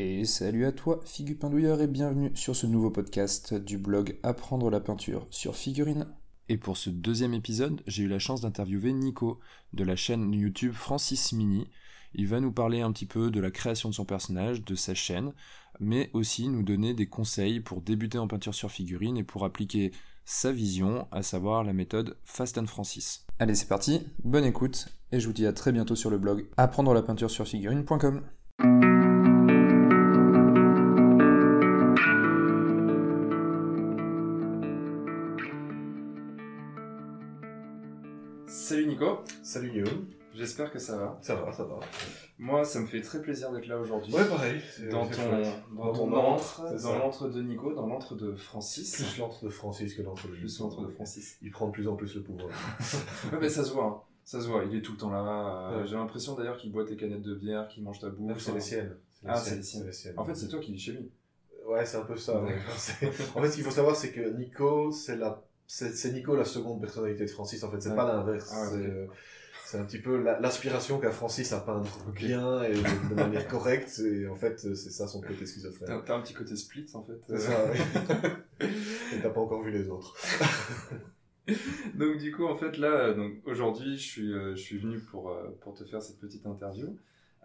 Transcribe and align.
Et 0.00 0.24
salut 0.26 0.64
à 0.64 0.70
toi, 0.70 1.00
Figupindouilleur, 1.04 1.80
et 1.82 1.88
bienvenue 1.88 2.30
sur 2.36 2.54
ce 2.54 2.68
nouveau 2.68 2.88
podcast 2.88 3.52
du 3.52 3.78
blog 3.78 4.16
Apprendre 4.22 4.70
la 4.70 4.78
peinture 4.78 5.26
sur 5.30 5.56
figurine. 5.56 6.06
Et 6.48 6.56
pour 6.56 6.76
ce 6.76 6.88
deuxième 6.88 7.34
épisode, 7.34 7.82
j'ai 7.88 8.04
eu 8.04 8.08
la 8.08 8.20
chance 8.20 8.42
d'interviewer 8.42 8.92
Nico 8.92 9.40
de 9.72 9.82
la 9.82 9.96
chaîne 9.96 10.32
YouTube 10.32 10.72
Francis 10.72 11.32
Mini. 11.32 11.66
Il 12.14 12.28
va 12.28 12.38
nous 12.38 12.52
parler 12.52 12.80
un 12.80 12.92
petit 12.92 13.06
peu 13.06 13.32
de 13.32 13.40
la 13.40 13.50
création 13.50 13.88
de 13.88 13.94
son 13.94 14.04
personnage, 14.04 14.64
de 14.64 14.76
sa 14.76 14.94
chaîne, 14.94 15.32
mais 15.80 16.10
aussi 16.12 16.48
nous 16.48 16.62
donner 16.62 16.94
des 16.94 17.08
conseils 17.08 17.58
pour 17.58 17.82
débuter 17.82 18.18
en 18.18 18.28
peinture 18.28 18.54
sur 18.54 18.70
figurine 18.70 19.16
et 19.16 19.24
pour 19.24 19.44
appliquer 19.44 19.90
sa 20.24 20.52
vision, 20.52 21.08
à 21.10 21.24
savoir 21.24 21.64
la 21.64 21.72
méthode 21.72 22.16
Fast 22.24 22.56
and 22.56 22.66
Francis. 22.66 23.26
Allez, 23.40 23.56
c'est 23.56 23.66
parti, 23.66 24.02
bonne 24.22 24.44
écoute, 24.44 24.90
et 25.10 25.18
je 25.18 25.26
vous 25.26 25.32
dis 25.32 25.44
à 25.44 25.52
très 25.52 25.72
bientôt 25.72 25.96
sur 25.96 26.08
le 26.08 26.18
blog 26.18 26.46
apprendre 26.56 26.94
la 26.94 27.02
peinture 27.02 27.32
sur 27.32 27.48
figurine.com. 27.48 28.22
Nico. 38.98 39.18
Salut 39.44 39.70
Guillaume. 39.70 40.06
J'espère 40.34 40.72
que 40.72 40.80
ça 40.80 40.96
va. 40.96 41.18
Ça 41.22 41.36
va, 41.36 41.52
ça 41.52 41.62
va. 41.64 41.78
Moi, 42.36 42.64
ça 42.64 42.80
me 42.80 42.86
fait 42.86 43.00
très 43.00 43.22
plaisir 43.22 43.52
d'être 43.52 43.68
là 43.68 43.78
aujourd'hui. 43.78 44.12
Ouais, 44.12 44.24
pareil. 44.28 44.60
Dans 44.90 45.06
ton, 45.06 45.42
dans 45.76 45.92
ton 45.92 46.12
antre, 46.12 46.82
dans 46.82 46.98
l'antre 46.98 47.28
de 47.28 47.40
Nico, 47.40 47.72
dans 47.74 47.86
l'antre 47.86 48.16
de 48.16 48.34
Francis. 48.34 48.96
Plus 48.96 49.18
l'antre 49.18 49.44
de 49.44 49.50
Francis 49.50 49.94
que 49.94 50.02
l'antre 50.02 50.26
de 50.26 50.32
Plus 50.32 50.58
l'antre 50.58 50.82
de 50.82 50.88
Francis. 50.88 51.38
Il 51.42 51.52
prend 51.52 51.68
de 51.68 51.72
plus 51.72 51.86
en 51.86 51.94
plus 51.94 52.16
le 52.16 52.24
pouvoir. 52.24 52.48
ouais, 53.32 53.38
mais 53.40 53.48
ça 53.48 53.62
se 53.62 53.72
voit. 53.72 53.84
Hein. 53.84 54.00
Ça 54.24 54.40
se 54.40 54.48
voit. 54.48 54.64
Il 54.64 54.76
est 54.76 54.82
tout 54.82 54.92
le 54.92 54.98
temps 54.98 55.10
là. 55.10 55.70
Euh, 55.74 55.86
J'ai 55.86 55.94
l'impression 55.94 56.34
d'ailleurs 56.34 56.56
qu'il 56.56 56.72
boit 56.72 56.84
tes 56.84 56.96
canettes 56.96 57.22
de 57.22 57.36
bière, 57.36 57.68
qu'il 57.68 57.84
mange 57.84 58.00
ta 58.00 58.08
bouffe. 58.08 58.40
C'est 58.40 58.52
les 58.52 58.60
siennes. 58.60 58.96
Ah, 59.24 59.36
c'est 59.36 59.56
les 59.56 59.62
siennes. 59.92 60.14
En 60.16 60.24
fait, 60.24 60.34
c'est 60.34 60.48
toi 60.48 60.58
qui 60.58 60.72
vis 60.72 60.80
chez 60.80 60.92
lui. 60.92 61.12
Ouais, 61.68 61.84
c'est 61.84 61.98
un 61.98 62.04
peu 62.04 62.16
ça. 62.16 62.42
en 63.34 63.42
fait, 63.42 63.50
ce 63.50 63.54
qu'il 63.54 63.64
faut 63.64 63.70
savoir, 63.70 63.94
c'est 63.94 64.10
que 64.10 64.36
Nico, 64.36 64.90
c'est 64.90 65.16
la 65.16 65.47
c'est 65.68 66.12
Nico 66.12 66.34
la 66.34 66.44
seconde 66.44 66.80
personnalité 66.80 67.24
de 67.24 67.30
Francis 67.30 67.62
en 67.62 67.70
fait. 67.70 67.80
C'est 67.80 67.94
pas 67.94 68.06
l'inverse. 68.06 68.50
Ah, 68.52 68.70
c'est 69.64 69.78
un 69.78 69.84
petit 69.84 69.98
peu 69.98 70.16
l'aspiration 70.40 70.98
qu'a 70.98 71.10
Francis 71.10 71.52
à 71.52 71.60
peindre 71.60 71.90
bien 72.14 72.62
et 72.62 72.72
de, 72.72 73.14
manière 73.14 73.46
correcte. 73.46 74.00
Et 74.00 74.26
en 74.26 74.34
fait 74.34 74.58
c'est 74.58 74.90
ça 74.90 75.06
son 75.06 75.20
côté 75.20 75.44
schizophrène. 75.44 76.02
T'as 76.06 76.16
un 76.16 76.22
petit 76.22 76.32
côté 76.32 76.56
split 76.56 76.86
en 76.94 77.02
fait. 77.02 77.20
C'est 77.28 77.38
ça 77.38 77.66
oui. 77.70 77.78
et 78.66 79.20
t'as 79.22 79.28
pas 79.28 79.40
encore 79.40 79.62
vu 79.62 79.70
les 79.70 79.88
autres. 79.88 80.16
Donc 81.94 82.16
du 82.16 82.32
coup 82.34 82.46
en 82.46 82.56
fait 82.56 82.76
là 82.76 83.12
donc 83.14 83.32
aujourd'hui 83.46 83.96
je 83.96 84.02
suis 84.02 84.32
euh, 84.34 84.54
je 84.54 84.60
suis 84.60 84.78
venu 84.78 84.98
pour 85.00 85.30
euh, 85.30 85.48
pour 85.62 85.74
te 85.74 85.84
faire 85.84 86.02
cette 86.02 86.18
petite 86.18 86.46
interview 86.46 86.94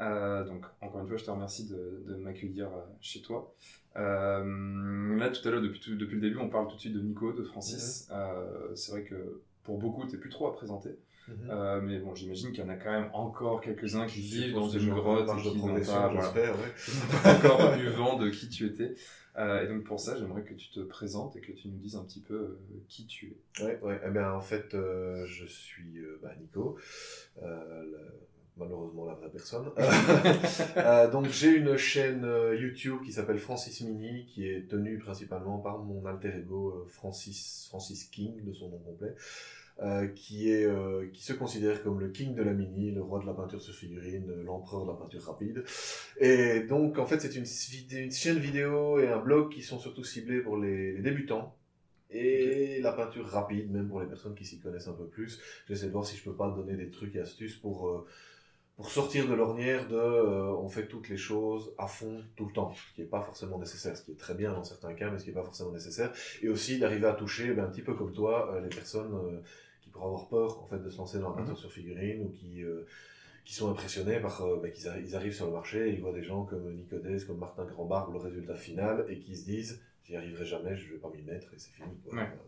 euh, 0.04 0.44
donc, 0.44 0.66
encore 0.82 1.02
une 1.02 1.08
fois, 1.08 1.18
je 1.18 1.26
te 1.26 1.32
remercie 1.32 1.68
de, 1.68 2.04
de 2.08 2.16
m'accueillir 2.16 2.68
euh, 2.68 2.82
chez 3.02 3.22
toi. 3.22 3.54
Euh, 3.96 5.18
là, 5.18 5.30
tout 5.30 5.48
à 5.48 5.52
l'heure, 5.52 5.62
depuis, 5.62 5.96
depuis 5.96 6.16
le 6.16 6.22
début, 6.22 6.38
on 6.38 6.50
parle 6.50 6.68
tout 6.68 6.76
de 6.76 6.82
suite 6.82 6.94
de 6.94 7.02
Nico, 7.02 7.32
de 7.34 7.44
Francis. 7.44 8.08
Euh, 8.12 8.76
c'est 8.76 8.92
vrai 8.92 9.04
que 9.04 9.42
pour 9.64 9.78
beaucoup, 9.78 10.06
tu 10.06 10.14
n'es 10.14 10.18
plus 10.20 10.30
trop 10.30 10.48
à 10.48 10.54
présenter. 10.54 10.98
Mhm. 11.30 11.80
mais 11.84 12.00
bon, 12.00 12.14
j'imagine 12.14 12.52
qu'il 12.52 12.62
y 12.62 12.68
en 12.68 12.70
a 12.70 12.76
quand 12.76 12.92
même 12.92 13.10
encore 13.14 13.62
quelques-uns 13.62 14.08
qui 14.08 14.20
vivent 14.20 14.56
dans 14.56 14.68
une 14.68 14.94
grotte 14.94 15.30
et 15.30 15.42
qui 15.42 15.58
n'ont 15.58 15.80
pas, 15.80 16.10
voilà, 16.10 16.34
encore 17.26 17.76
eu 17.80 17.88
vent 17.88 18.18
de 18.18 18.30
qui 18.30 18.50
tu 18.50 18.66
étais. 18.66 18.94
Et 19.38 19.68
donc 19.68 19.86
pour 19.86 20.02
ça, 20.02 20.18
j'aimerais 20.18 20.44
que 20.44 20.54
tu 20.54 20.70
te 20.70 20.82
présentes 20.82 21.38
et 21.38 21.40
que 21.40 21.54
tu 21.54 21.70
nous 21.70 21.78
dises 21.78 21.96
un 21.96 22.04
petit 22.04 22.20
peu 22.20 22.60
qui 22.90 23.06
tu 23.06 23.38
es. 23.58 23.64
Ouais, 23.64 23.80
ouais. 23.82 24.02
Eh 24.06 24.10
bien, 24.10 24.34
en 24.34 24.42
fait, 24.42 24.72
je 24.74 25.46
suis 25.46 26.02
bah, 26.22 26.36
Nico. 26.42 26.78
Le 27.42 28.33
malheureusement 28.58 29.06
la 29.06 29.16
vraie 29.16 29.30
personne. 29.30 29.72
euh, 30.78 31.10
donc 31.10 31.28
j'ai 31.28 31.50
une 31.56 31.78
chaîne 31.78 32.24
euh, 32.26 32.56
YouTube 32.56 33.00
qui 33.04 33.12
s'appelle 33.12 33.40
Francis 33.40 33.82
Mini, 33.82 34.26
qui 34.26 34.48
est 34.48 34.70
tenue 34.70 34.98
principalement 35.00 35.60
par 35.60 35.80
mon 35.80 36.06
alter 36.06 36.32
ego 36.38 36.70
euh, 36.70 36.88
Francis, 36.88 37.68
Francis 37.70 38.06
King, 38.06 38.44
de 38.44 38.54
son 38.54 38.70
nom 38.70 38.80
complet, 38.80 39.16
euh, 39.82 40.08
qui, 40.08 40.52
est, 40.52 40.66
euh, 40.66 41.10
qui 41.12 41.24
se 41.24 41.34
considère 41.34 41.82
comme 41.82 42.00
le 42.00 42.10
king 42.10 42.36
de 42.36 42.44
la 42.44 42.54
mini, 42.54 42.92
le 42.92 43.02
roi 43.02 43.20
de 43.20 43.26
la 43.26 43.34
peinture 43.34 43.60
sur 43.60 43.74
figurine, 43.74 44.32
l'empereur 44.46 44.86
de 44.86 44.92
la 44.92 44.98
peinture 44.98 45.24
rapide. 45.24 45.64
Et 46.20 46.60
donc 46.62 47.00
en 47.00 47.08
fait 47.08 47.20
c'est 47.20 47.36
une, 47.36 47.46
une, 48.00 48.12
chaîne 48.12 48.38
vidéo 48.38 49.00
et 49.00 49.08
un 49.08 49.18
blog 49.18 49.52
qui 49.52 49.64
sont 49.64 49.80
surtout 49.80 50.04
ciblés 50.04 50.42
pour 50.42 50.58
les, 50.58 50.94
les 50.94 51.02
débutants. 51.02 51.56
Et 52.12 52.80
la 52.82 52.92
peinture 52.92 53.26
rapide, 53.26 53.72
même 53.72 53.90
pour 53.90 54.00
les 54.00 54.06
personnes 54.06 54.36
qui 54.36 54.46
s'y 54.46 54.60
connaissent 54.60 54.88
un 54.88 54.94
peu 54.94 55.08
plus. 55.08 55.42
J'essaie 55.68 55.88
de 55.88 55.92
voir 55.92 56.06
si 56.06 56.16
je 56.16 56.24
peux 56.24 56.36
pas 56.36 56.52
donner 56.52 56.76
des 56.76 56.92
trucs 56.92 57.16
et 57.16 57.20
astuces 57.20 57.56
pour 57.56 58.06
pour 58.76 58.90
sortir 58.90 59.28
de 59.28 59.34
l'ornière 59.34 59.88
de 59.88 59.96
euh, 59.96 60.52
on 60.56 60.68
fait 60.68 60.88
toutes 60.88 61.10
les 61.10 61.18
choses 61.18 61.74
à 61.78 61.88
fond 61.88 62.24
tout 62.36 62.46
le 62.46 62.54
temps, 62.54 62.74
ce 62.74 62.96
qui 62.96 63.02
n'est 63.02 63.08
pas 63.08 63.22
forcément 63.22 63.60
nécessaire, 63.60 63.96
ce 63.96 64.04
qui 64.04 64.12
est 64.12 64.18
très 64.18 64.34
bien 64.34 64.52
dans 64.52 64.64
certains 64.64 64.94
cas, 64.94 65.12
mais 65.12 65.20
ce 65.20 65.26
qui 65.26 65.30
n'est 65.30 65.36
pas 65.36 65.44
forcément 65.44 65.72
nécessaire. 65.72 66.12
Et 66.42 66.50
aussi 66.50 66.80
d'arriver 66.80 67.08
à 67.08 67.14
toucher, 67.14 67.54
ben, 67.54 67.66
un 67.66 67.68
petit 67.68 67.84
peu 67.84 67.94
comme 67.94 68.14
toi, 68.14 68.52
euh, 68.54 68.62
les 68.62 68.70
personnes 68.70 69.14
euh, 69.14 69.40
qui 69.82 69.90
pourraient 69.90 70.08
avoir 70.08 70.28
peur 70.28 70.60
en 70.62 70.66
fait 70.66 70.80
de 70.80 70.90
se 70.90 70.98
lancer 70.98 71.20
dans 71.20 71.30
la 71.30 71.36
peinture 71.36 71.54
mhm. 71.54 71.60
sur 71.60 71.72
figurine 71.72 72.26
ou 72.26 72.30
qui 72.30 72.64
qui 73.46 73.54
sont 73.56 73.70
impressionnés 73.70 74.22
par 74.22 74.42
ben, 74.62 74.72
qu'ils 74.72 74.90
ils 75.06 75.16
arrivent 75.16 75.36
sur 75.36 75.48
le 75.48 75.52
marché, 75.52 75.90
ils 75.90 76.00
voient 76.00 76.14
des 76.14 76.24
gens 76.24 76.46
comme 76.46 76.74
Nicodès, 76.74 77.26
comme 77.28 77.40
Martin 77.40 77.66
Grandbarre, 77.66 78.10
le 78.10 78.18
résultat 78.18 78.56
final, 78.56 79.06
et 79.10 79.20
qui 79.20 79.36
se 79.36 79.46
disent 79.46 79.82
j'y 80.06 80.16
arriverai 80.16 80.46
jamais, 80.46 80.76
je 80.78 80.94
vais 80.94 81.00
pas 81.00 81.10
m'y 81.10 81.22
mettre 81.22 81.54
et 81.54 81.58
c'est 81.58 81.72
fini. 81.72 81.90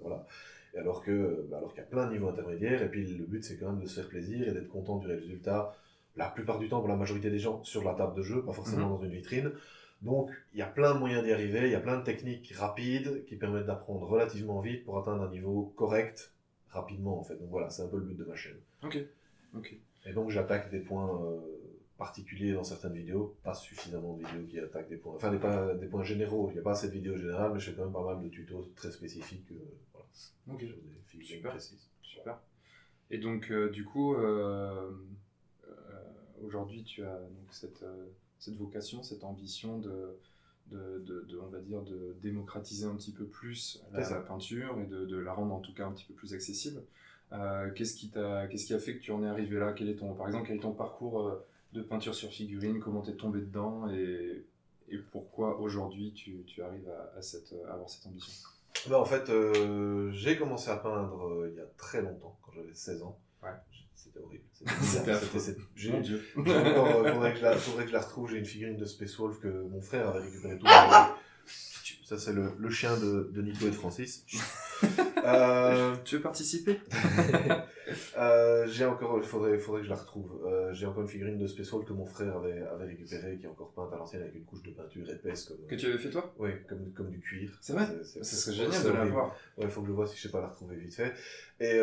Voilà. 0.01 0.25
Et 0.73 0.79
alors 0.79 1.03
que, 1.03 1.45
ben, 1.49 1.57
alors 1.57 1.73
qu'il 1.73 1.83
y 1.83 1.85
a 1.85 1.87
plein 1.87 2.07
de 2.07 2.13
niveaux 2.13 2.29
intermédiaires, 2.29 2.81
et 2.81 2.89
puis 2.89 3.05
le 3.05 3.25
but 3.25 3.43
c'est 3.43 3.57
quand 3.57 3.71
même 3.71 3.81
de 3.81 3.87
se 3.87 3.99
faire 3.99 4.09
plaisir 4.09 4.47
et 4.47 4.51
d'être 4.51 4.69
content 4.69 4.97
du 4.97 5.07
résultat 5.07 5.75
la 6.15 6.29
plupart 6.29 6.59
du 6.59 6.69
temps 6.69 6.79
pour 6.79 6.87
la 6.87 6.95
majorité 6.95 7.29
des 7.29 7.39
gens 7.39 7.63
sur 7.63 7.83
la 7.83 7.93
table 7.93 8.15
de 8.15 8.23
jeu, 8.23 8.43
pas 8.43 8.53
forcément 8.53 8.87
mhm. 8.87 8.97
dans 8.97 9.01
une 9.03 9.11
vitrine. 9.11 9.51
Donc 10.01 10.29
il 10.53 10.59
y 10.59 10.61
a 10.61 10.67
plein 10.67 10.93
de 10.93 10.99
moyens 10.99 11.23
d'y 11.23 11.31
arriver, 11.31 11.65
il 11.65 11.71
y 11.71 11.75
a 11.75 11.79
plein 11.79 11.97
de 11.97 12.03
techniques 12.03 12.53
rapides 12.55 13.25
qui 13.25 13.35
permettent 13.35 13.65
d'apprendre 13.65 14.07
relativement 14.07 14.59
vite 14.61 14.85
pour 14.85 14.99
atteindre 14.99 15.23
un 15.23 15.29
niveau 15.29 15.73
correct 15.75 16.31
rapidement 16.69 17.19
en 17.19 17.23
fait. 17.23 17.35
Donc 17.35 17.49
voilà, 17.49 17.69
c'est 17.69 17.83
un 17.83 17.87
peu 17.87 17.97
le 17.97 18.03
but 18.03 18.17
de 18.17 18.25
ma 18.25 18.35
chaîne. 18.35 18.57
Ok. 18.83 18.97
ok. 19.55 19.75
Et 20.05 20.13
donc 20.13 20.29
j'attaque 20.29 20.69
des 20.69 20.79
points 20.79 21.21
euh, 21.23 21.39
particuliers 21.97 22.53
dans 22.53 22.63
certaines 22.63 22.93
vidéos, 22.93 23.35
pas 23.43 23.53
suffisamment 23.53 24.13
de 24.13 24.25
vidéos 24.25 24.45
qui 24.47 24.59
attaquent 24.59 24.89
des 24.89 24.97
points, 24.97 25.13
enfin 25.15 25.31
des, 25.31 25.39
pas, 25.39 25.73
des 25.73 25.87
points 25.87 26.03
généraux. 26.03 26.49
Il 26.51 26.53
n'y 26.53 26.59
a 26.59 26.63
pas 26.63 26.73
assez 26.73 26.87
de 26.87 26.93
vidéos 26.93 27.17
générales, 27.17 27.51
mais 27.53 27.59
je 27.59 27.71
fais 27.71 27.77
quand 27.77 27.85
même 27.85 27.93
pas 27.93 28.05
mal 28.05 28.21
de 28.21 28.29
tutos 28.29 28.69
très 28.75 28.91
spécifiques. 28.91 29.51
Euh, 29.51 29.55
voilà, 29.93 30.07
ok. 30.53 30.59
Sur 30.59 30.75
des 30.77 31.25
figures 31.25 31.49
précises. 31.49 31.89
Super. 32.03 32.39
Et 33.09 33.17
donc 33.17 33.49
euh, 33.51 33.69
du 33.69 33.85
coup 33.85 34.15
aujourd'hui, 36.43 36.83
tu 36.83 37.03
as 37.03 37.19
donc 37.19 37.47
cette, 37.51 37.83
euh, 37.83 38.05
cette 38.39 38.55
vocation, 38.55 39.03
cette 39.03 39.23
ambition 39.23 39.79
de, 39.79 40.17
de, 40.71 40.99
de, 40.99 41.39
on 41.39 41.47
va 41.47 41.59
dire, 41.59 41.81
de 41.81 42.15
démocratiser 42.21 42.85
un 42.85 42.95
petit 42.95 43.11
peu 43.11 43.25
plus 43.25 43.83
la, 43.93 44.03
peinture 44.21 44.79
et 44.79 44.85
de, 44.85 45.05
de, 45.05 45.17
la 45.17 45.33
rendre 45.33 45.53
en 45.53 45.59
tout 45.59 45.73
cas 45.73 45.85
un 45.85 45.91
petit 45.91 46.05
peu 46.05 46.13
plus 46.13 46.33
accessible. 46.33 46.81
Euh, 47.31 47.71
qu'est-ce 47.71 47.95
qui 47.95 48.09
t'a, 48.09 48.47
qu'est-ce 48.47 48.65
qui 48.65 48.73
a 48.73 48.79
fait 48.79 48.95
que 48.95 49.01
tu 49.01 49.11
en 49.11 49.23
es 49.23 49.27
arrivé 49.27 49.57
là? 49.57 49.73
Quel 49.73 49.89
est 49.89 49.95
ton, 49.95 50.13
par 50.13 50.27
exemple, 50.27 50.47
quel 50.47 50.57
est 50.57 50.61
ton 50.61 50.73
parcours 50.73 51.21
euh, 51.21 51.45
de 51.73 51.81
peinture 51.81 52.15
sur 52.15 52.29
figurine 52.29 52.79
Comment 52.79 53.01
t'es 53.01 53.13
tombé 53.13 53.39
dedans? 53.39 53.89
Et, 53.89 54.45
et 54.89 54.97
pourquoi 54.97 55.59
aujourd'hui 55.59 56.13
tu, 56.13 56.43
tu, 56.45 56.61
arrives 56.61 56.87
à, 56.89 57.17
à, 57.17 57.21
cette, 57.21 57.53
à 57.67 57.73
avoir 57.73 57.89
cette 57.89 58.05
ambition? 58.05 58.33
Ben, 58.87 58.97
En 58.97 59.05
fait, 59.05 59.31
j'ai 60.11 60.37
commencé 60.37 60.69
à 60.69 60.77
peindre 60.77 61.47
il 61.49 61.55
y 61.55 61.59
a 61.59 61.65
très 61.77 62.01
longtemps, 62.01 62.37
quand 62.43 62.51
j'avais 62.53 62.73
16 62.73 63.01
ans. 63.01 63.17
Ouais. 63.41 63.49
C'était 64.15 64.25
horrible. 64.25 64.43
C'était 65.39 65.91
Mon 65.91 66.01
Dieu. 66.01 66.21
Faudrait, 66.33 67.33
que 67.33 67.39
je 67.39 67.43
la, 67.43 67.55
faudrait 67.57 67.83
que 67.83 67.89
je 67.89 67.93
la 67.93 68.01
retrouve. 68.01 68.31
J'ai 68.31 68.37
une 68.37 68.45
figurine 68.45 68.77
de 68.77 68.85
Space 68.85 69.15
Wolf 69.17 69.39
que 69.39 69.47
mon 69.47 69.81
frère 69.81 70.09
avait 70.09 70.25
récupéré 70.25 70.57
tout. 70.57 70.65
Ça, 72.05 72.19
c'est 72.19 72.33
le, 72.33 72.51
le, 72.59 72.69
chien 72.69 72.95
de, 72.97 73.31
de, 73.33 73.41
Nico 73.41 73.65
et 73.65 73.71
de 73.71 73.75
Francis. 73.75 74.25
euh, 75.25 75.95
tu 76.03 76.17
veux 76.17 76.21
participer? 76.21 76.79
Euh, 78.17 78.65
J'ai 78.67 78.83
encore, 78.83 79.19
il 79.19 79.23
faudrait, 79.23 79.59
faudrait 79.59 79.81
que 79.81 79.85
je 79.85 79.91
la 79.91 79.97
retrouve. 79.97 80.41
Euh, 80.43 80.73
j'ai 80.73 80.87
encore 80.87 81.03
une 81.03 81.07
figurine 81.07 81.37
de 81.37 81.45
Space 81.45 81.69
Wolf 81.69 81.85
que 81.85 81.93
mon 81.93 82.05
frère 82.05 82.37
avait, 82.37 82.61
avait 82.61 82.85
récupérée, 82.85 83.37
qui 83.37 83.45
est 83.45 83.47
encore 83.47 83.71
peinte 83.73 83.93
à 83.93 83.97
l'ancienne 83.97 84.23
avec 84.23 84.33
une 84.33 84.43
couche 84.43 84.63
de 84.63 84.71
peinture 84.71 85.07
épaisse. 85.07 85.45
Comme, 85.45 85.67
que 85.67 85.75
tu 85.75 85.85
avais 85.85 85.97
fait 85.99 86.09
toi? 86.09 86.33
Oui, 86.39 86.49
comme, 86.67 86.91
comme 86.93 87.09
du 87.11 87.19
cuir. 87.19 87.51
C'est 87.61 87.73
vrai? 87.73 87.85
Ce 88.03 88.23
serait 88.23 88.55
génial 88.55 88.83
de 88.83 88.89
la 88.89 89.05
voir. 89.05 89.35
Ouais, 89.57 89.65
il 89.65 89.69
faut 89.69 89.81
que 89.81 89.87
je 89.87 89.93
vois 89.93 90.07
si 90.07 90.17
je 90.17 90.23
sais 90.23 90.31
pas 90.31 90.41
la 90.41 90.47
retrouver 90.47 90.77
vite 90.77 90.95
fait. 90.95 91.13
Et, 91.59 91.79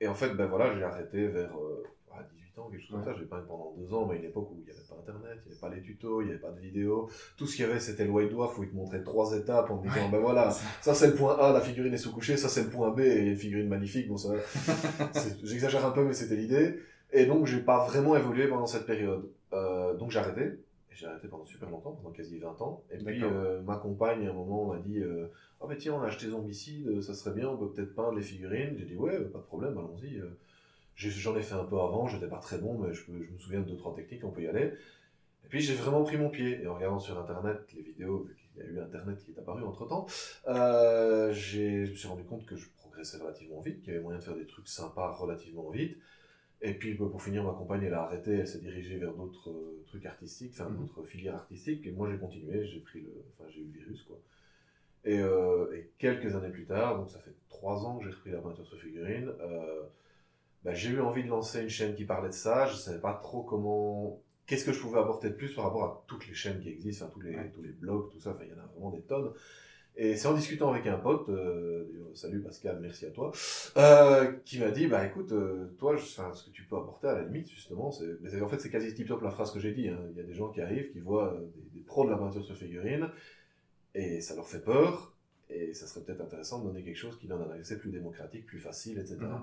et 0.00 0.08
en 0.08 0.14
fait, 0.14 0.30
ben 0.30 0.46
voilà, 0.46 0.74
j'ai 0.74 0.82
arrêté 0.82 1.28
vers 1.28 1.50
euh, 1.56 1.84
18 2.32 2.58
ans, 2.58 2.68
quelque 2.70 2.80
chose 2.80 2.90
comme 2.90 3.04
ça. 3.04 3.12
J'ai 3.18 3.26
peint 3.26 3.42
pendant 3.46 3.74
deux 3.76 3.92
ans, 3.94 4.06
mais 4.06 4.14
à 4.14 4.18
une 4.18 4.24
époque 4.24 4.50
où 4.50 4.56
il 4.58 4.64
n'y 4.64 4.70
avait 4.70 4.80
pas 4.88 4.96
Internet, 5.00 5.38
il 5.44 5.48
n'y 5.48 5.52
avait 5.52 5.60
pas 5.60 5.74
les 5.74 5.82
tutos, 5.82 6.22
il 6.22 6.26
n'y 6.26 6.30
avait 6.30 6.40
pas 6.40 6.50
de 6.50 6.60
vidéos. 6.60 7.08
Tout 7.36 7.46
ce 7.46 7.56
qu'il 7.56 7.66
y 7.66 7.68
avait, 7.68 7.80
c'était 7.80 8.04
le 8.04 8.10
White 8.10 8.30
Dwarf 8.30 8.58
où 8.58 8.64
il 8.64 8.70
te 8.70 8.76
montrait 8.76 9.02
trois 9.02 9.36
étapes 9.36 9.70
en 9.70 9.78
te 9.78 9.88
disant, 9.88 10.08
ben 10.08 10.18
voilà, 10.18 10.50
ça 10.80 10.94
c'est 10.94 11.08
le 11.08 11.14
point 11.14 11.36
A, 11.38 11.52
la 11.52 11.60
figurine 11.60 11.92
est 11.92 11.98
sous-couchée, 11.98 12.36
ça 12.36 12.48
c'est 12.48 12.64
le 12.64 12.70
point 12.70 12.90
B, 12.90 13.00
et 13.00 13.18
il 13.18 13.24
y 13.24 13.28
a 13.28 13.30
une 13.32 13.36
figurine 13.36 13.68
magnifique. 13.68 14.08
Bon, 14.08 14.16
ça, 14.16 14.30
j'exagère 15.42 15.84
un 15.84 15.90
peu, 15.90 16.04
mais 16.04 16.14
c'était 16.14 16.36
l'idée. 16.36 16.78
Et 17.12 17.26
donc, 17.26 17.46
j'ai 17.46 17.60
pas 17.60 17.84
vraiment 17.86 18.16
évolué 18.16 18.46
pendant 18.48 18.66
cette 18.66 18.86
période. 18.86 19.28
Euh, 19.52 19.94
donc, 19.94 20.10
j'ai 20.10 20.20
arrêté. 20.20 20.60
J'ai 20.92 21.06
arrêté 21.06 21.28
pendant 21.28 21.44
super 21.44 21.70
longtemps, 21.70 21.92
pendant 21.92 22.10
quasi 22.10 22.38
20 22.38 22.60
ans. 22.62 22.84
Et 22.90 22.98
puis, 22.98 23.22
euh, 23.22 23.62
ma 23.62 23.76
compagne, 23.76 24.26
à 24.26 24.30
un 24.30 24.34
moment, 24.34 24.66
m'a 24.66 24.78
dit, 24.78 24.98
euh, 24.98 25.28
oh 25.60 25.66
mais 25.68 25.76
tiens, 25.76 25.94
on 25.94 26.02
a 26.02 26.06
acheté 26.06 26.28
Zombicide, 26.28 27.00
ça 27.00 27.14
serait 27.14 27.34
bien, 27.34 27.48
on 27.48 27.56
peut 27.56 27.70
peut-être 27.72 27.94
peindre 27.94 28.12
les 28.12 28.22
figurines. 28.22 28.76
J'ai 28.76 28.86
dit, 28.86 28.96
ouais, 28.96 29.18
pas 29.20 29.38
de 29.38 29.44
problème, 29.44 29.78
allons-y. 29.78 30.18
Euh. 30.18 30.28
J'en 30.96 31.34
ai 31.36 31.42
fait 31.42 31.54
un 31.54 31.64
peu 31.64 31.78
avant, 31.80 32.06
j'étais 32.08 32.26
pas 32.26 32.40
très 32.40 32.58
bon, 32.58 32.78
mais 32.78 32.92
je, 32.92 33.04
je 33.06 33.32
me 33.32 33.38
souviens 33.38 33.60
de 33.60 33.70
deux, 33.70 33.76
trois 33.76 33.94
techniques, 33.94 34.22
on 34.24 34.30
peut 34.30 34.42
y 34.42 34.48
aller. 34.48 34.74
Et 35.44 35.48
puis 35.48 35.60
j'ai 35.60 35.74
vraiment 35.74 36.04
pris 36.04 36.18
mon 36.18 36.28
pied. 36.28 36.62
Et 36.62 36.66
en 36.66 36.74
regardant 36.74 36.98
sur 36.98 37.18
Internet 37.18 37.58
les 37.74 37.82
vidéos, 37.82 38.24
vu 38.24 38.36
qu'il 38.36 38.62
y 38.62 38.66
a 38.66 38.70
eu 38.70 38.80
Internet 38.80 39.18
qui 39.24 39.32
est 39.32 39.38
apparu 39.38 39.64
entre-temps, 39.64 40.06
euh, 40.48 41.32
je 41.32 41.90
me 41.90 41.94
suis 41.94 42.08
rendu 42.08 42.24
compte 42.24 42.44
que 42.44 42.56
je 42.56 42.68
progressais 42.76 43.18
relativement 43.18 43.60
vite, 43.60 43.80
qu'il 43.80 43.92
y 43.92 43.96
avait 43.96 44.02
moyen 44.02 44.18
de 44.18 44.24
faire 44.24 44.36
des 44.36 44.46
trucs 44.46 44.68
sympas 44.68 45.12
relativement 45.12 45.70
vite. 45.70 45.96
Et 46.62 46.74
puis 46.74 46.94
bah, 46.94 47.06
pour 47.10 47.22
finir, 47.22 47.42
ma 47.44 47.52
compagne, 47.52 47.84
elle 47.84 47.94
a 47.94 48.02
arrêté, 48.02 48.32
elle 48.32 48.46
s'est 48.48 48.58
dirigée 48.60 48.98
vers 48.98 49.14
d'autres 49.14 49.50
euh, 49.50 49.82
trucs 49.86 50.04
artistiques, 50.06 50.52
enfin 50.54 50.70
Mhm. 50.70 50.78
d'autres 50.78 51.02
filières 51.04 51.36
artistiques. 51.36 51.86
Et 51.86 51.92
moi, 51.92 52.10
j'ai 52.10 52.18
continué, 52.18 52.66
j'ai 52.66 52.80
pris 52.80 53.00
le, 53.00 53.12
enfin 53.38 53.48
j'ai 53.50 53.60
eu 53.60 53.64
le 53.64 53.72
virus, 53.80 54.02
quoi. 54.02 54.18
Et, 55.04 55.18
euh, 55.18 55.72
et 55.74 55.90
quelques 55.98 56.34
années 56.36 56.50
plus 56.50 56.66
tard, 56.66 56.98
donc 56.98 57.10
ça 57.10 57.18
fait 57.20 57.34
trois 57.48 57.86
ans 57.86 57.98
que 57.98 58.04
j'ai 58.04 58.10
repris 58.10 58.30
la 58.30 58.40
peinture 58.40 58.66
sur 58.66 58.78
figurine, 58.78 59.30
euh, 59.40 59.82
bah, 60.64 60.74
j'ai 60.74 60.90
eu 60.90 61.00
envie 61.00 61.24
de 61.24 61.28
lancer 61.28 61.62
une 61.62 61.70
chaîne 61.70 61.94
qui 61.94 62.04
parlait 62.04 62.28
de 62.30 62.34
ça. 62.34 62.66
Je 62.66 62.76
savais 62.76 63.00
pas 63.00 63.14
trop 63.14 63.42
comment, 63.42 64.22
qu'est-ce 64.46 64.64
que 64.66 64.72
je 64.72 64.80
pouvais 64.80 64.98
apporter 65.00 65.30
de 65.30 65.34
plus 65.34 65.54
par 65.54 65.64
rapport 65.66 65.84
à 65.84 66.04
toutes 66.06 66.28
les 66.28 66.34
chaînes 66.34 66.60
qui 66.60 66.68
existent, 66.70 67.06
enfin, 67.06 67.14
tous 67.14 67.20
les, 67.22 67.36
Ouais. 67.36 67.50
tous 67.54 67.62
les 67.62 67.70
blogs, 67.72 68.10
tout 68.10 68.20
ça. 68.20 68.32
Enfin, 68.32 68.44
il 68.44 68.50
y 68.50 68.54
en 68.54 68.62
a 68.62 68.66
vraiment 68.66 68.90
des 68.90 69.02
tonnes. 69.02 69.32
Et 69.96 70.16
c'est 70.16 70.28
en 70.28 70.34
discutant 70.34 70.72
avec 70.72 70.86
un 70.86 70.96
pote, 70.96 71.28
euh, 71.28 71.84
salut 72.14 72.40
Pascal, 72.40 72.78
merci 72.80 73.04
à 73.06 73.10
toi, 73.10 73.32
euh, 73.76 74.32
qui 74.46 74.58
m'a 74.58 74.70
dit, 74.70 74.86
bah 74.86 75.04
écoute, 75.04 75.32
euh, 75.32 75.66
toi, 75.78 75.94
je, 75.96 76.02
enfin, 76.02 76.32
ce 76.32 76.44
que 76.44 76.50
tu 76.50 76.62
peux 76.62 76.76
apporter 76.76 77.08
à 77.08 77.14
la 77.16 77.22
limite, 77.24 77.50
justement, 77.50 77.90
c'est, 77.90 78.06
mais 78.22 78.30
c'est- 78.30 78.40
en 78.40 78.48
fait, 78.48 78.58
c'est 78.60 78.70
quasi 78.70 78.94
tip 78.94 79.08
top 79.08 79.20
la 79.22 79.30
phrase 79.30 79.52
que 79.52 79.60
j'ai 79.60 79.72
dit. 79.72 79.88
hein. 79.88 79.98
Il 80.12 80.16
y 80.16 80.20
a 80.20 80.22
des 80.22 80.32
gens 80.32 80.48
qui 80.48 80.60
arrivent, 80.62 80.90
qui 80.90 81.00
voient 81.00 81.36
des, 81.54 81.80
des 81.80 81.84
pros 81.84 82.06
de 82.06 82.10
la 82.10 82.16
peinture 82.16 82.42
sur 82.44 82.56
figurine, 82.56 83.08
et 83.94 84.20
ça 84.22 84.34
leur 84.36 84.48
fait 84.48 84.60
peur, 84.64 85.12
et 85.50 85.74
ça 85.74 85.86
serait 85.86 86.00
peut-être 86.04 86.20
intéressant 86.22 86.60
de 86.60 86.68
donner 86.68 86.82
quelque 86.82 86.96
chose 86.96 87.18
qui 87.18 87.26
donne 87.26 87.42
un 87.42 87.50
accès 87.52 87.76
plus 87.76 87.90
démocratique, 87.90 88.46
plus 88.46 88.60
facile, 88.60 88.98
etc. 88.98 89.16
Mhm. 89.20 89.42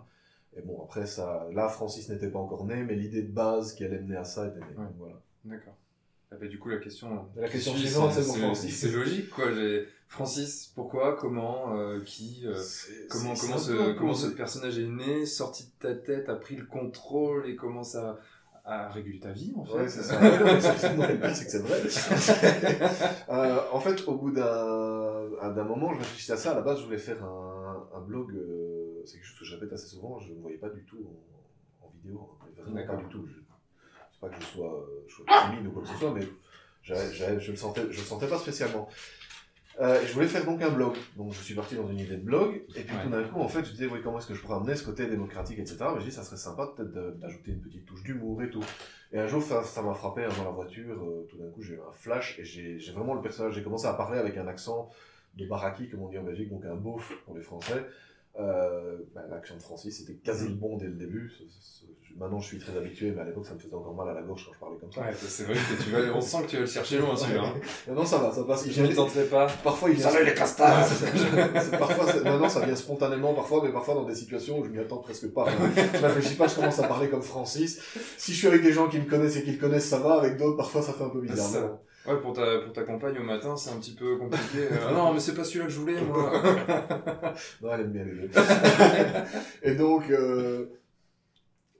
Et 0.57 0.61
bon, 0.61 0.81
après, 0.81 1.05
ça, 1.05 1.47
là, 1.53 1.67
Francis 1.69 2.09
n'était 2.09 2.29
pas 2.31 2.39
encore 2.39 2.65
né, 2.65 2.81
mais 2.83 2.95
l'idée 2.95 3.21
de 3.21 3.31
base 3.31 3.73
qui 3.75 3.83
allait 3.83 3.99
mener 3.99 4.15
à 4.15 4.23
ça 4.23 4.47
était 4.47 4.59
née. 4.61 4.75
Ouais. 4.77 4.85
Voilà. 4.97 5.21
D'accord. 5.45 5.75
Ah 6.31 6.35
bah, 6.39 6.47
du 6.47 6.57
coup, 6.57 6.69
la 6.69 6.77
question. 6.77 7.27
La 7.35 7.47
question 7.47 7.73
suivante, 7.73 8.11
c'est 8.13 8.23
pour 8.25 8.37
Francis. 8.37 8.75
C'est 8.79 8.91
logique, 8.91 9.29
quoi. 9.29 9.53
J'ai- 9.53 9.85
Francis, 10.07 10.71
pourquoi, 10.73 11.15
comment, 11.17 11.75
euh, 11.75 11.99
qui, 12.01 12.43
euh, 12.45 12.53
comment, 13.09 13.33
comment, 13.35 13.57
ce, 13.57 13.93
comment 13.93 14.13
personnage 14.35 14.79
est 14.79 14.87
né, 14.87 15.25
sorti 15.25 15.65
de 15.65 15.71
ta 15.87 15.93
tête, 15.95 16.29
a 16.29 16.35
pris 16.35 16.55
le 16.55 16.65
contrôle 16.65 17.47
et 17.49 17.55
commence 17.57 17.95
à, 17.95 18.17
à 18.63 18.87
réguler 18.89 19.19
ta 19.19 19.31
vie, 19.33 19.53
en 19.57 19.65
fait. 19.65 19.73
Ouais, 19.73 19.89
c'est 19.89 20.03
ça. 20.03 20.19
C'est 20.61 21.45
que 21.45 21.51
c'est 21.51 21.59
vrai. 21.59 21.81
Euh, 23.29 23.59
en 23.73 23.79
fait, 23.81 24.07
au 24.07 24.15
bout 24.15 24.31
d'un 24.31 25.63
moment, 25.65 25.93
je 25.93 25.99
réfléchissais 25.99 26.33
à 26.33 26.37
ça. 26.37 26.51
À 26.51 26.55
la 26.55 26.61
base, 26.61 26.79
je 26.79 26.85
voulais 26.85 26.97
faire 26.97 27.21
un, 27.23 27.87
un 27.93 27.99
blog. 27.99 28.33
c'est 29.05 29.15
quelque 29.17 29.25
chose 29.25 29.39
que 29.39 29.45
je 29.45 29.55
répète 29.55 29.73
assez 29.73 29.87
souvent. 29.87 30.19
Je 30.19 30.31
ne 30.31 30.39
voyais 30.39 30.57
pas 30.57 30.69
du 30.69 30.83
tout 30.85 31.05
en, 31.81 31.85
en 31.85 31.89
vidéo. 31.89 32.29
hein, 32.41 32.45
Vraiment 32.63 32.87
pas 32.87 32.95
du 33.03 33.09
tout. 33.09 33.25
Je 33.27 33.33
c'est 34.13 34.19
pas 34.21 34.29
que 34.29 34.41
je 34.41 34.47
sois, 34.47 34.85
je 35.07 35.13
sois 35.13 35.25
timide 35.49 35.67
ou 35.67 35.71
quoi 35.71 35.83
que 35.83 35.89
ce 35.89 35.95
soit, 35.95 36.13
mais 36.13 36.27
j'avais- 36.81 37.39
je 37.39 37.51
le 37.51 37.57
sentais, 37.57 37.81
je 37.91 37.99
le 37.99 38.05
sentais 38.05 38.27
pas 38.27 38.39
spécialement. 38.39 38.87
Euh, 39.79 40.01
et 40.01 40.07
je 40.07 40.13
voulais 40.13 40.27
faire 40.27 40.43
donc 40.43 40.61
un 40.61 40.69
blog. 40.71 40.95
Donc 41.17 41.33
je 41.33 41.39
suis 41.41 41.53
parti 41.53 41.75
dans 41.75 41.87
une 41.87 41.99
idée 41.99 42.17
de 42.17 42.23
blog. 42.23 42.63
Et 42.75 42.81
puis 42.81 42.95
Ouais. 42.95 43.03
tout 43.03 43.09
d'un 43.09 43.23
coup, 43.23 43.39
en 43.39 43.47
fait, 43.47 43.63
je 43.63 43.71
disais, 43.71 43.85
oui, 43.85 43.99
comment 44.03 44.17
est-ce 44.17 44.25
que 44.27 44.33
je 44.33 44.41
pourrais 44.41 44.55
amener 44.57 44.75
ce 44.75 44.83
côté 44.83 45.05
démocratique, 45.07 45.59
etc. 45.59 45.77
Mais 45.93 45.99
je 46.01 46.05
dis, 46.05 46.11
ça 46.11 46.23
serait 46.23 46.37
sympa 46.37 46.67
peut-être 46.75 46.91
d'ajouter 47.19 47.51
une 47.51 47.61
petite 47.61 47.85
touche 47.85 48.01
d'humour 48.03 48.41
et 48.41 48.49
tout. 48.49 48.63
Et 49.11 49.19
un 49.19 49.27
jour, 49.27 49.41
ça 49.43 49.81
m'a 49.83 49.93
frappé 49.93 50.23
hein, 50.23 50.29
dans 50.37 50.45
la 50.45 50.49
voiture. 50.51 50.97
euh, 51.01 51.27
tout 51.29 51.37
d'un 51.37 51.49
coup, 51.51 51.61
j'ai 51.61 51.75
eu 51.75 51.79
un 51.79 51.93
flash 51.93 52.39
et 52.39 52.43
j'ai 52.43 52.79
j'ai 52.79 52.91
vraiment 52.91 53.13
le 53.13 53.21
personnage. 53.21 53.53
J'ai 53.53 53.63
commencé 53.63 53.85
à 53.85 53.93
parler 53.93 54.17
avec 54.19 54.35
un 54.37 54.47
accent 54.47 54.89
de 55.35 55.45
baraki, 55.45 55.87
comme 55.89 56.01
on 56.01 56.09
dit 56.09 56.17
en 56.17 56.23
Belgique, 56.23 56.49
donc 56.49 56.65
un 56.65 56.75
beauf 56.75 57.13
pour 57.25 57.35
les 57.35 57.43
Français. 57.43 57.85
Euh, 58.39 58.97
bah, 59.15 59.21
L'accent 59.29 59.55
de 59.55 59.61
Francis 59.61 60.01
était 60.01 60.13
quasi 60.15 60.47
le 60.47 60.53
bon 60.55 60.77
dès 60.77 60.85
le 60.85 60.93
début. 60.93 61.31
Maintenant, 62.19 62.39
je 62.39 62.47
suis 62.47 62.57
très 62.57 62.75
habitué, 62.75 63.11
mais 63.11 63.21
à 63.21 63.25
l'époque, 63.25 63.45
ça 63.45 63.53
me 63.53 63.59
faisait 63.59 63.75
encore 63.75 63.93
mal 63.93 64.09
à 64.09 64.13
la 64.13 64.23
gorge 64.23 64.43
quand 64.47 64.51
je 64.53 64.59
parlais 64.59 64.77
comme 64.77 64.91
ça. 64.91 65.01
Ouais, 65.01 65.13
c'est 65.13 65.43
vrai 65.43 65.53
que 65.53 65.83
tu 65.83 65.89
vas, 65.91 65.99
on 66.15 66.21
sent 66.21 66.37
que 66.43 66.47
tu 66.47 66.55
vas 66.55 66.61
le 66.63 66.67
chercher 66.67 66.97
loin, 66.97 67.15
celui-là. 67.15 67.43
hein. 67.45 67.53
Maintenant, 67.87 68.05
ça 68.05 68.17
va, 68.17 68.31
ça 68.31 68.43
passe. 68.43 68.67
Je 68.67 68.81
ne 68.81 68.93
tenterai 68.95 69.25
pas. 69.25 69.45
Parfois, 69.63 69.89
il 69.91 69.97
vient. 69.97 70.19
Les 70.23 70.33
castards 70.33 70.87
parfois, 71.79 72.13
non, 72.23 72.39
non, 72.39 72.49
ça 72.49 72.65
vient 72.65 72.75
spontanément, 72.75 73.35
parfois, 73.35 73.61
mais 73.63 73.71
parfois 73.71 73.93
dans 73.93 74.03
des 74.05 74.15
situations 74.15 74.59
où 74.59 74.63
je 74.65 74.69
m'y 74.69 74.79
attends 74.79 74.97
presque 74.97 75.27
pas. 75.31 75.45
Je 75.93 76.05
réfléchis 76.05 76.35
pas, 76.35 76.47
je 76.47 76.55
commence 76.55 76.79
à 76.79 76.87
parler 76.87 77.09
comme 77.09 77.21
Francis. 77.21 77.79
Si 78.17 78.33
je 78.33 78.37
suis 78.37 78.47
avec 78.47 78.63
des 78.63 78.73
gens 78.73 78.87
qui 78.87 78.97
me 78.99 79.05
connaissent 79.05 79.35
et 79.37 79.43
qui 79.43 79.51
le 79.51 79.59
connaissent, 79.59 79.87
ça 79.87 79.99
va. 79.99 80.15
Avec 80.15 80.37
d'autres, 80.37 80.57
parfois, 80.57 80.81
ça 80.81 80.93
fait 80.93 81.03
un 81.03 81.09
peu 81.09 81.21
bizarre. 81.21 81.77
Ouais, 82.07 82.21
pour 82.21 82.33
ta, 82.33 82.59
pour 82.59 82.73
ta 82.73 82.83
compagne 82.83 83.17
au 83.19 83.23
matin, 83.23 83.55
c'est 83.57 83.69
un 83.71 83.77
petit 83.79 83.95
peu 83.95 84.17
compliqué. 84.17 84.67
Euh, 84.71 84.91
non, 84.93 85.13
mais 85.13 85.19
c'est 85.19 85.35
pas 85.35 85.43
celui-là 85.43 85.65
que 85.65 85.71
je 85.71 85.79
voulais, 85.79 86.01
moi. 86.01 86.31
Non, 87.61 87.73
elle 87.73 87.81
aime 87.81 87.91
bien 87.91 88.03
les 88.05 88.13
deux. 88.13 88.29
et 89.63 89.75
donc, 89.75 90.09
euh, 90.09 90.67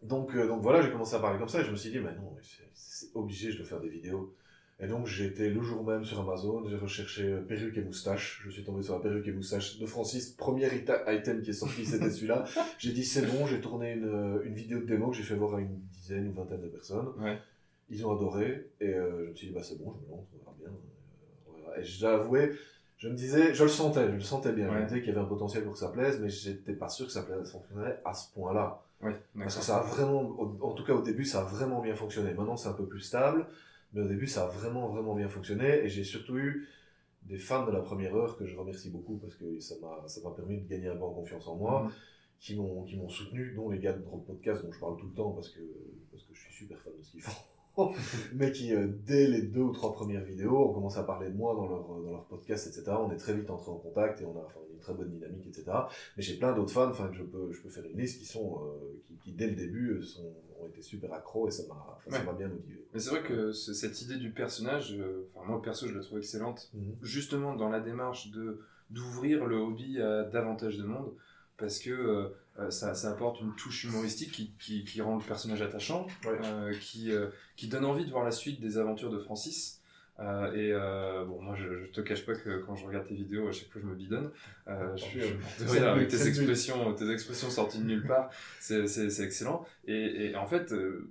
donc, 0.03 0.35
euh, 0.35 0.47
donc 0.47 0.61
voilà, 0.61 0.81
j'ai 0.81 0.91
commencé 0.91 1.15
à 1.15 1.19
parler 1.19 1.39
comme 1.39 1.49
ça 1.49 1.61
et 1.61 1.65
je 1.65 1.71
me 1.71 1.75
suis 1.75 1.91
dit, 1.91 1.99
mais 1.99 2.13
non, 2.15 2.35
c'est- 2.41 3.07
obligé, 3.13 3.51
je 3.51 3.57
dois 3.57 3.65
faire 3.65 3.79
des 3.79 3.89
vidéos. 3.89 4.33
Et 4.79 4.87
donc, 4.87 5.07
j'ai 5.07 5.25
été 5.25 5.49
le 5.49 5.61
jour 5.61 5.83
même 5.83 6.03
sur 6.03 6.19
Amazon, 6.19 6.63
j'ai 6.69 6.75
recherché 6.75 7.35
perruque 7.47 7.77
et 7.77 7.81
moustache. 7.81 8.41
Je 8.45 8.51
suis 8.51 8.63
tombé 8.63 8.83
sur 8.83 8.93
la 8.93 8.99
perruque 8.99 9.27
et 9.27 9.31
moustache 9.31 9.79
de 9.79 9.85
Francis. 9.87 10.29
Premier 10.29 10.67
item 10.67 11.41
qui 11.41 11.49
est 11.49 11.53
sorti, 11.53 11.83
c'était 11.85 12.11
celui-là. 12.11 12.43
J'ai 12.77 12.91
dit, 12.91 13.03
c'est 13.03 13.25
bon, 13.25 13.47
j'ai 13.47 13.59
tourné 13.59 13.93
une, 13.93 14.39
une 14.43 14.53
vidéo 14.53 14.79
de 14.79 14.85
démo 14.85 15.09
que 15.09 15.17
j'ai 15.17 15.23
fait 15.23 15.35
voir 15.35 15.55
à 15.55 15.61
une 15.61 15.79
dizaine 15.93 16.27
ou 16.27 16.33
vingtaine 16.33 16.61
de 16.61 16.67
personnes. 16.67 17.07
Ouais. 17.19 17.39
Ils 17.89 18.05
ont 18.05 18.11
adoré 18.15 18.69
et 18.81 18.89
euh, 18.93 19.25
je 19.25 19.29
me 19.31 19.35
suis 19.35 19.47
dit, 19.47 19.53
bah 19.53 19.63
c'est 19.63 19.77
bon, 19.77 19.93
je 19.93 20.05
me 20.05 20.11
lance, 20.11 20.25
on 20.33 20.37
verra 20.39 20.55
bien. 20.59 20.69
Euh. 21.77 21.81
Et 21.81 22.05
avoué, 22.05 22.51
je 22.97 23.07
me 23.09 23.13
disais, 23.15 23.53
je 23.53 23.63
le 23.63 23.69
sentais, 23.69 24.07
je 24.07 24.13
le 24.15 24.19
sentais 24.21 24.51
bien. 24.51 24.67
Je 24.67 24.71
Ouais. 24.73 24.81
me 24.81 24.85
disais 24.87 24.99
qu'il 24.99 25.09
y 25.09 25.11
avait 25.11 25.21
un 25.21 25.25
potentiel 25.29 25.63
pour 25.63 25.73
que 25.73 25.79
ça 25.79 25.89
plaise, 25.89 26.19
mais 26.19 26.29
j'étais 26.29 26.73
pas 26.73 26.89
sûr 26.89 27.05
que 27.05 27.11
ça 27.11 27.23
fonctionnerait 27.23 28.01
à 28.03 28.13
ce 28.13 28.33
point-là. 28.33 28.83
Ouais, 29.01 29.15
Parce 29.37 29.55
que 29.57 29.61
ça 29.63 29.77
a 29.77 29.81
vraiment, 29.81 30.21
en 30.61 30.73
tout 30.73 30.83
cas 30.83 30.93
au 30.93 31.03
début, 31.03 31.23
ça 31.23 31.41
a 31.41 31.43
vraiment 31.43 31.81
bien 31.81 31.93
fonctionné. 31.95 32.33
Maintenant, 32.33 32.57
c'est 32.57 32.67
un 32.69 32.73
peu 32.73 32.87
plus 32.87 33.01
stable, 33.01 33.45
mais 33.93 34.01
au 34.01 34.07
début, 34.07 34.25
ça 34.27 34.45
a 34.45 34.47
vraiment, 34.47 34.87
vraiment 34.89 35.13
bien 35.15 35.29
fonctionné. 35.29 35.83
Et 35.83 35.87
j'ai 35.87 36.03
surtout 36.03 36.37
eu 36.37 36.67
des 37.21 37.37
fans 37.37 37.65
de 37.65 37.71
la 37.71 37.81
première 37.81 38.15
heure 38.15 38.37
que 38.37 38.45
je 38.47 38.57
remercie 38.57 38.89
beaucoup 38.89 39.17
parce 39.17 39.35
que 39.35 39.59
ça 39.59 39.75
m'a, 39.81 40.07
ça 40.07 40.19
m'a 40.27 40.31
permis 40.35 40.59
de 40.61 40.67
gagner 40.67 40.87
un 40.87 40.95
peu 40.95 41.03
en 41.03 41.13
confiance 41.13 41.47
en 41.47 41.55
moi, 41.57 41.91
qui 42.39 42.55
m'ont, 42.55 42.83
qui 42.85 42.97
m'ont 42.97 43.09
soutenu, 43.09 43.53
dont 43.53 43.69
les 43.69 43.77
gars 43.79 43.93
de 43.93 44.01
Drop 44.01 44.25
Podcast 44.25 44.63
dont 44.65 44.71
je 44.71 44.79
parle 44.79 44.97
tout 44.97 45.05
le 45.07 45.13
temps 45.13 45.31
parce 45.31 45.49
que, 45.49 45.59
parce 46.11 46.23
que 46.23 46.33
je 46.33 46.41
suis 46.41 46.53
super 46.53 46.79
fan 46.81 46.93
de 46.97 47.03
ce 47.03 47.11
qu'ils 47.11 47.21
font. 47.21 47.31
mais 48.33 48.51
qui, 48.51 48.73
euh, 48.73 48.87
dès 49.05 49.27
les 49.27 49.41
deux 49.43 49.61
ou 49.61 49.71
trois 49.71 49.93
premières 49.93 50.23
vidéos, 50.23 50.69
ont 50.69 50.73
commencé 50.73 50.97
à 50.97 51.03
parler 51.03 51.29
de 51.29 51.35
moi 51.35 51.53
dans 51.55 51.67
leur, 51.67 51.87
dans 51.87 52.11
leur 52.11 52.25
podcast, 52.25 52.67
etc. 52.67 52.95
On 52.99 53.11
est 53.11 53.17
très 53.17 53.33
vite 53.33 53.49
entrés 53.49 53.71
en 53.71 53.77
contact 53.77 54.21
et 54.21 54.25
on 54.25 54.35
a 54.37 54.43
enfin, 54.45 54.59
une 54.73 54.79
très 54.79 54.93
bonne 54.93 55.09
dynamique, 55.09 55.47
etc. 55.47 55.65
Mais 56.17 56.23
j'ai 56.23 56.35
plein 56.37 56.53
d'autres 56.53 56.71
fans, 56.71 56.89
enfin, 56.89 57.07
que 57.09 57.15
je 57.15 57.23
peux, 57.23 57.51
je 57.51 57.61
peux 57.61 57.69
faire 57.69 57.85
une 57.85 57.97
liste 57.99 58.19
qui 58.19 58.25
sont, 58.25 58.61
euh, 58.63 59.01
qui, 59.07 59.15
qui, 59.17 59.31
dès 59.33 59.47
le 59.47 59.55
début, 59.55 59.91
euh, 59.91 60.01
sont, 60.01 60.33
ont 60.59 60.67
été 60.67 60.81
super 60.81 61.13
accros 61.13 61.47
et 61.47 61.51
ça 61.51 61.63
m'a, 61.67 61.99
ça 62.09 62.23
m'a 62.23 62.33
bien 62.33 62.47
motivé. 62.47 62.83
Mais 62.93 62.99
c'est 62.99 63.11
vrai 63.11 63.21
que 63.23 63.51
ce- 63.51 63.73
cette 63.73 64.01
idée 64.01 64.17
du 64.17 64.31
personnage, 64.31 64.95
euh, 64.97 65.27
enfin 65.35 65.47
moi 65.47 65.61
perso 65.61 65.87
je 65.87 65.93
la 65.93 66.01
trouve 66.01 66.17
excellente, 66.17 66.71
Mhm. 66.73 66.95
justement 67.03 67.55
dans 67.55 67.69
la 67.69 67.79
démarche 67.79 68.31
de 68.31 68.61
d'ouvrir 68.89 69.45
le 69.45 69.57
hobby 69.57 70.01
à 70.01 70.23
davantage 70.23 70.77
de 70.77 70.83
monde, 70.85 71.11
parce 71.57 71.77
que 71.79 71.89
euh, 71.91 72.23
euh, 72.23 72.29
ça, 72.69 72.93
ça 72.95 73.11
apporte 73.11 73.39
une 73.41 73.55
touche 73.55 73.83
humoristique 73.85 74.31
qui, 74.31 74.51
qui, 74.59 74.83
qui 74.83 75.01
rend 75.01 75.15
le 75.17 75.23
personnage 75.23 75.61
attachant, 75.61 76.07
Ouais. 76.25 76.39
euh, 76.43 76.73
qui, 76.79 77.11
euh, 77.11 77.29
qui 77.55 77.67
donne 77.67 77.85
envie 77.85 78.05
de 78.05 78.11
voir 78.11 78.23
la 78.25 78.31
suite 78.31 78.59
des 78.59 78.77
aventures 78.77 79.11
de 79.11 79.19
Francis. 79.19 79.76
Euh, 80.19 80.51
et 80.53 80.71
euh, 80.73 81.23
bon, 81.25 81.39
moi 81.41 81.55
je, 81.55 81.83
je 81.85 81.91
te 81.91 82.01
cache 82.01 82.25
pas 82.25 82.33
que 82.33 82.59
quand 82.65 82.75
je 82.75 82.85
regarde 82.87 83.05
tes 83.07 83.13
vidéos, 83.13 83.47
à 83.47 83.51
chaque 83.51 83.69
fois 83.69 83.79
je 83.81 83.87
me 83.87 83.93
bidonne. 83.95 84.31
Euh, 84.67 84.95
je, 84.95 85.03
suis- 85.03 85.19
de 85.19 85.69
rire 85.69 85.81
le 85.83 85.87
avec 85.89 86.07
tes 86.07 86.27
expressions, 86.27 86.93
tes 86.93 87.11
expressions 87.11 87.49
sorties 87.49 87.79
de 87.79 87.85
nulle 87.85 88.05
part. 88.05 88.29
C'est 88.59 88.83
excellent. 89.21 89.65
Et, 89.87 90.29
et 90.31 90.35
en 90.35 90.45
fait, 90.47 90.71
euh, 90.73 91.07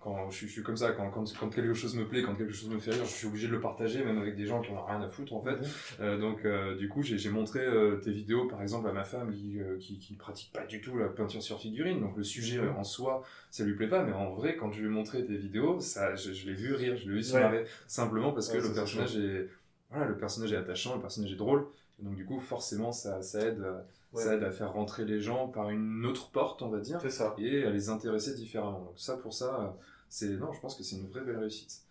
quand, 0.00 0.28
je, 0.30 0.36
suis- 0.36 0.46
je 0.48 0.52
suis 0.52 0.62
comme 0.62 0.76
ça, 0.76 0.90
quand, 0.92 1.08
quand, 1.10 1.24
quand 1.38 1.48
quelque 1.50 1.72
chose 1.74 1.94
me 1.96 2.04
plaît, 2.06 2.22
quand 2.22 2.34
quelque 2.34 2.52
chose 2.52 2.68
me 2.68 2.78
fait 2.78 2.90
rire, 2.90 3.04
je 3.04 3.10
suis 3.10 3.26
obligé 3.26 3.46
de 3.46 3.52
le 3.52 3.60
partager, 3.60 4.04
même 4.04 4.18
avec 4.18 4.36
des 4.36 4.46
gens 4.46 4.60
qui 4.60 4.72
n'en 4.72 4.80
ont 4.80 4.84
rien 4.86 5.00
à 5.02 5.08
foutre 5.08 5.34
en 5.34 5.42
fait. 5.42 5.56
Euh, 6.00 6.18
donc, 6.18 6.44
euh, 6.44 6.76
du 6.76 6.88
coup, 6.88 7.02
j'ai 7.02 7.16
j'ai 7.16 7.30
montré 7.30 7.60
euh, 7.60 7.96
tes 7.96 8.10
vidéos, 8.10 8.46
par 8.46 8.60
exemple, 8.62 8.88
à 8.88 8.92
ma 8.92 9.04
femme 9.04 9.32
qui, 9.32 9.60
euh, 9.60 9.76
qui, 9.78 9.98
qui 9.98 10.14
pratique 10.14 10.52
pas 10.52 10.66
du 10.66 10.80
tout 10.80 10.96
la 10.98 11.08
peinture 11.08 11.42
sur 11.42 11.60
figurine. 11.60 12.00
Donc, 12.00 12.16
le 12.16 12.24
sujet 12.24 12.58
euh, 12.58 12.72
en 12.72 12.84
soi, 12.84 13.22
ça 13.50 13.64
lui 13.64 13.74
plaît 13.74 13.88
pas, 13.88 14.02
mais 14.04 14.12
en 14.12 14.32
vrai, 14.32 14.56
quand 14.56 14.72
je 14.72 14.80
lui 14.80 14.86
ai 14.86 14.90
montré 14.90 15.24
tes 15.24 15.36
vidéos, 15.36 15.80
ça, 15.80 16.14
je, 16.16 16.32
je 16.32 16.46
l'ai 16.48 16.54
vu 16.54 16.74
rire, 16.74 16.96
je 16.96 17.08
l'ai 17.08 17.16
vu 17.16 17.22
se 17.22 17.34
Ouais. 17.34 17.40
marrer, 17.40 17.64
simplement 17.86 18.32
parce 18.32 18.47
que 18.50 18.56
Ouais, 18.56 18.62
ça, 18.62 18.68
le 18.68 18.74
personnage 18.74 19.16
est, 19.16 19.48
voilà, 19.90 20.06
le 20.06 20.16
personnage 20.16 20.52
est 20.52 20.56
attachant, 20.56 20.94
le 20.96 21.00
personnage 21.00 21.32
est 21.32 21.36
drôle. 21.36 21.66
Et 22.00 22.04
donc, 22.04 22.14
du 22.16 22.24
coup, 22.24 22.40
forcément, 22.40 22.92
ça, 22.92 23.22
ça 23.22 23.40
aide, 23.40 23.60
euh, 23.60 23.78
Ouais. 24.14 24.22
ça 24.22 24.34
aide 24.36 24.42
à 24.42 24.50
faire 24.50 24.72
rentrer 24.72 25.04
les 25.04 25.20
gens 25.20 25.48
par 25.48 25.68
une 25.68 26.06
autre 26.06 26.30
porte, 26.30 26.62
on 26.62 26.68
va 26.70 26.80
dire 26.80 26.98
ça. 27.10 27.34
et 27.38 27.64
à 27.64 27.70
les 27.70 27.90
intéresser 27.90 28.34
différemment. 28.34 28.80
Donc 28.80 28.98
ça, 28.98 29.18
pour 29.18 29.34
ça, 29.34 29.60
euh, 29.60 29.68
c'est 30.08 30.28
non, 30.38 30.50
je 30.52 30.60
pense 30.60 30.76
que 30.76 30.82
c'est 30.82 30.96
une 30.96 31.08
vraie 31.08 31.20
belle 31.20 31.36
réussite. 31.38 31.82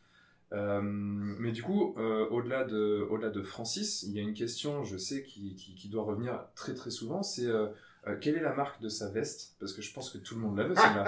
Euh, 0.54 0.82
mais 0.82 1.52
du 1.52 1.62
coup, 1.62 1.94
euh, 1.98 2.26
au-delà 2.30 2.64
de, 2.64 3.06
au-delà 3.12 3.30
de 3.30 3.42
Francis, 3.44 4.04
il 4.04 4.14
y 4.14 4.20
a 4.20 4.22
une 4.24 4.34
question, 4.34 4.84
je 4.84 4.98
sais, 4.98 5.22
qui, 5.24 5.56
qui, 5.56 5.76
qui 5.76 5.90
doit 5.90 6.04
revenir 6.04 6.46
très 6.56 6.74
très 6.74 6.90
souvent, 6.90 7.22
c'est 7.22 7.46
euh, 7.46 7.68
euh, 8.08 8.16
quelle 8.20 8.36
est 8.38 8.42
la 8.42 8.54
marque 8.54 8.82
de 8.82 8.90
sa 8.90 9.10
veste? 9.10 9.56
Parce 9.60 9.74
que 9.74 9.82
je 9.82 9.94
pense 9.94 10.10
que 10.10 10.18
tout 10.18 10.36
le 10.36 10.42
monde 10.42 10.58
la 10.58 10.64
veut, 10.66 10.76
celle-là. 10.76 11.06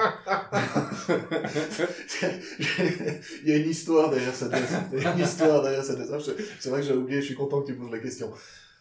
Il 3.43 3.49
y 3.49 3.51
a 3.53 3.57
une 3.57 3.69
histoire 3.69 4.09
derrière 4.09 4.33
cette 4.33 4.51
Il 4.93 5.01
y 5.01 5.05
a 5.05 5.13
une 5.13 5.19
histoire 5.19 5.61
derrière 5.61 5.83
Je- 5.83 6.31
C'est 6.59 6.69
vrai 6.69 6.81
que 6.81 6.87
j'ai 6.87 6.93
oublié, 6.93 7.21
je 7.21 7.25
suis 7.27 7.35
content 7.35 7.61
que 7.61 7.67
tu 7.67 7.75
poses 7.75 7.91
la 7.91 7.99
question. 7.99 8.31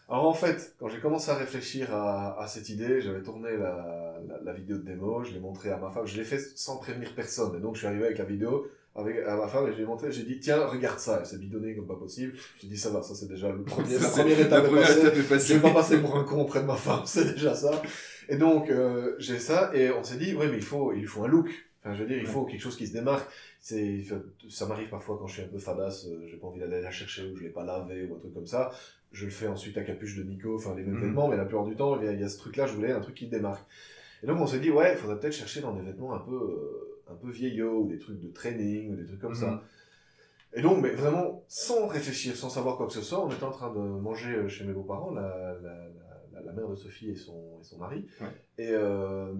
Alors 0.09 0.27
en 0.27 0.33
fait, 0.33 0.73
quand 0.79 0.87
j'ai 0.87 0.99
commencé 0.99 1.29
à 1.29 1.35
réfléchir 1.35 1.93
à, 1.93 2.45
cette 2.47 2.69
idée, 2.69 2.99
j'avais 2.99 3.21
tourné 3.21 3.51
la, 3.57 4.19
la, 4.27 4.41
la 4.43 4.53
vidéo 4.53 4.77
de 4.77 4.83
démo, 4.83 5.23
je 5.23 5.31
l'ai 5.33 5.39
montré 5.39 5.69
à 5.69 5.77
ma 5.77 5.91
femme, 5.91 6.07
je 6.07 6.17
l'ai 6.17 6.23
fait 6.23 6.39
sans 6.55 6.77
prévenir 6.77 7.13
personne. 7.13 7.55
Et 7.55 7.59
donc 7.59 7.75
je 7.75 7.79
suis 7.79 7.87
arrivé 7.87 8.05
avec 8.05 8.17
la 8.17 8.25
vidéo 8.25 8.67
avec 8.99 9.17
à 9.25 9.35
ma 9.35 9.47
femme 9.47 9.67
et 9.67 9.71
je 9.71 9.77
lui 9.77 9.83
ai 9.83 9.85
montré, 9.85 10.11
j'ai 10.11 10.23
dit 10.23 10.39
tiens 10.39 10.65
regarde 10.65 10.99
ça, 10.99 11.17
elle 11.21 11.25
s'est 11.25 11.37
bidonnée 11.37 11.75
comme 11.75 11.87
pas 11.87 11.95
possible. 11.95 12.33
J'ai 12.61 12.67
dit 12.67 12.77
ça 12.77 12.89
va, 12.89 13.01
ça 13.01 13.15
c'est 13.15 13.27
déjà 13.27 13.49
le 13.51 13.61
premier, 13.63 13.97
la 13.97 14.07
première 14.09 14.39
étape. 14.39 14.63
la 14.63 14.69
première 14.69 14.97
étape 14.97 15.15
est 15.15 15.39
Je 15.47 15.53
vais 15.55 15.59
pas 15.59 15.73
passer 15.73 15.97
pour 15.99 16.15
un 16.17 16.23
con 16.23 16.41
auprès 16.41 16.61
de 16.61 16.65
ma 16.65 16.75
femme, 16.75 17.01
c'est 17.05 17.33
déjà 17.33 17.53
ça. 17.55 17.81
Et 18.27 18.37
donc 18.37 18.69
euh, 18.69 19.15
j'ai 19.19 19.39
ça 19.39 19.71
et 19.73 19.89
on 19.91 20.03
s'est 20.03 20.17
dit 20.17 20.35
ouais 20.35 20.47
mais 20.47 20.57
il 20.57 20.63
faut 20.63 20.93
il 20.93 21.07
faut 21.07 21.23
un 21.23 21.27
look. 21.27 21.49
Enfin 21.81 21.95
je 21.95 22.01
veux 22.03 22.07
dire 22.07 22.17
il 22.17 22.25
Ouais. 22.25 22.29
faut 22.31 22.45
quelque 22.45 22.61
chose 22.61 22.75
qui 22.77 22.87
se 22.87 22.93
démarque. 22.93 23.27
C'est 23.61 24.03
ça 24.49 24.65
m'arrive 24.67 24.89
parfois 24.89 25.17
quand 25.19 25.27
je 25.27 25.33
suis 25.33 25.41
un 25.43 25.47
peu 25.47 25.57
fadasse, 25.59 26.05
euh, 26.07 26.27
j'ai 26.29 26.37
pas 26.37 26.47
envie 26.47 26.59
d'aller 26.59 26.81
la 26.81 26.91
chercher 26.91 27.23
ou 27.31 27.35
je 27.37 27.43
l'ai 27.43 27.49
pas 27.49 27.63
lavé 27.65 28.05
ou 28.09 28.15
un 28.15 28.19
truc 28.19 28.33
comme 28.33 28.45
ça. 28.47 28.71
Je 29.11 29.25
le 29.25 29.31
fais 29.31 29.47
ensuite 29.47 29.75
à 29.77 29.81
capuche 29.83 30.15
de 30.17 30.23
Nico, 30.23 30.55
enfin 30.55 30.75
les 30.75 30.83
mêmes 30.83 30.95
Mhm. 30.95 31.07
vêtements, 31.07 31.27
mais 31.27 31.37
la 31.37 31.45
plupart 31.45 31.65
du 31.65 31.75
temps 31.75 31.99
il 31.99 32.05
y 32.05 32.07
a, 32.09 32.11
il 32.13 32.19
y 32.19 32.23
a 32.23 32.29
ce 32.29 32.37
truc 32.37 32.55
là, 32.57 32.67
je 32.67 32.73
voulais 32.73 32.91
un 32.91 32.99
truc 32.99 33.15
qui 33.15 33.25
se 33.25 33.31
démarque. 33.31 33.65
Et 34.21 34.27
donc 34.27 34.39
on 34.39 34.45
s'est 34.45 34.59
dit 34.59 34.69
ouais 34.69 34.91
il 34.93 34.97
faudrait 34.97 35.19
peut-être 35.19 35.33
chercher 35.33 35.61
dans 35.61 35.73
des 35.73 35.81
vêtements 35.81 36.13
un 36.13 36.19
peu 36.19 36.35
euh, 36.35 36.88
un 37.09 37.15
peu 37.15 37.29
vieillots 37.31 37.81
ou 37.83 37.87
des 37.87 37.97
trucs 37.99 38.19
de 38.19 38.29
training 38.29 38.91
ou 38.93 38.95
des 38.95 39.05
trucs 39.05 39.19
comme 39.21 39.35
ça. 39.35 39.51
Mhm. 39.51 39.61
Et 40.53 40.61
donc, 40.61 40.81
mais 40.81 40.91
vraiment, 40.91 41.43
sans 41.47 41.87
réfléchir, 41.87 42.35
sans 42.35 42.49
savoir 42.49 42.75
quoi 42.77 42.87
que 42.87 42.93
ce 42.93 43.01
soit, 43.01 43.23
on 43.23 43.29
était 43.31 43.43
en 43.43 43.51
train 43.51 43.71
de 43.73 43.79
manger 43.79 44.33
euh, 44.35 44.47
chez 44.47 44.65
mes 44.65 44.73
beaux-parents, 44.73 45.11
la, 45.11 45.55
la, 45.61 45.87
la, 46.33 46.41
la 46.41 46.51
mère 46.53 46.67
de 46.67 46.75
Sophie 46.75 47.11
et 47.11 47.15
son, 47.15 47.59
et 47.61 47.63
son 47.63 47.77
mari. 47.77 48.07
Ouais. 48.19 48.27
Et, 48.57 48.71
euh, 48.71 49.33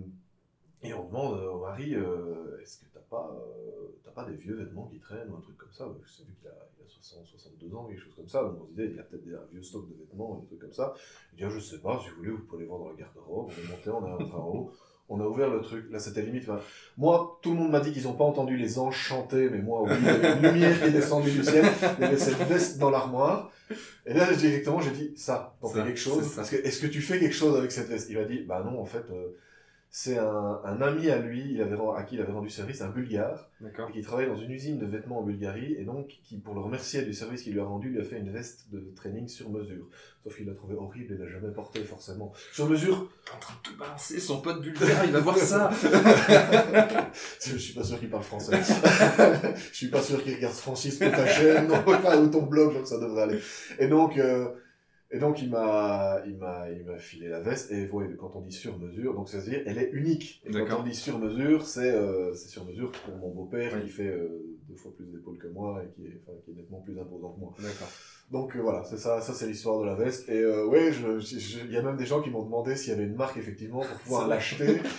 et 0.84 0.94
on 0.94 1.06
demande 1.08 1.40
au 1.40 1.62
mari, 1.62 1.96
euh, 1.96 2.60
est-ce 2.62 2.78
que 2.80 2.86
t'as 2.94 3.00
pas, 3.00 3.36
euh, 3.36 3.88
t'as 4.04 4.12
pas 4.12 4.24
des 4.26 4.36
vieux 4.36 4.54
vêtements 4.56 4.86
qui 4.88 5.00
traînent 5.00 5.30
ou 5.32 5.36
un 5.38 5.42
truc 5.42 5.58
comme 5.58 5.72
ça? 5.74 5.86
Parce 5.86 6.18
que 6.18 6.24
vu 6.28 6.36
qu'il 6.36 6.48
a, 6.48 6.54
il 6.80 6.86
a 6.86 6.88
60, 6.88 7.26
62 7.26 7.74
ans, 7.76 7.86
quelque 7.88 8.02
chose 8.04 8.14
comme 8.16 8.28
ça. 8.30 8.44
Donc 8.44 8.60
on 8.62 8.66
se 8.66 8.70
disait, 8.72 8.92
il 8.94 9.00
a 9.00 9.04
peut-être 9.04 9.26
des- 9.26 9.34
un 9.34 9.46
vieux 9.52 9.64
stock 9.64 9.90
de 9.90 9.96
vêtements, 9.96 10.36
des 10.38 10.46
trucs 10.46 10.60
comme 10.60 10.74
ça. 10.74 10.94
Il 11.34 11.38
dit, 11.38 11.44
ah, 11.44 11.50
je 11.50 11.60
sais 11.60 11.80
pas, 11.80 12.00
si 12.04 12.10
vous 12.12 12.18
voulez, 12.18 12.30
vous 12.32 12.44
pouvez 12.46 12.62
les 12.64 12.68
voir 12.70 12.80
dans 12.82 12.90
la 12.90 12.96
garde-robe. 12.96 13.48
On 13.50 13.52
est 13.52 13.68
monté, 13.72 13.90
on 13.90 14.06
est 14.06 14.12
rentré 14.12 14.38
en 14.38 14.48
haut. 14.48 14.72
On 15.10 15.20
a 15.20 15.26
ouvert 15.26 15.50
le 15.50 15.62
truc. 15.62 15.92
Là, 15.92 15.98
c'était 16.00 16.22
limite. 16.22 16.44
enfin, 16.48 16.62
moi, 16.98 17.40
tout 17.42 17.52
le 17.52 17.58
monde 17.58 17.72
m'a 17.72 17.80
dit 17.80 17.92
qu'ils 17.92 18.04
n'ont 18.04 18.14
pas 18.14 18.24
entendu 18.24 18.56
les 18.58 18.78
anges 18.78 18.96
chanter, 18.96 19.50
mais 19.50 19.58
moi, 19.60 19.82
oui, 19.84 19.92
il 20.00 20.06
y 20.06 20.10
avait 20.10 20.34
une 20.34 20.54
lumière 20.54 20.80
qui 20.80 20.86
est 20.88 20.92
descendue 20.92 21.32
du 21.32 21.44
ciel. 21.44 21.66
Il 21.98 22.04
y 22.04 22.08
avait 22.08 22.18
cette 22.18 22.38
veste 22.48 22.78
dans 22.78 22.92
l'armoire. 22.92 23.52
Et 24.06 24.14
là, 24.14 24.32
directement, 24.34 24.80
j'ai 24.80 24.92
dit, 24.92 25.12
ça, 25.16 25.58
fais 25.74 25.84
quelque 25.84 26.00
chose. 26.00 26.36
que, 26.50 26.56
est-ce 26.56 26.80
que 26.80 26.88
tu 26.88 27.02
fais 27.02 27.20
quelque 27.20 27.36
chose 27.36 27.58
avec 27.58 27.72
cette 27.72 27.90
veste? 27.90 28.08
Il 28.10 28.18
m'a 28.18 28.26
dit, 28.26 28.44
bah 28.48 28.64
non, 28.64 28.80
en 28.80 28.86
fait, 28.86 29.04
euh, 29.12 29.36
c'est 29.92 30.20
un, 30.20 30.62
un 30.64 30.82
ami 30.82 31.10
à 31.10 31.18
lui, 31.18 31.52
il 31.52 31.62
avait, 31.62 31.76
à 31.98 32.04
qui 32.04 32.16
il 32.16 32.22
avait 32.22 32.32
rendu 32.32 32.50
service, 32.50 32.82
un 32.82 32.90
bulgare, 32.90 33.50
et 33.62 33.92
qui 33.92 34.02
travaille 34.02 34.28
dans 34.28 34.36
une 34.36 34.52
usine 34.52 34.78
de 34.78 34.86
vêtements 34.86 35.20
en 35.20 35.24
Bulgarie, 35.24 35.74
et 35.80 35.84
donc, 35.84 36.20
qui, 36.24 36.38
pour 36.38 36.54
le 36.54 36.62
remercier 36.62 37.02
du 37.02 37.12
service 37.12 37.42
qu'il 37.42 37.54
lui 37.54 37.60
a 37.60 37.66
rendu, 37.66 37.90
lui 37.90 38.00
a 38.00 38.04
fait 38.04 38.20
une 38.20 38.32
veste 38.32 38.70
de 38.72 38.94
training 38.96 39.28
sur 39.28 39.50
mesure. 39.50 39.88
Sauf 40.24 40.36
qu'il 40.38 40.46
l'a 40.46 40.54
trouvé 40.54 40.76
horrible 40.76 41.16
et 41.16 41.18
l'a 41.18 41.28
jamais 41.28 41.52
porté, 41.52 41.84
forcément. 41.84 42.32
Sur 42.54 42.70
mesure, 42.70 43.10
T'es 43.26 43.32
en 43.36 43.40
train 43.40 43.56
de 43.64 43.70
te 43.72 43.80
balancer 43.80 44.20
son 44.20 44.42
pote 44.42 44.62
bulgare, 44.62 45.06
il 45.06 45.12
va 45.12 45.22
voir 45.22 45.38
ça. 45.38 45.72
je 47.44 47.58
suis 47.58 47.74
pas 47.74 47.84
sûr 47.84 48.00
qu'il 48.00 48.12
parle 48.12 48.24
français. 48.24 48.60
je 49.72 49.76
suis 49.76 49.88
pas 49.88 50.04
sûr 50.04 50.22
qu'il 50.24 50.36
regarde 50.36 50.54
Francis 50.54 51.00
pour 51.00 51.10
ta 51.10 51.26
chaîne, 51.26 51.68
non, 51.68 51.82
enfin, 51.88 52.22
ou 52.22 52.28
ton 52.28 52.44
blog, 52.44 52.76
donc 52.76 52.86
ça 52.86 53.00
devrait 53.00 53.24
aller. 53.24 53.40
Et 53.80 53.88
donc, 53.88 54.20
euh, 54.20 54.50
et 55.12 55.20
donc 55.20 55.42
il 55.42 55.50
m'a, 55.50 56.22
il 56.26 56.38
m'a, 56.38 56.70
il 56.70 56.86
m'a 56.86 56.98
filé 56.98 57.28
la 57.28 57.40
veste. 57.40 57.72
Et 57.72 57.90
ouais, 57.90 58.16
quand 58.18 58.36
on 58.36 58.42
dit 58.42 58.52
sur 58.52 58.78
mesure, 58.78 59.14
donc 59.16 59.30
ça 59.30 59.40
veut 59.40 59.50
dire, 59.50 59.62
elle 59.66 59.78
est 59.78 59.90
unique. 59.92 60.42
Et 60.46 60.52
quand 60.52 60.82
on 60.82 60.84
dit 60.84 60.96
sur 60.96 61.18
mesure, 61.20 61.66
c'est, 61.66 61.92
euh, 61.92 62.34
c'est 62.34 62.50
sur 62.50 62.66
mesure 62.66 62.92
pour 62.92 63.16
mon 63.18 63.30
beau-père 63.34 63.74
Oui. 63.76 63.84
qui 63.84 63.90
fait 63.90 64.08
euh, 64.08 64.58
deux 64.68 64.76
fois 64.76 64.92
plus 64.96 65.06
d'épaules 65.06 65.38
que 65.38 65.48
moi 65.48 65.84
et 65.84 65.90
qui 65.96 66.06
est, 66.08 66.22
enfin, 66.22 66.38
qui 66.44 66.52
est 66.52 66.56
nettement 66.56 66.82
plus 66.82 67.00
imposant 67.00 67.32
que 67.34 67.40
moi. 67.40 67.54
D'accord. 67.60 67.90
Donc 68.32 68.56
euh, 68.56 68.60
voilà, 68.62 68.84
c'est 68.84 68.98
ça, 68.98 69.22
ça 69.22 69.34
c'est 69.34 69.48
l'histoire 69.48 69.80
de 69.80 69.86
la 69.86 69.96
veste. 69.96 70.30
Et 70.30 70.40
euh, 70.40 70.66
ouais, 70.68 70.92
il 70.94 71.72
y 71.72 71.78
a 71.78 71.82
même 71.82 71.98
des 71.98 72.06
gens 72.06 72.22
qui 72.22 72.30
m'ont 72.30 72.44
demandé 72.44 72.76
s'il 72.76 72.90
y 72.92 72.96
avait 72.96 73.06
une 73.06 73.16
marque 73.16 73.38
effectivement 73.38 73.80
pour 73.82 73.98
pouvoir 74.00 74.28
l'acheter. 74.28 74.80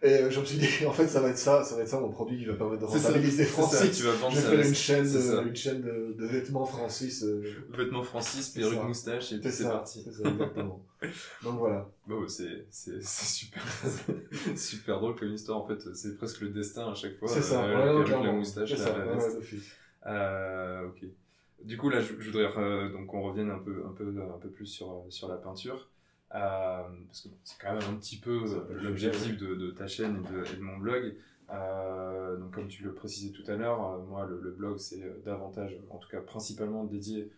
Et 0.00 0.12
euh, 0.12 0.30
je 0.30 0.38
me 0.38 0.44
suis 0.44 0.58
dit, 0.58 0.86
en 0.86 0.92
fait, 0.92 1.08
ça 1.08 1.20
va 1.20 1.28
être 1.30 1.38
ça, 1.38 1.64
ça 1.64 1.74
va 1.74 1.82
être 1.82 1.88
ça 1.88 1.98
mon 1.98 2.08
produit 2.10 2.38
qui 2.38 2.44
va 2.44 2.54
permettre 2.54 2.82
de 2.82 2.86
rentabiliser 2.86 3.44
C'est 3.44 3.50
ça, 3.50 3.62
Francis. 3.62 3.96
tu 3.98 4.04
vas 4.04 4.12
vendre 4.12 4.36
Je 4.36 4.40
vais 4.42 4.56
faire 4.56 4.66
une 4.68 4.74
chaîne, 4.74 5.06
une 5.48 5.56
chaîne 5.56 5.80
de, 5.82 6.14
de 6.16 6.26
vêtements 6.26 6.64
Francis. 6.64 7.24
euh, 7.24 7.42
Vêtements 7.76 8.04
Francis, 8.04 8.48
perruque, 8.50 8.84
moustache, 8.84 9.32
et 9.32 9.34
c'est 9.34 9.40
puis 9.40 9.50
c'est 9.50 9.64
parti. 9.64 10.02
c'est 10.04 10.22
ça, 10.22 10.28
exactement. 10.28 10.80
Donc 11.42 11.58
voilà. 11.58 11.90
Bah 12.06 12.14
ouais, 12.14 12.28
c'est, 12.28 13.02
super, 13.02 13.62
super 14.56 15.00
drôle 15.00 15.16
comme 15.16 15.32
histoire 15.32 15.58
en 15.58 15.66
fait. 15.66 15.80
C'est 15.94 16.16
presque 16.16 16.42
le 16.42 16.50
destin 16.50 16.92
à 16.92 16.94
chaque 16.94 17.18
fois. 17.18 17.26
C'est 17.28 17.42
ça, 17.42 17.64
euh, 17.64 17.68
ouais, 17.68 17.98
la 18.00 18.04
perruque, 18.06 18.24
la 18.24 18.32
moustache, 18.32 18.70
C'est 18.70 18.76
ça, 18.76 18.96
la 18.96 19.04
ouais, 19.04 19.14
veste. 19.14 19.36
ouais. 19.40 19.58
Euh, 20.06 20.86
ok. 20.86 21.04
Du 21.64 21.76
coup, 21.76 21.88
là, 21.90 22.00
je, 22.00 22.14
je 22.20 22.30
voudrais 22.30 22.46
euh, 22.56 22.88
donc 22.90 23.06
qu'on 23.08 23.22
revienne 23.22 23.50
un 23.50 23.58
peu, 23.58 23.84
un 23.86 23.92
peu, 23.92 24.14
un 24.34 24.38
peu 24.38 24.48
plus 24.50 24.66
sur, 24.66 25.04
sur 25.10 25.28
la 25.28 25.36
peinture. 25.36 25.88
Euh, 26.34 26.82
parce 27.06 27.22
que 27.22 27.28
c'est 27.42 27.58
quand 27.60 27.72
même 27.72 27.82
un 27.90 27.96
petit 27.96 28.18
peu 28.18 28.44
l'objectif 28.82 29.38
de, 29.38 29.54
de 29.54 29.70
ta 29.70 29.86
chaîne 29.86 30.22
et 30.24 30.32
de, 30.32 30.44
et 30.52 30.56
de 30.56 30.62
mon 30.62 30.78
blog. 30.78 31.16
Euh, 31.50 32.36
donc, 32.36 32.52
comme 32.54 32.68
tu 32.68 32.82
le 32.84 32.92
précisais 32.94 33.32
tout 33.32 33.48
à 33.50 33.56
l'heure, 33.56 33.84
euh, 33.92 33.98
moi, 34.04 34.26
le, 34.26 34.38
le 34.40 34.50
blog, 34.50 34.78
c'est 34.78 35.02
davantage, 35.24 35.76
en 35.90 35.96
tout 35.98 36.08
cas 36.08 36.20
principalement 36.20 36.84
dédié 36.84 37.30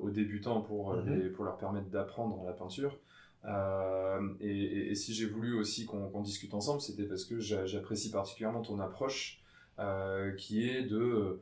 aux 0.00 0.10
débutants 0.10 0.60
pour, 0.60 0.94
Mhm. 0.96 1.06
les- 1.06 1.30
pour 1.30 1.44
leur 1.44 1.56
permettre 1.56 1.86
d'apprendre 1.88 2.42
la 2.44 2.52
peinture. 2.52 2.98
Euh, 3.44 4.28
et, 4.40 4.48
et- 4.50 4.90
et 4.90 4.94
si 4.96 5.14
j'ai 5.14 5.26
voulu 5.26 5.54
aussi 5.54 5.86
qu'on 5.86 6.20
discute 6.20 6.52
ensemble, 6.54 6.80
c'était 6.80 7.04
parce 7.04 7.24
que 7.24 7.38
j'a- 7.38 7.64
j'apprécie 7.66 8.10
particulièrement 8.10 8.62
ton 8.62 8.80
approche 8.80 9.40
euh, 9.78 10.32
qui 10.34 10.68
est 10.68 10.82
de, 10.82 11.40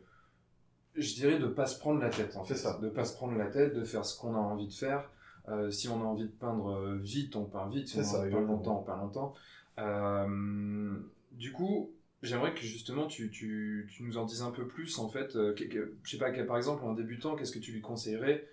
je 0.97 1.15
dirais, 1.15 1.39
de 1.39 1.47
pas 1.47 1.67
se 1.67 1.79
prendre 1.79 2.01
la 2.01 2.11
tête 2.11 2.37
en 2.37 2.45
fait, 2.45 2.55
C'est 2.55 2.61
ça. 2.63 2.79
de 2.81 2.89
pas 2.89 3.05
se 3.05 3.15
prendre 3.17 3.37
la 3.39 3.47
tête, 3.47 3.75
de 3.75 3.85
faire 3.85 4.05
ce 4.05 4.19
qu'on 4.19 4.35
a 4.35 4.39
envie 4.39 4.67
de 4.67 4.73
faire. 4.73 5.11
Euh, 5.49 5.71
si 5.71 5.89
on 5.89 6.01
a 6.03 6.05
envie 6.05 6.25
de 6.25 6.29
peindre 6.33 6.71
euh, 6.71 6.97
vite, 6.99 7.35
on 7.37 7.45
peint 7.45 7.69
vite. 7.69 7.89
Si 7.89 7.97
on 7.99 8.01
a 8.01 8.05
ça, 8.05 8.19
envie 8.21 8.27
de 8.31 8.35
peindre 8.35 8.43
exactement. 8.53 8.57
longtemps, 8.57 8.81
on 8.81 8.85
peint 8.85 8.97
longtemps. 8.99 9.35
Euh, 9.79 10.95
du 11.33 11.53
coup, 11.53 11.91
j'aimerais 12.23 12.53
que 12.55 12.61
justement 12.61 13.07
tu, 13.07 13.31
tu, 13.31 13.89
tu 13.91 14.03
nous 14.03 14.19
en 14.19 14.25
dises 14.25 14.43
un 14.43 14.51
peu 14.51 14.67
plus 14.67 14.99
en 14.99 15.09
fait. 15.09 15.37
euh, 15.37 15.55
que- 15.55 15.65
que- 15.65 15.95
je 16.03 16.11
sais 16.11 16.19
pas, 16.19 16.31
que- 16.31 16.43
par 16.43 16.57
exemple, 16.57 16.85
un 16.85 16.95
débutant, 16.95 17.37
qu'est-ce 17.37 17.53
que 17.53 17.59
tu 17.59 17.73
lui 17.73 17.81
conseillerais 17.81 18.47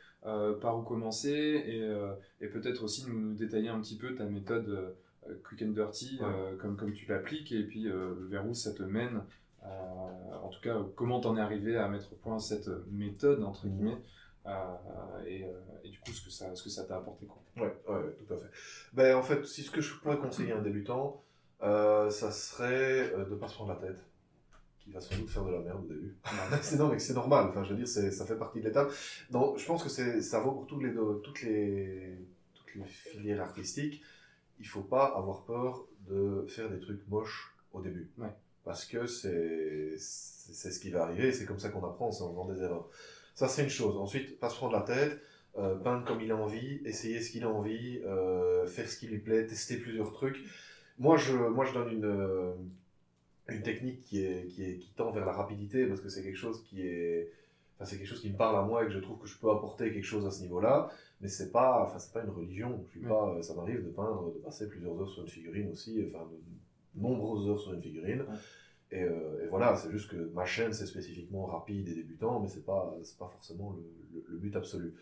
Par 0.62 0.78
où 0.78 0.82
commencer 0.82 1.30
Et, 1.32 2.46
et 2.46 2.48
peut-être 2.50 2.84
aussi 2.84 3.06
nous, 3.08 3.18
nous 3.18 3.34
détailler 3.36 3.70
un 3.70 3.80
petit 3.80 3.98
peu 3.98 4.14
ta 4.14 4.26
méthode 4.26 4.94
quick 5.48 5.62
and 5.62 5.70
dirty, 5.72 6.20
Ouais. 6.22 6.58
comme, 6.60 6.76
comme 6.76 6.92
tu 6.94 7.06
l'appliques, 7.06 7.52
et 7.54 7.64
puis 7.64 7.88
vers 8.30 8.46
où 8.46 8.54
ça 8.54 8.74
te 8.74 8.84
mène. 8.84 9.22
Euh, 9.68 10.36
en 10.44 10.50
tout 10.50 10.62
cas, 10.62 10.78
comment 10.96 11.20
t'en 11.20 11.36
es 11.38 11.42
arrivé 11.42 11.78
à 11.78 11.88
mettre 11.88 12.12
au 12.14 12.16
point 12.16 12.40
cette 12.40 12.70
méthode, 12.92 13.44
entre 13.44 13.68
guillemets, 13.68 13.98
euh, 14.46 15.24
et, 15.26 15.44
euh, 15.44 15.50
et 15.84 15.90
du 15.90 16.00
coup, 16.00 16.12
ce 16.12 16.24
que 16.24 16.32
ça 16.32 16.56
ce 16.56 16.64
que 16.64 16.70
ça 16.70 16.86
t'a 16.86 16.98
apporté. 16.98 17.26
Quoi. 17.26 17.42
Ouais, 17.58 18.16
tout 18.18 18.34
à 18.34 18.38
fait. 18.38 18.50
Ben, 18.94 19.16
en 19.16 19.24
fait, 19.24 19.46
si 19.46 19.64
ce 19.64 19.72
que 19.72 19.82
je 19.82 19.96
pourrais 20.00 20.18
conseiller 20.18 20.54
à 20.54 20.58
un 20.58 20.62
débutant, 20.62 21.22
euh, 21.64 22.10
ça 22.10 22.32
serait 22.32 23.10
de 23.30 23.36
pas 23.36 23.48
se 23.48 23.56
prendre 23.56 23.72
la 23.74 23.80
tête, 23.80 24.04
qui 24.80 24.92
va 24.92 25.02
sans 25.02 25.18
doute 25.18 25.28
faire 25.30 25.44
de 25.44 25.52
la 25.52 25.60
merde 25.60 25.84
au 25.84 25.88
début. 25.88 26.16
c'est 26.62 26.78
non, 26.78 26.88
mais 26.90 27.00
c'est 27.00 27.14
normal. 27.14 27.48
Enfin, 27.50 27.64
je 27.64 27.72
veux 27.74 27.78
dire, 27.84 27.88
ça 27.88 28.26
fait 28.26 28.38
partie 28.38 28.60
de 28.62 28.66
l'étape. 28.66 28.90
Donc, 29.32 29.58
je 29.58 29.66
pense 29.66 29.84
que 29.84 29.90
c'est, 29.90 30.22
ça 30.22 30.40
vaut 30.40 30.52
pour 30.52 30.68
tous 30.68 30.80
les, 30.80 30.92
do- 30.92 31.16
toutes 31.16 31.42
les, 31.42 32.18
toutes 32.54 32.76
les 32.76 32.86
filières 32.86 33.42
artistiques. 33.42 34.02
Il 34.60 34.68
faut 34.68 34.82
pas 34.82 35.06
avoir 35.16 35.44
peur 35.44 35.86
de 36.08 36.46
faire 36.48 36.70
des 36.70 36.80
trucs 36.80 37.06
moches 37.10 37.54
au 37.74 37.82
début. 37.82 38.10
Ouais. 38.18 38.34
Parce 38.68 38.86
que 38.86 39.08
c'est, 39.08 39.98
ce 39.98 40.80
qui 40.80 40.92
va 40.92 41.04
arriver. 41.04 41.32
C'est 41.32 41.46
comme 41.46 41.60
ça 41.60 41.70
qu'on 41.70 41.86
apprend, 41.86 42.12
c'est 42.12 42.24
en 42.24 42.32
faisant 42.32 42.46
des 42.46 42.62
erreurs. 42.64 42.90
Ça, 43.36 43.48
c'est 43.48 43.64
une 43.64 43.70
chose. 43.70 43.98
Ensuite, 43.98 44.40
pas 44.40 44.50
se 44.50 44.58
prendre 44.58 44.74
la 44.74 44.82
tête. 44.84 45.20
euh, 45.58 45.76
peindre 45.76 46.06
comme 46.06 46.22
il 46.22 46.32
a 46.32 46.36
envie, 46.38 46.82
essayer 46.86 47.22
ce 47.22 47.32
qu'il 47.32 47.44
a 47.44 47.50
envie, 47.50 48.02
euh, 48.06 48.68
faire 48.68 48.88
ce 48.90 48.98
qui 48.98 49.08
lui 49.08 49.20
plaît, 49.20 49.46
tester 49.48 49.78
plusieurs 49.78 50.12
trucs. 50.14 50.38
Moi, 51.00 51.18
je, 51.18 51.34
moi, 51.36 51.66
je 51.66 51.74
donne 51.74 51.92
une, 51.92 52.06
euh, 52.06 52.54
une 53.50 53.64
technique 53.64 54.04
qui, 54.04 54.24
est, 54.24 54.48
qui, 54.48 54.64
est, 54.66 54.78
qui 54.78 54.92
tend 54.96 55.12
vers 55.12 55.26
la 55.26 55.32
rapidité 55.34 55.86
parce 55.88 56.02
que 56.02 56.10
c'est 56.10 56.24
quelque 56.24 56.38
chose 56.38 56.64
qui 56.64 56.82
est, 56.88 57.32
enfin, 57.76 57.86
c'est 57.86 57.98
quelque 57.98 58.08
chose 58.08 58.22
qui 58.22 58.30
me 58.32 58.38
parle 58.38 58.58
à 58.58 58.62
moi 58.64 58.84
et 58.84 58.88
que 58.88 58.94
je 58.94 59.00
trouve 59.00 59.20
que 59.20 59.28
je 59.28 59.38
peux 59.40 59.50
apporter 59.52 59.92
quelque 59.92 60.06
chose 60.06 60.26
à 60.28 60.32
ce 60.32 60.42
niveau-là. 60.42 60.90
Mais 61.22 61.28
c'est 61.30 61.52
pas, 61.52 61.82
enfin, 61.84 62.00
c'est 62.00 62.14
pas 62.14 62.24
une 62.24 62.30
religion. 62.32 62.80
Je 62.86 62.92
suis 62.92 63.08
pas, 63.08 63.42
ça 63.42 63.56
m'arrive 63.56 63.84
de 63.84 63.90
peindre, 63.90 64.34
de 64.34 64.40
passer 64.40 64.68
plusieurs 64.70 65.00
heures 65.02 65.10
sur 65.10 65.24
une 65.24 65.30
figurine 65.30 65.72
aussi, 65.72 66.04
enfin, 66.08 66.26
de 66.26 66.38
nombreuses 66.98 67.48
heures 67.50 67.60
sur 67.60 67.74
une 67.74 67.82
figurine. 67.82 68.26
Et, 68.92 69.04
euh, 69.04 69.44
et 69.44 69.48
voilà, 69.48 69.76
c'est 69.76 69.92
juste 69.92 70.10
que 70.10 70.18
ma 70.34 70.46
chaîne, 70.46 70.74
c'est 70.74 70.86
spécifiquement 70.86 71.46
rapide 71.46 71.88
et 71.90 71.96
débutant, 71.96 72.40
mais 72.40 72.48
c'est 72.48 72.66
pas, 72.66 72.96
pas 73.20 73.28
forcément 73.28 73.72
le, 73.72 73.84
le- 74.14 74.26
le 74.28 74.38
but 74.38 74.56
absolu. 74.56 74.94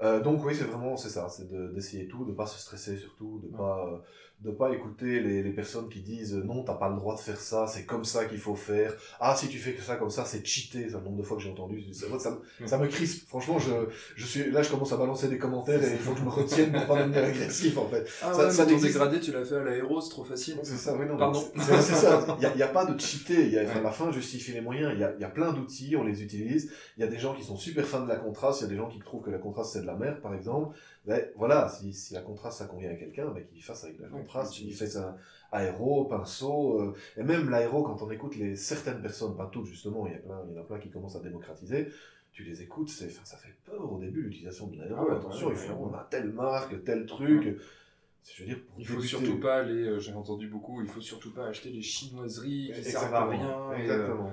Euh, 0.00 0.20
donc 0.20 0.44
oui, 0.44 0.54
c'est 0.54 0.64
vraiment 0.64 0.96
c'est 0.96 1.08
ça, 1.08 1.28
c'est 1.28 1.48
de- 1.50 1.68
d'essayer 1.68 2.06
tout, 2.06 2.24
de 2.24 2.32
pas 2.32 2.46
se 2.46 2.58
stresser 2.58 2.96
surtout, 2.96 3.40
de 3.42 3.48
Ouais. 3.48 3.56
pas 3.58 3.84
euh, 3.92 3.98
de 4.40 4.52
pas 4.52 4.70
écouter 4.70 5.18
les, 5.18 5.42
les 5.42 5.50
personnes 5.50 5.88
qui 5.88 6.00
disent 6.00 6.36
euh, 6.36 6.44
non, 6.44 6.62
t'as 6.62 6.74
pas 6.74 6.88
le 6.88 6.94
droit 6.94 7.16
de 7.16 7.20
faire 7.20 7.40
ça, 7.40 7.66
c'est 7.66 7.84
comme 7.84 8.04
ça 8.04 8.24
qu'il 8.26 8.38
faut 8.38 8.54
faire. 8.54 8.94
Ah, 9.18 9.34
si 9.34 9.48
tu 9.48 9.58
fais 9.58 9.72
que 9.72 9.82
ça 9.82 9.96
comme 9.96 10.10
ça, 10.10 10.24
c'est 10.24 10.46
cheater. 10.46 10.84
C'est 10.88 10.96
le 10.96 11.02
nombre 11.02 11.16
de 11.16 11.24
fois 11.24 11.36
que 11.36 11.42
j'ai 11.42 11.50
entendu. 11.50 11.84
Vrai, 12.08 12.20
ça, 12.20 12.38
ça 12.64 12.78
me 12.78 12.86
crispe. 12.86 13.26
Franchement, 13.28 13.58
je, 13.58 13.72
je 14.14 14.24
suis 14.24 14.52
là, 14.52 14.62
je 14.62 14.70
commence 14.70 14.92
à 14.92 14.96
balancer 14.96 15.26
des 15.26 15.38
commentaires 15.38 15.82
et 15.82 15.90
il 15.90 15.98
faut 15.98 16.12
que 16.12 16.20
je 16.20 16.24
me 16.24 16.28
retienne 16.30 16.70
pour 16.70 16.86
pas 16.86 17.02
devenir 17.02 17.24
agressif 17.24 17.76
en 17.78 17.88
fait. 17.88 18.06
Ah 18.22 18.32
Ça- 18.32 18.44
ouais, 18.46 18.50
ça 18.52 18.64
mais 18.66 18.72
ton 18.74 18.78
dégradé, 18.80 19.18
tu 19.18 19.32
l'as 19.32 19.44
fait 19.44 19.56
à 19.56 19.64
l'aéro, 19.64 20.00
c'est 20.00 20.10
trop 20.10 20.22
facile. 20.22 20.60
C'est 20.62 20.76
ça, 20.76 20.94
oui, 20.96 21.06
non. 21.06 21.16
Pardon. 21.16 21.42
C'est 21.58 21.82
ça. 21.82 22.24
Il 22.38 22.40
n'y 22.40 22.46
a, 22.46 22.56
y 22.58 22.62
a 22.62 22.68
pas 22.68 22.84
de 22.84 22.96
cheater. 23.00 23.44
Il 23.44 23.52
y 23.52 23.58
a, 23.58 23.64
enfin, 23.64 23.78
Ouais. 23.78 23.82
La 23.82 23.90
fin 23.90 24.12
justifie 24.12 24.52
les 24.52 24.60
moyens. 24.60 24.92
Il 24.94 25.00
y 25.00 25.04
a, 25.04 25.16
y 25.18 25.24
a 25.24 25.28
plein 25.30 25.52
d'outils, 25.52 25.96
on 25.96 26.04
les 26.04 26.22
utilise. 26.22 26.70
Il 26.96 27.00
y 27.00 27.02
a 27.04 27.08
des 27.08 27.18
gens 27.18 27.34
qui 27.34 27.42
sont 27.42 27.56
super 27.56 27.84
fans 27.84 28.04
de 28.04 28.08
la 28.08 28.14
contraste. 28.16 28.60
Il 28.60 28.64
y 28.64 28.66
a 28.66 28.70
des 28.70 28.76
gens 28.76 28.88
qui 28.88 29.00
trouvent 29.00 29.24
que 29.24 29.30
la 29.30 29.38
contraste 29.38 29.72
c'est 29.72 29.80
de 29.80 29.86
la 29.88 29.96
merde, 29.96 30.20
par 30.20 30.34
exemple, 30.34 30.76
ben, 31.06 31.20
voilà, 31.36 31.68
si, 31.68 31.92
si 31.92 32.14
la 32.14 32.20
contraste 32.22 32.58
ça 32.58 32.66
convient 32.66 32.90
à 32.90 32.94
quelqu'un, 32.94 33.26
ben, 33.30 33.44
qu'il 33.46 33.62
fasse 33.62 33.84
avec 33.84 33.98
la 33.98 34.08
contraste, 34.08 34.52
qu'il 34.52 34.72
fait 34.74 34.86
ça 34.86 35.16
aéro, 35.50 36.04
pinceau, 36.04 36.80
euh, 36.80 36.94
et 37.16 37.22
même 37.24 37.50
l'aéro, 37.50 37.82
quand 37.82 38.00
on 38.02 38.10
écoute 38.10 38.36
les, 38.36 38.54
certaines 38.56 39.00
personnes, 39.02 39.36
pas 39.36 39.46
toutes 39.52 39.66
justement, 39.66 40.06
il 40.06 40.12
y, 40.12 40.16
a 40.16 40.18
plein, 40.20 40.40
il 40.48 40.54
y 40.54 40.58
en 40.58 40.62
a 40.62 40.64
plein 40.64 40.78
qui 40.78 40.90
commencent 40.90 41.16
à 41.16 41.20
démocratiser, 41.20 41.88
tu 42.32 42.44
les 42.44 42.62
écoutes, 42.62 42.88
c'est, 42.90 43.10
ça 43.10 43.36
fait 43.36 43.54
peur 43.66 43.92
au 43.92 43.98
début 43.98 44.22
l'utilisation 44.22 44.68
de 44.68 44.76
l'aéro, 44.78 44.94
Ah 44.98 45.04
ouais, 45.04 45.16
attention, 45.16 45.46
ouais, 45.48 45.54
il 45.54 45.58
faut 45.58 45.72
on 45.74 45.92
a 45.94 46.06
telle 46.10 46.30
marque, 46.30 46.84
tel 46.84 47.06
truc, 47.06 47.56
je 48.36 48.42
veux 48.42 48.48
dire, 48.48 48.58
Il 48.78 48.86
faut 48.86 49.00
débuter- 49.00 49.08
surtout 49.08 49.40
pas 49.40 49.56
aller, 49.56 49.84
euh, 49.88 49.98
j'ai 49.98 50.12
entendu 50.12 50.48
beaucoup, 50.48 50.82
il 50.82 50.88
faut 50.88 51.00
surtout 51.00 51.32
pas 51.32 51.46
acheter 51.46 51.70
les 51.70 51.82
chinoiseries 51.82 52.70
qui 52.74 52.84
servent 52.84 53.14
à 53.14 53.26
Exactement, 53.26 53.30
rien. 53.30 53.76
et, 53.78 53.90
euh, 53.90 53.94
Exactement. 53.94 54.32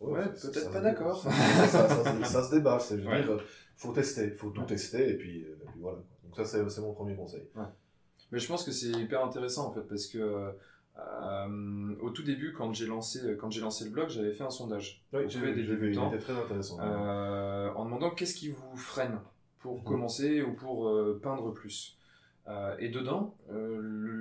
Ouais, 0.00 0.24
peut-être 0.26 0.70
pas 0.72 0.80
d'accord. 0.80 1.20
Ça, 1.22 1.30
ça- 1.66 1.88
ça- 1.88 2.24
ça 2.24 2.42
se 2.44 2.54
débat, 2.54 2.78
c'est, 2.78 3.04
Ouais. 3.04 3.22
dire, 3.22 3.42
faut 3.76 3.92
tester, 3.92 4.30
faut 4.30 4.50
tout 4.50 4.60
Ouais. 4.60 4.66
tester, 4.66 5.10
et 5.10 5.14
puis, 5.16 5.42
euh, 5.44 5.56
et 5.62 5.66
puis 5.66 5.80
voilà. 5.80 5.98
Donc 6.24 6.36
ça, 6.36 6.44
c'est, 6.44 6.68
c'est 6.70 6.80
mon 6.80 6.92
premier 6.94 7.16
conseil. 7.16 7.42
Mais 8.30 8.38
je 8.38 8.46
pense 8.46 8.62
que 8.64 8.70
c'est 8.72 8.90
hyper 8.90 9.24
intéressant 9.24 9.68
en 9.68 9.72
fait 9.72 9.80
parce 9.88 10.06
que 10.06 10.52
euh, 10.98 11.94
au 12.02 12.10
tout 12.10 12.22
début 12.22 12.52
quand 12.52 12.74
j'ai 12.74 12.86
lancé 12.86 13.20
quand 13.40 13.50
j'ai 13.50 13.60
lancé 13.60 13.84
le 13.84 13.90
blog 13.90 14.08
j'avais 14.10 14.32
fait 14.32 14.42
un 14.44 14.50
sondage 14.50 15.04
Oui, 15.12 15.24
auprès 15.24 15.52
des 15.54 15.62
vu, 15.62 15.68
débutants 15.76 16.08
était 16.08 16.18
très 16.18 16.32
intéressant. 16.34 16.78
euh, 16.80 17.70
en 17.74 17.84
demandant 17.84 18.10
qu'est-ce 18.10 18.34
qui 18.34 18.50
vous 18.50 18.76
freine 18.76 19.18
pour 19.60 19.78
Mhm. 19.78 19.84
commencer 19.84 20.42
ou 20.42 20.52
pour 20.54 20.88
euh, 20.88 21.18
peindre 21.22 21.52
plus. 21.52 21.96
Euh, 22.48 22.74
et 22.78 22.88
dedans, 22.88 23.34
euh, 23.52 23.80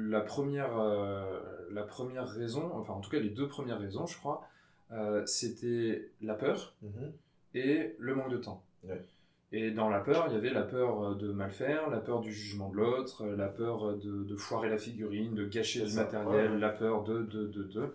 la, 0.10 0.22
première, 0.22 0.78
euh, 0.78 1.40
la 1.72 1.84
première 1.84 2.28
raison, 2.28 2.70
enfin 2.76 2.94
en 2.94 3.00
tout 3.02 3.10
cas 3.10 3.20
les 3.20 3.30
deux 3.30 3.48
premières 3.48 3.80
raisons 3.80 4.06
je 4.06 4.18
crois, 4.18 4.48
euh, 4.92 5.26
c'était 5.26 6.10
la 6.22 6.34
peur 6.36 6.74
Mhm. 6.82 7.12
et 7.56 7.96
le 8.00 8.16
manque 8.16 8.32
de 8.32 8.38
temps. 8.38 8.64
Ouais. 8.84 9.02
Et 9.54 9.72
dans 9.72 9.90
la 9.90 10.02
peur, 10.02 10.26
il 10.28 10.34
y 10.34 10.36
avait 10.38 10.50
la 10.50 10.64
peur 10.64 11.16
de 11.16 11.32
mal 11.32 11.52
faire, 11.52 11.90
la 11.90 12.00
peur 12.00 12.20
du 12.20 12.34
jugement 12.34 12.70
de 12.70 12.76
l'autre, 12.76 13.26
la 13.26 13.48
peur 13.48 13.96
de, 13.98 14.24
de 14.24 14.36
foirer 14.36 14.70
la 14.70 14.78
figurine, 14.78 15.36
de 15.36 15.46
gâcher 15.46 15.88
ça, 15.88 16.04
matériel, 16.04 16.52
ouais, 16.52 16.58
la 16.60 16.70
peur 16.70 17.04
de, 17.04 17.24
de, 17.24 17.48
de, 17.48 17.64
de. 17.64 17.94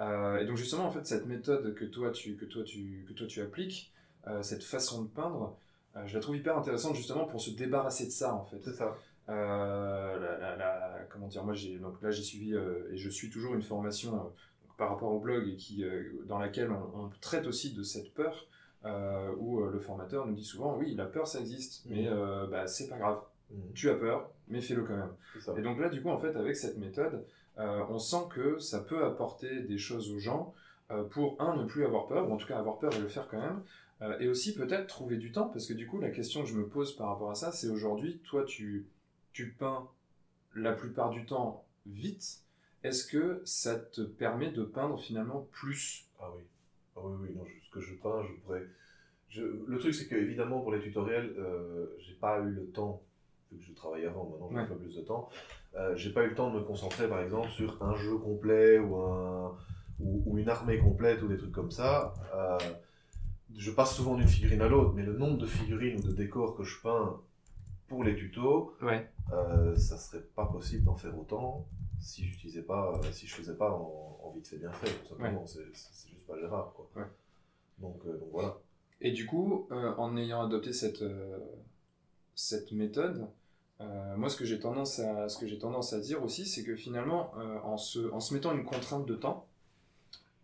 Euh, 0.00 0.38
et 0.38 0.46
donc 0.46 0.56
justement, 0.56 0.86
en 0.86 0.90
fait, 0.90 1.06
cette 1.06 1.26
méthode 1.26 1.74
que 1.74 1.84
toi 1.84 2.10
tu, 2.10 2.36
que 2.36 2.46
toi 2.46 2.64
tu, 2.64 3.04
que 3.06 3.12
toi 3.12 3.26
tu 3.26 3.40
appliques, 3.42 3.92
euh, 4.26 4.42
cette 4.42 4.64
façon 4.64 5.02
de 5.02 5.08
peindre, 5.08 5.56
euh, 5.96 6.02
je 6.06 6.14
la 6.14 6.20
trouve 6.20 6.36
hyper 6.36 6.56
intéressante 6.56 6.96
justement 6.96 7.26
pour 7.26 7.40
se 7.40 7.50
débarrasser 7.50 8.06
de 8.06 8.10
ça 8.10 8.34
en 8.34 8.44
fait. 8.46 8.58
C'est 8.64 8.72
ça. 8.72 8.96
Euh, 9.28 10.18
la, 10.18 10.38
la- 10.38 10.56
la- 10.56 10.98
comment 11.10 11.28
dire, 11.28 11.44
moi 11.44 11.54
j'ai 11.54 11.76
donc 11.78 12.00
là 12.02 12.10
j'ai 12.10 12.22
suivi 12.22 12.54
euh, 12.54 12.90
et 12.92 12.96
je 12.96 13.08
suis 13.10 13.30
toujours 13.30 13.54
une 13.54 13.62
formation 13.62 14.14
euh, 14.16 14.28
par 14.76 14.90
rapport 14.90 15.12
au 15.12 15.20
blog 15.20 15.48
et 15.48 15.56
qui 15.56 15.84
euh, 15.84 16.02
dans 16.26 16.38
laquelle 16.38 16.70
on, 16.70 17.04
on 17.04 17.10
traite 17.20 17.46
aussi 17.46 17.72
de 17.74 17.82
cette 17.82 18.12
peur 18.14 18.46
euh, 18.84 19.30
où 19.38 19.60
euh, 19.60 19.70
le 19.70 19.78
formateur 19.78 20.26
nous 20.26 20.34
dit 20.34 20.44
souvent 20.44 20.76
oui 20.76 20.94
la 20.94 21.06
peur 21.06 21.26
ça 21.26 21.40
existe 21.40 21.84
mais 21.86 22.02
Mhm. 22.02 22.12
euh, 22.12 22.46
bah, 22.46 22.66
c'est 22.66 22.88
pas 22.88 22.98
grave 22.98 23.20
Mhm. 23.50 23.72
tu 23.74 23.90
as 23.90 23.94
peur 23.94 24.30
mais 24.48 24.60
fais-le 24.60 24.84
quand 24.84 24.96
même 24.96 25.14
et 25.58 25.62
donc 25.62 25.78
là 25.78 25.88
du 25.88 26.02
coup 26.02 26.08
en 26.08 26.18
fait 26.18 26.34
avec 26.36 26.56
cette 26.56 26.78
méthode 26.78 27.24
euh, 27.58 27.84
on 27.88 27.98
sent 27.98 28.24
que 28.34 28.58
ça 28.58 28.80
peut 28.80 29.04
apporter 29.04 29.60
des 29.60 29.78
choses 29.78 30.10
aux 30.12 30.18
gens 30.18 30.54
euh, 30.90 31.04
pour 31.04 31.40
un 31.40 31.56
ne 31.56 31.64
plus 31.64 31.84
avoir 31.84 32.06
peur 32.08 32.28
ou 32.28 32.32
en 32.32 32.36
tout 32.36 32.46
cas 32.48 32.58
avoir 32.58 32.78
peur 32.78 32.92
et 32.94 33.00
le 33.00 33.08
faire 33.08 33.28
quand 33.28 33.40
même 33.40 33.62
euh, 34.02 34.18
et 34.18 34.28
aussi 34.28 34.54
peut-être 34.54 34.88
trouver 34.88 35.16
du 35.18 35.30
temps, 35.30 35.48
parce 35.48 35.66
que 35.68 35.72
du 35.72 35.86
coup, 35.86 36.00
la 36.00 36.10
question 36.10 36.42
que 36.42 36.48
je 36.48 36.56
me 36.56 36.66
pose 36.66 36.96
par 36.96 37.08
rapport 37.10 37.30
à 37.30 37.36
ça, 37.36 37.52
c'est 37.52 37.68
aujourd'hui, 37.68 38.18
toi, 38.24 38.42
tu, 38.44 38.88
tu 39.32 39.52
peins 39.52 39.86
la 40.56 40.72
plupart 40.72 41.10
du 41.10 41.24
temps 41.26 41.64
vite. 41.86 42.40
Est-ce 42.84 43.06
que 43.06 43.40
ça 43.44 43.76
te 43.76 44.02
permet 44.02 44.50
de 44.52 44.62
peindre 44.62 45.00
finalement 45.00 45.48
plus? 45.52 46.06
Ah 46.20 46.28
oui. 46.36 46.42
Ah 46.96 47.00
oui, 47.02 47.16
oui, 47.22 47.34
non, 47.34 47.44
je- 47.44 47.64
ce 47.64 47.70
que 47.70 47.80
je 47.80 47.94
peins, 47.94 48.22
je 48.22 48.32
pourrais. 48.42 48.62
Je... 49.30 49.42
Le 49.66 49.78
truc, 49.78 49.94
c'est 49.94 50.06
que 50.06 50.14
évidemment, 50.14 50.60
pour 50.60 50.72
les 50.72 50.80
tutoriels, 50.80 51.34
euh, 51.38 51.86
j'ai 51.98 52.14
pas 52.14 52.40
eu 52.40 52.50
le 52.50 52.66
temps, 52.66 53.02
vu 53.50 53.58
que 53.58 53.64
je 53.64 53.72
travaille 53.72 54.04
avant, 54.04 54.26
maintenant 54.28 54.48
j'ai 54.50 54.56
Ouais. 54.56 54.62
un 54.62 54.66
peu 54.66 54.76
plus 54.76 54.94
de 54.96 55.00
temps, 55.00 55.28
euh, 55.76 55.96
j'ai 55.96 56.12
pas 56.12 56.24
eu 56.24 56.28
le 56.28 56.34
temps 56.34 56.52
de 56.52 56.58
me 56.58 56.64
concentrer, 56.64 57.08
par 57.08 57.20
exemple, 57.20 57.50
sur 57.50 57.82
un 57.82 57.96
jeu 57.96 58.16
complet 58.18 58.78
ou, 58.78 58.96
un... 58.96 59.56
ou, 59.98 60.22
ou 60.26 60.38
une 60.38 60.48
armée 60.48 60.78
complète 60.78 61.22
ou 61.22 61.28
des 61.28 61.38
trucs 61.38 61.52
comme 61.52 61.70
ça. 61.70 62.14
Euh, 62.34 62.58
je 63.56 63.70
passe 63.70 63.96
souvent 63.96 64.16
d'une 64.16 64.28
figurine 64.28 64.60
à 64.62 64.68
l'autre, 64.68 64.92
mais 64.94 65.02
le 65.04 65.16
nombre 65.16 65.38
de 65.38 65.46
figurines 65.46 65.98
ou 65.98 66.02
de 66.02 66.12
décors 66.12 66.56
que 66.56 66.64
je 66.64 66.80
peins 66.82 67.20
pour 67.88 68.04
les 68.04 68.14
tutos, 68.16 68.74
Ouais. 68.82 69.08
euh, 69.32 69.74
ça 69.76 69.96
serait 69.98 70.22
pas 70.36 70.46
possible 70.46 70.84
d'en 70.84 70.96
faire 70.96 71.18
autant 71.18 71.66
si 72.04 72.24
j'utilisais 72.24 72.62
pas, 72.62 72.92
euh, 73.02 73.12
si 73.12 73.26
je 73.26 73.34
faisais 73.34 73.54
pas 73.54 73.70
en, 73.70 74.18
en 74.22 74.30
vite 74.30 74.46
fait 74.48 74.56
bien 74.58 74.72
fait, 74.72 74.90
tout 75.02 75.08
simplement. 75.08 75.46
C'est- 75.46 75.60
C'est 75.74 76.08
juste 76.10 76.26
pas 76.26 76.38
gérable, 76.38 76.70
quoi. 76.76 76.88
Ouais. 76.96 77.08
Donc, 77.78 78.00
euh, 78.06 78.18
donc 78.18 78.28
voilà. 78.32 78.58
Et 79.00 79.10
du 79.12 79.26
coup, 79.26 79.66
euh, 79.72 79.94
en 79.96 80.16
ayant 80.16 80.42
adopté 80.42 80.72
cette, 80.72 81.02
cette 82.34 82.72
méthode, 82.72 83.28
euh, 83.80 84.16
moi, 84.16 84.28
ce 84.28 84.36
que 84.36 84.44
j'ai 84.44 84.58
tendance 84.60 84.98
à, 85.00 85.28
ce 85.28 85.38
que 85.38 85.46
j'ai 85.46 85.58
tendance 85.58 85.92
à 85.92 86.00
dire 86.00 86.22
aussi, 86.22 86.46
c'est 86.46 86.62
que 86.64 86.76
finalement, 86.76 87.32
euh, 87.38 87.58
en, 87.64 87.76
se, 87.76 88.10
en 88.12 88.20
se 88.20 88.34
mettant 88.34 88.52
une 88.54 88.64
contrainte 88.64 89.06
de 89.06 89.14
temps, 89.14 89.46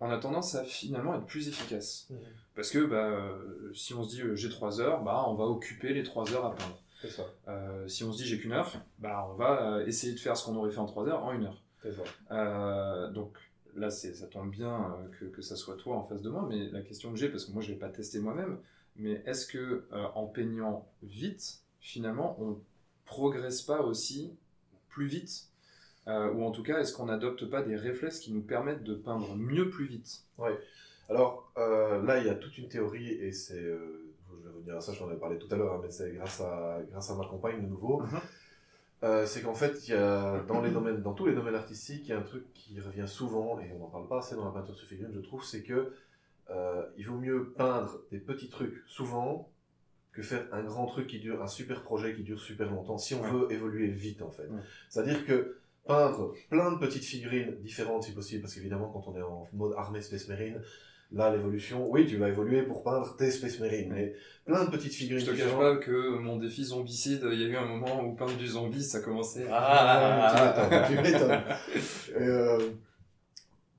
on 0.00 0.10
a 0.10 0.18
tendance 0.18 0.54
à 0.54 0.64
finalement 0.64 1.14
être 1.14 1.26
plus 1.26 1.48
efficace. 1.48 2.08
Parce 2.54 2.70
que 2.70 2.84
bah, 2.84 3.04
euh, 3.06 3.72
si 3.74 3.94
on 3.94 4.02
se 4.02 4.08
dit 4.16 4.22
j'ai 4.34 4.48
3 4.48 4.80
heures, 4.80 5.02
bah, 5.02 5.24
on 5.28 5.34
va 5.34 5.44
occuper 5.44 5.92
les 5.94 6.02
3 6.02 6.32
heures 6.32 6.46
à 6.46 6.54
peindre. 6.54 6.78
Ça. 7.08 7.22
Euh, 7.48 7.88
si 7.88 8.04
on 8.04 8.12
se 8.12 8.18
dit 8.18 8.26
j'ai 8.28 8.38
qu'une 8.38 8.52
heure, 8.52 8.72
bah, 8.98 9.26
on 9.30 9.34
va 9.34 9.76
euh, 9.78 9.86
essayer 9.86 10.12
de 10.14 10.18
faire 10.20 10.36
ce 10.36 10.44
qu'on 10.44 10.56
aurait 10.56 10.70
fait 10.70 10.78
en 10.78 10.86
3 10.86 11.08
heures 11.08 11.24
en 11.24 11.32
une 11.32 11.44
heure. 11.46 11.62
Ça. 11.82 12.02
Euh, 12.30 13.10
donc 13.10 13.36
là, 13.74 13.90
ça 13.90 14.26
tombe 14.26 14.50
bien 14.50 14.96
que, 15.18 15.24
que 15.26 15.40
ça 15.42 15.56
soit 15.56 15.76
toi 15.76 15.96
en 15.96 16.04
face 16.04 16.20
de 16.22 16.28
moi, 16.28 16.46
mais 16.48 16.68
la 16.70 16.82
question 16.82 17.10
que 17.12 17.18
j'ai, 17.18 17.28
parce 17.30 17.44
que 17.46 17.52
moi 17.52 17.62
je 17.62 17.68
ne 17.68 17.72
l'ai 17.74 17.78
pas 17.78 17.88
testé 17.88 18.18
moi-même, 18.18 18.58
mais 18.96 19.22
est-ce 19.26 19.46
que 19.46 19.86
euh, 19.92 20.06
en 20.14 20.26
peignant 20.26 20.86
vite, 21.02 21.60
finalement, 21.80 22.36
on 22.40 22.58
progresse 23.06 23.62
pas 23.62 23.80
aussi 23.80 24.34
plus 24.88 25.06
vite 25.06 25.48
Ou 26.06 26.44
en 26.44 26.50
tout 26.50 26.62
cas, 26.62 26.80
est-ce 26.80 26.92
qu'on 26.92 27.06
n'adopte 27.06 27.46
pas 27.48 27.62
des 27.62 27.76
réflexes 27.76 28.18
qui 28.20 28.32
nous 28.32 28.42
permettent 28.42 28.84
de 28.84 28.94
peindre 28.94 29.34
mieux 29.36 29.70
plus 29.70 29.86
vite? 29.86 30.24
Alors 31.08 31.50
euh, 31.56 32.02
là, 32.02 32.18
il 32.18 32.26
y 32.26 32.30
a 32.30 32.34
toute 32.34 32.58
une 32.58 32.68
théorie, 32.68 33.08
et 33.08 33.32
c'est. 33.32 33.62
euh, 33.62 34.09
je 34.38 34.48
vais 34.48 34.54
revenir 34.54 34.76
à 34.76 34.80
ça, 34.80 34.92
j'en 34.92 35.08
avais 35.08 35.18
parlé 35.18 35.38
tout 35.38 35.48
à 35.50 35.56
l'heure, 35.56 35.74
hein, 35.74 35.80
mais 35.82 35.90
c'est 35.90 36.12
grâce 36.12 36.40
à, 36.40 36.78
grâce 36.90 37.10
à 37.10 37.14
ma 37.16 37.24
compagne 37.26 37.60
de 37.62 37.66
nouveau. 37.66 38.00
Mhm. 38.00 38.20
Euh, 39.02 39.24
c'est 39.24 39.40
qu'en 39.42 39.54
fait, 39.54 39.88
il 39.88 39.92
y 39.92 39.96
a, 39.96 40.40
dans, 40.46 40.60
les 40.60 40.70
domaines, 40.70 41.00
dans 41.02 41.14
tous 41.14 41.26
les 41.26 41.34
domaines 41.34 41.54
artistiques, 41.54 42.02
il 42.04 42.10
y 42.10 42.12
a 42.12 42.18
un 42.18 42.22
truc 42.22 42.44
qui 42.52 42.78
revient 42.80 43.08
souvent, 43.08 43.58
et 43.58 43.72
on 43.74 43.78
n'en 43.78 43.88
parle 43.88 44.06
pas 44.08 44.18
assez 44.18 44.34
dans 44.36 44.44
la 44.44 44.50
peinture 44.50 44.76
sur 44.76 44.86
figurine, 44.86 45.14
je 45.14 45.20
trouve, 45.20 45.42
c'est 45.42 45.62
que 45.62 45.92
euh, 46.50 46.82
il 46.98 47.06
vaut 47.06 47.16
mieux 47.16 47.52
peindre 47.56 48.00
des 48.10 48.18
petits 48.18 48.50
trucs 48.50 48.82
souvent 48.86 49.48
que 50.12 50.20
faire 50.22 50.46
un 50.52 50.62
grand 50.64 50.86
truc 50.86 51.06
qui 51.06 51.18
dure, 51.20 51.40
un 51.42 51.46
super 51.46 51.82
projet 51.82 52.14
qui 52.14 52.24
dure 52.24 52.40
super 52.40 52.70
longtemps, 52.70 52.98
si 52.98 53.14
on 53.14 53.22
Ouais. 53.22 53.30
veut 53.30 53.52
évoluer 53.52 53.86
vite 53.86 54.20
en 54.22 54.30
fait. 54.30 54.48
Ouais. 54.48 54.60
C'est-à-dire 54.88 55.24
que 55.24 55.59
peindre 55.90 56.34
plein 56.48 56.72
de 56.72 56.78
petites 56.78 57.04
figurines 57.04 57.56
différentes 57.62 58.04
si 58.04 58.12
possible, 58.12 58.42
parce 58.42 58.54
qu'évidemment 58.54 58.90
quand 58.92 59.08
on 59.08 59.16
est 59.16 59.22
en 59.22 59.48
mode 59.52 59.74
armée 59.76 60.00
Space 60.00 60.28
Marine, 60.28 60.60
là 61.12 61.34
l'évolution, 61.34 61.90
oui 61.90 62.06
tu 62.06 62.16
vas 62.16 62.28
évoluer 62.28 62.62
pour 62.62 62.84
peindre 62.84 63.16
tes 63.16 63.30
Space 63.30 63.58
Marine, 63.58 63.92
mais 63.92 64.14
plein 64.44 64.64
de 64.64 64.70
petites 64.70 64.94
figurines 64.94 65.24
Je 65.26 65.32
te 65.32 65.36
cache 65.36 65.52
pas 65.52 65.76
que 65.76 66.18
mon 66.18 66.36
défi 66.36 66.64
zombicide, 66.64 67.26
il 67.32 67.40
y 67.40 67.44
a 67.44 67.48
eu 67.48 67.56
un 67.56 67.66
moment 67.66 68.04
où 68.04 68.14
peindre 68.14 68.36
du 68.36 68.46
zombie, 68.46 68.84
ça 68.84 69.00
commençait. 69.00 69.46
Ah, 69.50 70.86
tu 70.86 70.94
m'étonnes. 70.94 71.42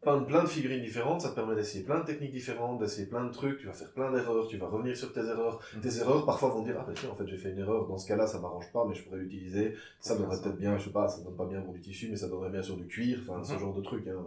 Peindre 0.02 0.26
plein 0.26 0.44
de 0.44 0.50
figurines 0.50 0.82
différentes, 0.82 1.22
ça 1.22 1.30
te 1.30 1.36
permet 1.36 1.54
d'essayer 1.54 1.84
plein 1.84 2.00
de 2.00 2.06
techniques 2.06 2.32
différentes, 2.32 2.80
d'essayer 2.80 3.06
plein 3.06 3.24
de 3.24 3.32
trucs, 3.32 3.60
tu 3.60 3.68
vas 3.68 3.74
faire 3.74 3.92
plein 3.92 4.12
d'erreurs, 4.12 4.48
tu 4.48 4.58
vas 4.58 4.68
revenir 4.68 4.98
sur 4.98 5.14
tes 5.14 5.20
erreurs. 5.20 5.62
Mhm. 5.76 5.82
Tes 5.82 5.98
erreurs, 6.00 6.26
parfois, 6.26 6.50
vont 6.50 6.64
dire, 6.64 6.76
ah 6.80 6.84
bah 6.88 6.94
tiens, 6.96 7.10
en 7.12 7.16
fait, 7.16 7.28
j'ai 7.28 7.38
fait 7.38 7.52
une 7.52 7.60
erreur, 7.60 7.88
dans 7.88 8.00
ce 8.00 8.08
cas-là, 8.08 8.26
ça 8.26 8.40
m'arrange 8.40 8.72
pas, 8.72 8.84
mais 8.88 8.96
je 8.96 9.04
pourrais 9.04 9.20
l'utiliser, 9.20 9.76
ça 10.00 10.18
donnerait 10.18 10.42
peut-être 10.42 10.58
bien, 10.58 10.76
je 10.80 10.86
sais 10.86 10.90
pas, 10.92 11.08
ça 11.08 11.22
donne 11.22 11.36
pas 11.36 11.46
bien 11.46 11.62
pour 11.62 11.74
du 11.74 11.82
tissu, 11.82 12.08
mais 12.10 12.18
ça 12.18 12.30
donnerait 12.30 12.50
bien 12.50 12.64
sur 12.64 12.78
du 12.78 12.88
cuir, 12.88 13.20
enfin, 13.22 13.44
ce 13.44 13.54
Mhm. 13.54 13.60
genre 13.60 13.74
de 13.76 13.82
truc, 13.82 14.08
hein. 14.08 14.24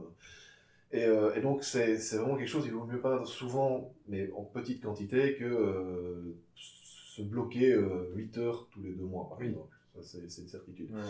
Et, 0.93 1.05
euh, 1.07 1.35
et 1.35 1.41
donc, 1.41 1.65
c'est 1.65 1.97
vraiment 2.17 2.37
quelque 2.37 2.47
chose, 2.47 2.67
il 2.67 2.73
vaut 2.73 2.85
mieux 2.85 3.01
peindre 3.01 3.27
souvent, 3.27 3.93
mais 4.07 4.31
en 4.37 4.45
petite 4.45 4.81
quantité, 4.81 5.35
que 5.35 5.45
euh, 5.45 6.37
se 6.55 7.23
bloquer 7.23 7.73
euh, 7.73 8.13
8 8.15 8.39
heures 8.39 8.69
tous 8.71 8.81
les 8.85 8.93
deux 8.93 9.05
mois, 9.07 9.29
par 9.29 9.39
Oui. 9.41 9.49
exemple. 9.49 9.74
C'est 10.03 10.19
une 10.19 10.49
certitude. 10.49 10.91
Ouais. 10.93 11.01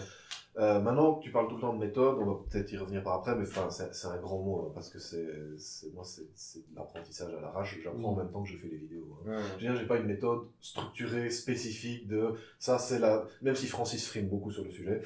Euh, 0.56 0.78
maintenant, 0.80 1.18
tu 1.18 1.32
parles 1.32 1.48
tout 1.48 1.56
le 1.56 1.60
temps 1.60 1.72
de 1.74 1.80
méthode, 1.80 2.16
on 2.20 2.26
va 2.26 2.38
peut-être 2.48 2.70
y 2.72 2.76
revenir 2.76 3.02
par 3.02 3.14
après, 3.14 3.34
mais 3.34 3.42
enfin, 3.42 3.68
c'est 3.70 4.06
un 4.06 4.16
grand 4.18 4.38
mot, 4.38 4.66
hein, 4.66 4.70
parce 4.72 4.88
que 4.88 5.00
c'est, 5.00 5.26
moi, 5.94 6.04
c'est 6.04 6.58
de 6.70 6.76
l'apprentissage 6.76 7.34
à 7.34 7.40
l'arrache, 7.40 7.78
j'apprends 7.82 8.10
en 8.10 8.14
Mm. 8.14 8.18
même 8.18 8.30
temps 8.30 8.42
que 8.44 8.48
je 8.50 8.56
fais 8.58 8.68
les 8.68 8.76
vidéos. 8.76 9.18
hein. 9.26 9.30
Ouais. 9.30 9.42
Je 9.48 9.52
veux 9.66 9.72
dire, 9.72 9.76
j'ai 9.80 9.86
pas 9.86 9.96
une 9.96 10.06
méthode 10.06 10.42
structurée, 10.60 11.28
spécifique 11.30 12.06
de, 12.06 12.34
ça 12.60 12.78
c'est 12.78 13.00
la, 13.00 13.26
même 13.42 13.56
si 13.56 13.66
Francis 13.66 14.06
frime 14.06 14.28
beaucoup 14.28 14.52
sur 14.52 14.62
le 14.62 14.70
sujet, 14.70 15.00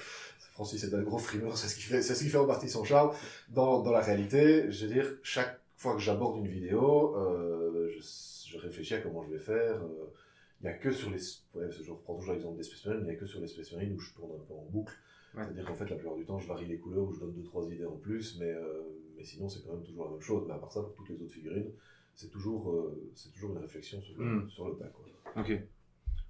Francis 0.52 0.84
est 0.84 0.92
un 0.92 1.02
gros 1.02 1.18
frimeur, 1.18 1.56
c'est 1.56 1.68
ce 1.68 1.76
qui 1.76 1.82
fait, 1.82 2.02
c'est 2.02 2.14
ce 2.14 2.24
qui 2.24 2.28
fait 2.30 2.36
en 2.38 2.46
partie 2.46 2.68
son 2.68 2.84
charme, 2.84 3.12
dans, 3.48 3.80
dans 3.82 3.92
la 3.92 4.00
réalité, 4.00 4.70
je 4.70 4.86
veux 4.86 4.92
dire, 4.92 5.06
chaque 5.22 5.58
fois 5.76 5.94
que 5.94 6.00
j'aborde 6.00 6.36
une 6.38 6.48
vidéo, 6.48 7.16
euh, 7.16 7.88
je, 7.96 8.50
je 8.50 8.58
réfléchis 8.58 8.94
à 8.94 9.00
comment 9.00 9.22
je 9.22 9.30
vais 9.30 9.38
faire, 9.38 9.76
euh, 9.76 10.12
il 10.60 10.64
n'y 10.64 10.68
a 10.70 10.74
que 10.74 10.90
sur 10.90 11.10
les, 11.10 11.18
ouais, 11.54 11.70
je 11.70 11.90
reprends 11.90 12.16
toujours 12.16 12.32
l'exemple 12.34 12.56
des 12.56 12.62
Space 12.64 12.84
Marines, 12.86 13.02
il 13.04 13.08
n'y 13.10 13.16
a 13.16 13.16
que 13.16 13.26
sur 13.26 13.40
les 13.40 13.46
Space 13.48 13.72
Marines 13.72 13.92
où 13.94 13.98
je 14.00 14.12
tourne 14.14 14.32
un 14.32 14.44
peu 14.44 14.54
en 14.54 14.64
boucle, 14.70 14.94
Ouais. 15.34 15.42
c'est-à-dire 15.44 15.66
qu'en 15.66 15.74
fait, 15.74 15.88
la 15.90 15.96
plupart 15.96 16.16
du 16.16 16.24
temps, 16.24 16.38
je 16.38 16.48
varie 16.48 16.66
les 16.66 16.78
couleurs 16.78 17.04
ou 17.04 17.12
je 17.12 17.20
donne 17.20 17.32
deux, 17.34 17.42
trois 17.42 17.64
idées 17.70 17.84
en 17.84 17.96
plus, 17.96 18.38
mais, 18.40 18.50
euh, 18.50 18.82
mais 19.16 19.22
sinon, 19.24 19.48
c'est 19.48 19.60
quand 19.64 19.74
même 19.74 19.84
toujours 19.84 20.06
la 20.06 20.10
même 20.12 20.20
chose, 20.22 20.44
mais 20.48 20.54
à 20.54 20.58
part 20.58 20.72
ça, 20.72 20.80
pour 20.80 20.94
toutes 20.94 21.10
les 21.10 21.16
autres 21.22 21.32
figurines, 21.34 21.70
c'est 22.14 22.30
toujours, 22.30 22.70
euh, 22.72 23.10
c'est 23.14 23.30
toujours 23.32 23.50
une 23.52 23.58
réflexion 23.58 24.00
sur 24.00 24.16
le, 24.18 24.24
Mm. 24.24 24.50
sur 24.50 24.68
le 24.68 24.76
tas, 24.76 24.86
quoi. 24.86 25.04
Ok. 25.42 25.52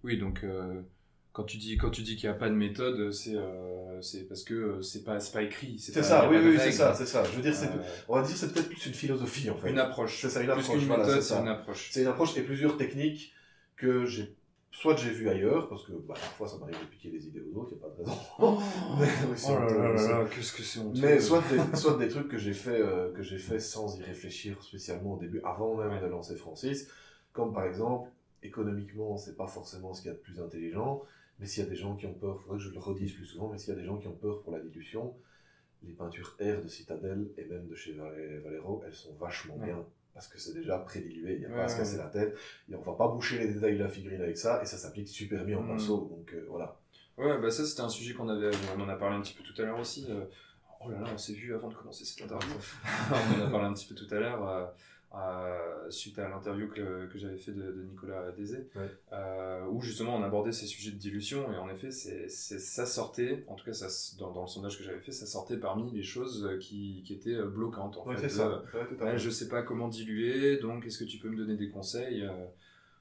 Oui, 0.04 0.18
donc 0.18 0.42
euh, 0.44 0.82
quand 1.32 1.44
tu 1.44 1.56
dis 1.56 1.76
quand 1.76 1.90
tu 1.90 2.02
dis 2.02 2.16
qu'il 2.16 2.28
n'y 2.28 2.34
a 2.34 2.38
pas 2.38 2.48
de 2.50 2.54
méthode, 2.54 3.12
c'est 3.12 3.36
c'est 4.00 4.26
parce 4.28 4.42
que 4.44 4.80
c'est 4.82 5.04
pas 5.04 5.18
pas 5.32 5.42
écrit. 5.42 5.78
C'est 5.78 6.02
ça, 6.02 6.28
oui, 6.28 6.36
oui, 6.42 6.56
c'est 6.58 6.72
ça, 6.72 6.92
c'est 6.94 7.06
ça. 7.06 7.22
Je 7.24 7.36
veux 7.36 7.42
dire, 7.42 7.54
on 8.08 8.16
va 8.16 8.22
dire, 8.26 8.36
c'est 8.36 8.52
peut-être 8.52 8.68
plus 8.68 8.86
une 8.86 8.94
philosophie, 8.94 9.48
en 9.50 9.56
fait. 9.56 9.70
une 9.70 9.78
approche. 9.78 10.20
C'est 10.20 10.28
ça, 10.30 10.40
une 10.40 10.46
Plus 10.46 10.52
approche, 10.60 10.78
qu'une 10.78 10.86
voilà, 10.86 11.06
méthode, 11.06 11.22
c'est 11.22 11.34
une 11.38 11.48
approche. 11.48 11.90
C'est 11.92 12.02
une 12.02 12.06
approche 12.08 12.36
et 12.36 12.42
plusieurs 12.42 12.76
techniques 12.76 13.32
que 13.78 14.04
j'ai, 14.06 14.34
soit 14.70 14.96
j'ai 14.96 15.10
vu 15.10 15.28
ailleurs, 15.28 15.68
parce 15.68 15.86
que 15.86 15.92
bah, 15.92 16.14
parfois 16.14 16.48
ça 16.48 16.58
m'arrive 16.58 16.78
de 16.80 16.86
piquer 16.86 17.10
les 17.10 17.26
idées 17.26 17.40
aux 17.40 17.58
autres, 17.60 17.70
il 17.72 17.78
n'y 17.78 17.82
a 17.82 17.86
pas 17.86 17.94
de 17.94 17.98
raison. 18.02 18.18
Oh, 18.38 18.58
Mais 19.00 19.06
oui, 19.30 19.32
c'est 19.36 19.52
là 19.52 19.64
honteux, 19.64 19.78
là 19.82 19.96
c'est- 19.98 20.08
là 20.12 20.18
là, 20.22 20.28
qu'est-ce 20.28 20.52
que 20.52 20.62
c'est 20.62 20.80
honteux. 20.80 21.00
Mais 21.00 21.20
soit 21.20 21.42
des, 21.50 21.76
soit 21.76 21.96
des 21.96 22.08
trucs 22.08 22.28
que 22.28 22.38
j'ai 22.38 22.52
fait, 22.54 22.80
euh, 22.80 23.12
que 23.12 23.22
j'ai 23.22 23.38
fait 23.38 23.60
sans 23.60 23.98
y 23.98 24.02
réfléchir 24.02 24.62
spécialement 24.62 25.14
au 25.14 25.18
début, 25.18 25.40
avant 25.44 25.76
même 25.76 25.90
Ouais. 25.92 26.00
de 26.00 26.06
lancer 26.06 26.36
Francis, 26.36 26.88
comme 27.32 27.52
par 27.52 27.64
exemple, 27.64 28.10
économiquement, 28.42 29.16
c'est 29.16 29.36
pas 29.36 29.46
forcément 29.46 29.94
ce 29.94 30.02
qu'il 30.02 30.10
y 30.10 30.14
a 30.14 30.16
de 30.16 30.20
plus 30.22 30.40
intelligent, 30.40 31.02
mais 31.38 31.46
s'il 31.46 31.62
y 31.62 31.66
a 31.66 31.70
des 31.70 31.76
gens 31.76 31.94
qui 31.96 32.06
ont 32.06 32.14
peur, 32.14 32.40
faudrait 32.42 32.58
que 32.58 32.64
je 32.64 32.70
le 32.70 32.78
redise 32.80 33.12
plus 33.12 33.26
souvent, 33.26 33.48
mais 33.50 33.58
s'il 33.58 33.70
y 33.70 33.76
a 33.76 33.80
des 33.80 33.84
gens 33.86 33.96
qui 33.98 34.06
ont 34.08 34.16
peur 34.16 34.42
pour 34.42 34.52
la 34.52 34.60
dilution, 34.60 35.14
les 35.84 35.92
peintures 35.92 36.36
R 36.40 36.62
de 36.62 36.68
Citadel 36.68 37.28
et 37.36 37.44
même 37.44 37.66
de 37.68 37.74
chez 37.76 37.92
Valero, 37.92 38.82
elles 38.86 38.94
sont 38.94 39.14
vachement 39.14 39.56
Ouais. 39.56 39.66
bien. 39.66 39.84
Parce 40.18 40.26
que 40.28 40.38
c'est 40.40 40.52
déjà 40.54 40.78
prédilué, 40.78 41.34
il 41.34 41.38
n'y 41.40 41.44
a 41.46 41.48
Ouais, 41.48 41.54
pas 41.54 41.64
à 41.64 41.68
se 41.68 41.76
casser 41.76 41.96
ouais. 41.96 42.02
la 42.02 42.08
tête, 42.10 42.36
et 42.68 42.74
on 42.74 42.80
va 42.80 42.92
pas 42.94 43.06
boucher 43.06 43.38
les 43.38 43.52
détails 43.54 43.76
de 43.78 43.82
la 43.84 43.88
figurine 43.88 44.20
avec 44.20 44.36
ça, 44.36 44.60
et 44.62 44.66
ça 44.66 44.76
s'applique 44.76 45.06
super 45.08 45.44
bien 45.44 45.58
en 45.58 45.62
Mm. 45.62 45.68
pinceau, 45.68 46.08
donc 46.10 46.32
euh, 46.34 46.44
voilà. 46.48 46.76
Ouais, 47.16 47.38
bah 47.40 47.50
ça 47.52 47.64
c'était 47.64 47.82
un 47.82 47.88
sujet 47.88 48.14
qu'on 48.14 48.28
avait, 48.28 48.50
on 48.76 48.80
en 48.80 48.88
a 48.88 48.96
parlé 48.96 49.16
un 49.16 49.20
petit 49.20 49.34
peu 49.34 49.42
tout 49.44 49.54
à 49.62 49.64
l'heure 49.64 49.78
aussi. 49.78 50.06
euh, 50.10 50.24
Oh 50.80 50.90
là 50.90 51.00
là, 51.00 51.06
on 51.12 51.18
s'est 51.18 51.32
vu 51.32 51.54
avant 51.54 51.68
de 51.68 51.74
commencer 51.74 52.04
cette 52.04 52.20
interview. 52.20 52.52
on 53.10 53.42
en 53.42 53.46
a 53.46 53.50
parlé 53.50 53.66
un 53.66 53.74
petit 53.74 53.86
peu 53.86 53.94
tout 53.96 54.12
à 54.12 54.18
l'heure, 54.18 54.72
euh, 55.14 55.90
suite 55.90 56.18
à 56.18 56.28
l'interview 56.28 56.68
que, 56.68 57.06
que 57.06 57.18
j'avais 57.18 57.38
fait 57.38 57.52
de, 57.52 57.62
de 57.72 57.82
Nicolas 57.82 58.30
Désé, 58.32 58.68
Ouais. 58.76 58.88
euh, 59.12 59.64
où 59.70 59.80
justement 59.80 60.14
on 60.16 60.22
abordait 60.22 60.52
ces 60.52 60.66
sujets 60.66 60.90
de 60.90 60.96
dilution, 60.98 61.50
et 61.52 61.56
en 61.56 61.68
effet, 61.70 61.90
c'est, 61.90 62.28
ça 62.28 62.84
sortait, 62.86 63.44
en 63.48 63.54
tout 63.54 63.64
cas 63.64 63.72
ça, 63.72 63.88
dans, 64.18 64.32
dans 64.32 64.42
le 64.42 64.48
sondage 64.48 64.76
que 64.78 64.84
j'avais 64.84 65.00
fait, 65.00 65.12
ça 65.12 65.26
sortait 65.26 65.56
parmi 65.56 65.90
les 65.92 66.02
choses 66.02 66.48
qui, 66.60 67.02
qui 67.06 67.14
étaient 67.14 67.34
euh, 67.36 67.46
bloquantes. 67.46 67.96
En 67.96 68.04
Ouais, 68.04 68.16
fait, 68.16 68.28
ça. 68.28 68.62
Ouais, 68.74 68.86
Ouais, 69.00 69.18
je 69.18 69.30
sais 69.30 69.48
pas 69.48 69.62
comment 69.62 69.88
diluer, 69.88 70.58
donc 70.58 70.86
est-ce 70.86 70.98
que 70.98 71.04
tu 71.04 71.18
peux 71.18 71.28
me 71.30 71.36
donner 71.36 71.56
des 71.56 71.68
conseils 71.70 72.22
Euh, 72.24 72.44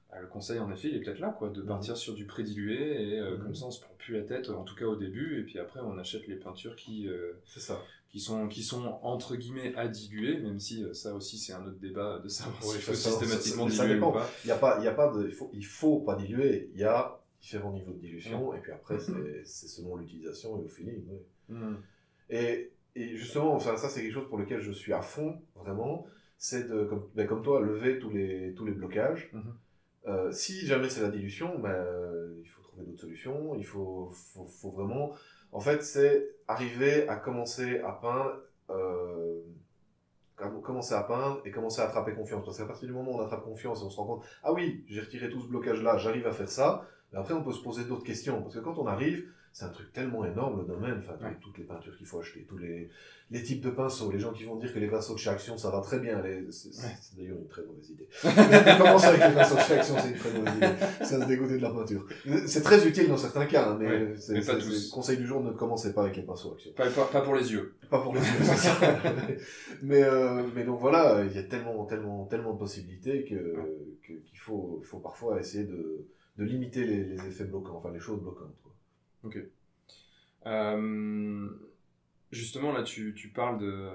bah, 0.09 0.19
Le 0.21 0.27
conseil, 0.27 0.59
en 0.59 0.71
effet, 0.71 0.87
il 0.89 0.95
est 0.95 1.01
peut-être 1.01 1.19
là, 1.19 1.35
quoi, 1.37 1.49
de 1.49 1.61
Mhm. 1.61 1.67
partir 1.67 1.97
sur 1.97 2.13
du 2.13 2.25
pré-dilué, 2.25 3.11
et 3.15 3.19
euh, 3.19 3.35
Mhm. 3.35 3.43
comme 3.43 3.55
ça, 3.55 3.65
on 3.65 3.71
se 3.71 3.81
prend 3.81 3.93
plus 3.97 4.13
la 4.13 4.21
tête, 4.23 4.49
en 4.49 4.63
tout 4.63 4.75
cas 4.75 4.85
au 4.85 4.95
début, 4.95 5.39
et 5.39 5.43
puis 5.43 5.59
après, 5.59 5.81
on 5.81 5.97
achète 5.97 6.27
les 6.27 6.35
peintures 6.37 6.75
qui, 6.77 7.07
euh, 7.09 7.33
C'est 7.45 7.59
ça. 7.59 7.81
Qui, 8.17 8.23
sont, 8.23 8.47
qui 8.47 8.63
sont, 8.63 8.97
entre 9.03 9.35
guillemets, 9.35 9.75
à 9.75 9.87
diluer, 9.87 10.39
même 10.39 10.59
si 10.59 10.83
euh, 10.83 10.93
ça 10.93 11.13
aussi, 11.13 11.37
c'est 11.37 11.53
un 11.53 11.63
autre 11.65 11.77
débat 11.79 12.19
de 12.19 12.27
savoir 12.27 12.61
s'il 12.63 12.81
faut 12.81 12.93
ça, 12.93 13.09
systématiquement 13.11 13.69
ça- 13.69 13.75
ça 13.77 13.83
diluer 13.85 13.99
ou 13.99 14.11
pas. 14.11 14.29
Il 14.43 14.47
y 14.47 14.51
a 14.51 14.57
pas, 14.57 14.77
il 14.79 14.85
y 14.85 14.87
a 14.87 14.93
pas 14.93 15.11
de, 15.13 15.27
il 15.27 15.33
faut, 15.33 15.49
il 15.53 15.65
faut 15.65 15.99
pas 15.99 16.15
diluer. 16.15 16.69
Il 16.73 16.79
y 16.79 16.83
a 16.83 17.19
différents 17.39 17.71
niveaux 17.71 17.93
de 17.93 17.99
dilution, 17.99 18.53
et 18.55 18.59
puis 18.59 18.71
après, 18.71 18.97
c'est 19.45 19.67
selon 19.67 19.95
l'utilisation 19.97 20.59
et 20.59 20.65
au 20.65 20.67
feeling. 20.67 21.03
oui. 21.09 21.19
Mhm. 21.49 21.77
Et, 22.29 22.71
et 22.95 23.15
justement, 23.15 23.53
enfin, 23.53 23.77
ça, 23.77 23.87
c'est 23.89 24.01
quelque 24.01 24.13
chose 24.13 24.27
pour 24.29 24.37
lequel 24.39 24.59
je 24.59 24.71
suis 24.71 24.91
à 24.93 25.01
fond, 25.01 25.39
vraiment. 25.55 26.05
C'est 26.39 26.67
de, 26.67 26.83
comme, 26.85 27.07
ben, 27.15 27.27
comme 27.27 27.43
toi, 27.43 27.61
lever 27.61 27.99
tous 27.99 28.09
les, 28.09 28.53
tous 28.55 28.65
les 28.65 28.71
blocages. 28.73 29.29
Mhm. 29.33 29.53
Euh, 30.07 30.31
si 30.31 30.65
jamais 30.65 30.89
c'est 30.89 31.01
la 31.01 31.09
dilution, 31.09 31.59
ben, 31.59 31.85
il 32.41 32.47
faut 32.47 32.61
trouver 32.61 32.85
d'autres 32.85 33.01
solutions. 33.01 33.55
Il 33.55 33.65
faut, 33.65 34.09
faut, 34.09 34.45
faut 34.45 34.71
vraiment. 34.71 35.13
En 35.51 35.59
fait, 35.59 35.83
c'est 35.83 36.27
arriver 36.47 37.07
à 37.07 37.15
commencer 37.15 37.79
à 37.79 37.91
peindre. 37.93 38.41
euh, 38.69 39.41
com- 40.35 40.61
commencer 40.61 40.93
à 40.93 41.07
et 41.45 41.51
commencer 41.51 41.81
à 41.81 41.85
attraper 41.85 42.13
confiance. 42.13 42.45
Parce 42.45 42.57
qu'à 42.57 42.65
partir 42.65 42.87
du 42.87 42.93
moment 42.93 43.11
où 43.13 43.15
on 43.19 43.21
attrape 43.23 43.43
confiance 43.43 43.81
et 43.81 43.85
on 43.85 43.89
se 43.89 43.97
rend 43.97 44.05
compte, 44.05 44.25
ah 44.43 44.53
oui, 44.53 44.83
j'ai 44.87 45.01
retiré 45.01 45.29
tout 45.29 45.41
ce 45.41 45.47
blocage-là, 45.47 45.97
j'arrive 45.97 46.27
à 46.27 46.31
faire 46.31 46.49
ça, 46.49 46.85
mais 47.11 47.19
après 47.19 47.33
on 47.33 47.43
peut 47.43 47.53
se 47.53 47.63
poser 47.63 47.85
d'autres 47.85 48.03
questions. 48.03 48.41
Parce 48.41 48.55
que 48.55 48.59
quand 48.59 48.77
on 48.77 48.87
arrive, 48.87 49.25
c'est 49.57 49.65
un 49.65 49.69
truc 49.69 49.91
tellement 49.91 50.23
énorme 50.23 50.59
le 50.61 50.67
domaine, 50.67 50.99
enfin, 50.99 51.13
Ouais. 51.25 51.35
toutes 51.41 51.57
les 51.57 51.63
peintures 51.63 51.97
qu'il 51.97 52.05
faut 52.05 52.19
acheter, 52.19 52.45
tous 52.47 52.59
les, 52.59 52.89
les 53.31 53.41
types 53.41 53.61
de 53.61 53.71
pinceaux, 53.71 54.11
les 54.11 54.19
gens 54.19 54.31
qui 54.31 54.43
vont 54.43 54.55
dire 54.57 54.71
que 54.71 54.77
les 54.77 54.85
pinceaux 54.87 55.15
de 55.15 55.17
chez 55.19 55.31
Action 55.31 55.57
ça 55.57 55.71
va 55.71 55.81
très 55.81 55.97
bien, 55.99 56.21
les- 56.21 56.45
c'est 56.51 56.69
Ouais. 56.79 56.93
d'ailleurs 57.17 57.39
une 57.39 57.47
très 57.47 57.63
mauvaise 57.63 57.89
idée. 57.89 58.07
Commencer 58.77 59.07
avec 59.07 59.21
les 59.29 59.33
pinceaux 59.33 59.55
de 59.55 59.61
chez 59.61 59.73
Action, 59.73 59.95
c'est 59.99 60.09
une 60.09 60.15
très 60.15 60.31
mauvaise 60.31 60.55
idée? 60.57 60.67
Ça 61.05 61.19
se 61.21 61.25
dégoûter 61.27 61.57
de 61.57 61.63
la 61.63 61.71
peinture. 61.71 62.05
C'est 62.45 62.61
très 62.61 62.87
utile 62.87 63.07
dans 63.07 63.17
certains 63.17 63.47
cas, 63.47 63.69
hein, 63.71 63.77
mais, 63.79 63.87
Ouais, 63.87 64.13
c'est- 64.19 64.39
c'est- 64.43 64.91
Conseil 64.91 65.17
du 65.17 65.25
jour, 65.25 65.41
ne 65.41 65.51
commencez 65.51 65.91
pas 65.91 66.03
avec 66.03 66.15
les 66.17 66.21
pinceaux 66.23 66.53
Action. 66.53 66.71
Pas, 66.73 66.87
pas, 66.91 67.05
pas 67.05 67.21
pour 67.21 67.33
les 67.33 67.51
yeux. 67.51 67.73
Pas 67.89 67.99
pour 67.99 68.13
les 68.13 68.19
yeux, 68.21 68.27
c'est 68.43 68.55
ça. 68.57 68.75
mais, 69.81 70.03
euh, 70.03 70.43
mais 70.55 70.65
donc 70.65 70.79
voilà, 70.79 71.23
il 71.25 71.35
y 71.35 71.39
a 71.39 71.43
tellement, 71.43 71.83
tellement, 71.85 72.25
tellement 72.25 72.53
de 72.53 72.59
possibilités 72.59 73.23
que, 73.25 73.55
qu'il 74.05 74.37
faut, 74.39 74.79
faut 74.83 74.99
parfois 74.99 75.39
essayer 75.39 75.63
de, 75.63 76.05
de 76.37 76.43
limiter 76.43 76.85
les, 76.85 77.03
les 77.05 77.25
effets 77.27 77.45
bloquants, 77.45 77.77
enfin 77.77 77.91
les 77.91 77.99
choses 77.99 78.21
bloquantes. 78.21 78.53
Quoi. 79.29 79.41
Euh, 80.45 81.49
justement, 82.31 82.71
là, 82.71 82.83
tu, 82.83 83.13
tu 83.15 83.29
parles 83.29 83.59
de. 83.59 83.89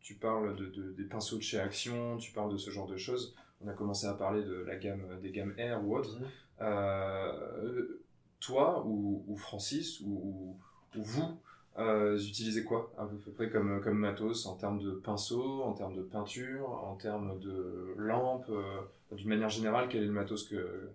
Tu 0.00 0.14
parles 0.14 0.56
de, 0.56 0.66
de- 0.66 0.92
des 0.92 1.04
pinceaux 1.04 1.36
de 1.36 1.42
chez 1.42 1.60
Action, 1.60 2.16
tu 2.16 2.32
parles 2.32 2.50
de 2.52 2.56
ce 2.56 2.70
genre 2.70 2.86
de 2.86 2.96
choses. 2.96 3.34
On 3.60 3.68
a 3.68 3.72
commencé 3.74 4.06
à 4.06 4.14
parler 4.14 4.42
de 4.42 4.54
la 4.66 4.76
gamme, 4.76 5.04
des 5.22 5.30
gammes 5.30 5.54
R 5.58 5.84
ou 5.84 5.96
autres. 5.96 6.18
Euh, 6.60 8.00
toi 8.40 8.82
ou, 8.86 9.22
ou 9.28 9.36
Francis 9.36 10.00
ou, 10.00 10.56
ou- 10.94 10.98
ou 10.98 11.02
vous, 11.02 11.38
euh, 11.78 12.18
utilisez 12.18 12.64
quoi 12.64 12.90
à 12.98 13.04
peu 13.06 13.30
près 13.32 13.50
comme, 13.50 13.80
comme 13.82 13.98
matos 13.98 14.46
en 14.46 14.56
termes 14.56 14.80
de 14.80 14.92
pinceaux, 14.92 15.62
en 15.62 15.74
termes 15.74 15.94
de 15.94 16.02
peinture, 16.02 16.68
en 16.68 16.96
termes 16.96 17.38
de 17.38 17.94
lampes 17.98 18.48
euh, 18.50 18.80
D'une 19.12 19.28
manière 19.28 19.48
générale, 19.50 19.88
quel 19.88 20.02
est 20.02 20.06
le 20.06 20.12
matos 20.12 20.48
que, 20.48 20.90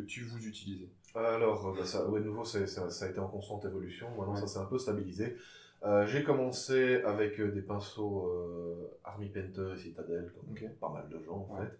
que 0.00 0.06
tu 0.06 0.24
vous 0.24 0.46
utilisez 0.46 0.88
Alors, 1.14 1.68
euh, 1.68 1.74
bah, 1.76 1.84
ça, 1.84 2.08
ouais, 2.08 2.20
de 2.20 2.26
nouveau, 2.26 2.44
ça, 2.44 2.66
ça 2.66 3.04
a 3.04 3.08
été 3.08 3.18
en 3.18 3.28
constante 3.28 3.64
évolution. 3.64 4.08
Maintenant, 4.10 4.34
Ouais. 4.34 4.40
ça 4.40 4.46
s'est 4.46 4.58
un 4.58 4.64
peu 4.66 4.78
stabilisé. 4.78 5.36
Euh, 5.82 6.06
j'ai 6.06 6.22
commencé 6.24 7.00
avec 7.02 7.40
euh, 7.40 7.50
des 7.52 7.62
pinceaux 7.62 8.26
euh, 8.28 8.98
Army 9.04 9.30
Painter 9.30 9.72
et 9.74 9.78
Citadel, 9.78 10.30
comme 10.34 10.50
Ok. 10.52 10.68
pas 10.78 10.90
mal 10.90 11.08
de 11.08 11.18
gens 11.24 11.46
en 11.50 11.54
Ouais. 11.58 11.66
fait. 11.66 11.78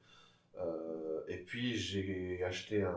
Euh, 0.60 1.20
et 1.28 1.36
puis 1.38 1.74
j'ai 1.74 2.42
acheté 2.44 2.82
un, 2.82 2.90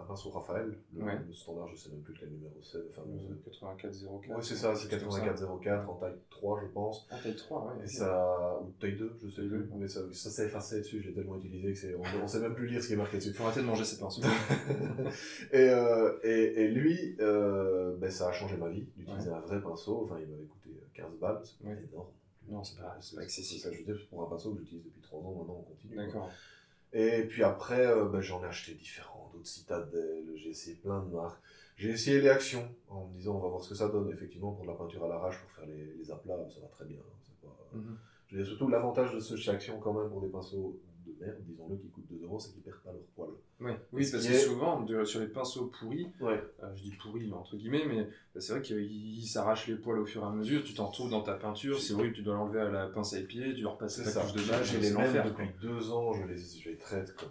un 0.00 0.04
pinceau 0.04 0.30
Raphaël, 0.30 0.78
le, 0.94 1.02
Ouais. 1.04 1.18
le 1.26 1.32
standard, 1.34 1.68
je 1.68 1.76
sais 1.76 1.90
même 1.90 2.00
plus 2.00 2.14
quel 2.18 2.30
numéro 2.30 2.54
c'est, 2.62 2.78
le 2.78 2.88
fameux. 2.88 3.18
8404 3.44 3.94
Oui, 4.10 4.36
c'est 4.42 4.54
ça, 4.54 4.74
c'est 4.74 4.90
8404 4.90 5.88
en 5.90 5.94
taille 5.96 6.14
3, 6.30 6.60
je 6.62 6.66
pense. 6.68 7.06
En 7.10 7.18
taille 7.18 7.36
3, 7.36 7.66
ouais. 7.76 7.84
Et 7.84 7.86
ça, 7.86 8.60
ou 8.62 8.70
taille 8.80 8.96
2, 8.96 9.18
je 9.22 9.28
sais 9.28 9.42
plus. 9.42 9.48
deux. 9.50 9.68
Mais 9.76 9.88
ça, 9.88 10.00
ça 10.12 10.30
s'est 10.30 10.46
effacé 10.46 10.78
dessus, 10.78 11.02
j'ai 11.02 11.12
tellement 11.12 11.36
utilisé 11.36 11.72
que 11.72 11.78
c'est, 11.78 11.94
on, 11.94 12.02
on 12.22 12.26
sait 12.26 12.40
même 12.40 12.54
plus 12.54 12.66
lire 12.66 12.82
ce 12.82 12.86
qui 12.88 12.94
est 12.94 12.96
marqué 12.96 13.18
dessus. 13.18 13.28
Il 13.28 13.34
faut 13.34 13.44
arrêter 13.44 13.60
de 13.60 13.66
manger 13.66 13.84
ses 13.84 13.98
pinceaux. 13.98 14.22
et, 15.52 15.56
euh, 15.68 16.18
et, 16.22 16.62
et 16.62 16.68
lui, 16.68 17.16
euh, 17.20 17.94
ben, 17.98 18.10
ça 18.10 18.28
a 18.28 18.32
changé 18.32 18.56
ma 18.56 18.68
vie 18.70 18.86
d'utiliser 18.96 19.30
un 19.30 19.40
vrai 19.40 19.60
pinceau. 19.60 20.02
Enfin, 20.04 20.16
il 20.20 20.28
m'avait 20.28 20.44
coûté 20.44 20.70
15 20.94 21.18
balles, 21.20 21.40
c'est 21.44 21.64
énorme. 21.64 22.08
Non, 22.48 22.62
c'est 22.62 22.78
pas, 22.80 22.96
pas 23.16 23.22
excessif. 23.22 23.60
Ça, 23.62 23.72
je 23.72 23.78
veux 23.78 23.84
dire, 23.84 24.06
pour 24.08 24.22
un 24.22 24.26
pinceau 24.30 24.52
que 24.54 24.60
j'utilise 24.60 24.84
depuis 24.84 25.02
3 25.02 25.20
ans, 25.20 25.34
maintenant 25.34 25.56
on 25.58 25.62
continue. 25.62 25.96
D'accord. 25.96 26.30
Et 26.98 27.24
puis 27.24 27.42
après, 27.44 27.84
euh, 27.86 28.06
ben, 28.06 28.20
j'en 28.22 28.42
ai 28.42 28.46
acheté 28.46 28.72
différents, 28.74 29.28
d'autres 29.34 29.46
citadelles, 29.46 30.24
j'ai 30.36 30.48
essayé 30.50 30.76
plein 30.76 31.00
de 31.02 31.10
marques. 31.12 31.40
J'ai 31.76 31.90
essayé 31.90 32.22
les 32.22 32.28
actions 32.28 32.66
en 32.88 33.06
me 33.06 33.12
disant 33.12 33.34
on 33.36 33.40
va 33.40 33.48
voir 33.48 33.62
ce 33.62 33.68
que 33.68 33.74
ça 33.74 33.88
donne. 33.88 34.10
Effectivement, 34.10 34.52
pour 34.52 34.64
de 34.64 34.70
la 34.70 34.76
peinture 34.76 35.04
à 35.04 35.08
l'arrache, 35.08 35.38
pour 35.42 35.50
faire 35.50 35.66
les, 35.66 35.94
les 35.94 36.10
aplats, 36.10 36.38
ça 36.48 36.60
va 36.60 36.68
très 36.68 36.86
bien. 36.86 36.98
hein. 36.98 37.12
Pas- 37.42 37.76
Mhm. 37.76 38.44
Surtout 38.44 38.68
l'avantage 38.68 39.12
de 39.14 39.20
ce 39.20 39.36
chez 39.36 39.50
Action 39.50 39.78
quand 39.78 39.92
même 39.92 40.08
pour 40.08 40.20
des 40.22 40.28
pinceaux 40.28 40.80
de 41.06 41.12
merde, 41.24 41.36
disons-le, 41.46 41.76
qui 41.76 41.88
coûtent 41.90 42.06
2 42.08 42.22
euros, 42.24 42.40
c'est 42.40 42.52
qu'ils 42.52 42.62
perdent 42.62 42.80
pas 42.82 42.92
leur 42.92 43.02
poil. 43.14 43.30
Ouais. 43.58 43.78
Oui, 43.92 44.04
Ce 44.04 44.12
parce 44.12 44.26
que 44.26 44.32
est- 44.32 44.38
souvent, 44.38 44.82
de- 44.82 45.04
sur 45.04 45.20
les 45.20 45.28
pinceaux 45.28 45.66
pourris, 45.78 46.08
Ouais. 46.20 46.42
euh, 46.62 46.66
je 46.76 46.82
dis 46.82 46.90
pourris 47.00 47.32
entre 47.32 47.56
guillemets, 47.56 47.84
mais 47.86 48.06
c'est 48.38 48.52
vrai 48.52 48.60
qu'ils 48.62 49.26
s'arrachent 49.26 49.66
les 49.66 49.76
poils 49.76 49.98
au 49.98 50.04
fur 50.04 50.22
et 50.22 50.26
à 50.26 50.30
mesure, 50.30 50.62
tu 50.62 50.74
t'en 50.74 50.86
retrouves 50.88 51.08
dans 51.10 51.22
ta 51.22 51.34
peinture, 51.34 51.80
c'est 51.80 51.94
horrible, 51.94 52.14
tu 52.14 52.22
dois 52.22 52.34
l'enlever 52.34 52.60
à 52.60 52.68
la 52.70 52.86
pince 52.88 53.14
à 53.14 53.18
épier, 53.20 53.54
tu 53.54 53.62
dois 53.62 53.72
repasser 53.72 54.04
ta 54.04 54.10
ça. 54.10 54.20
couche 54.20 54.34
de 54.34 54.38
J'ai 54.40 54.64
c'est 54.64 54.80
les 54.80 54.90
depuis 55.24 55.48
deux 55.62 55.90
ans, 55.90 56.12
je 56.12 56.26
les, 56.26 56.36
je 56.36 56.68
les 56.68 56.76
traite 56.76 57.14
comme 57.16 57.30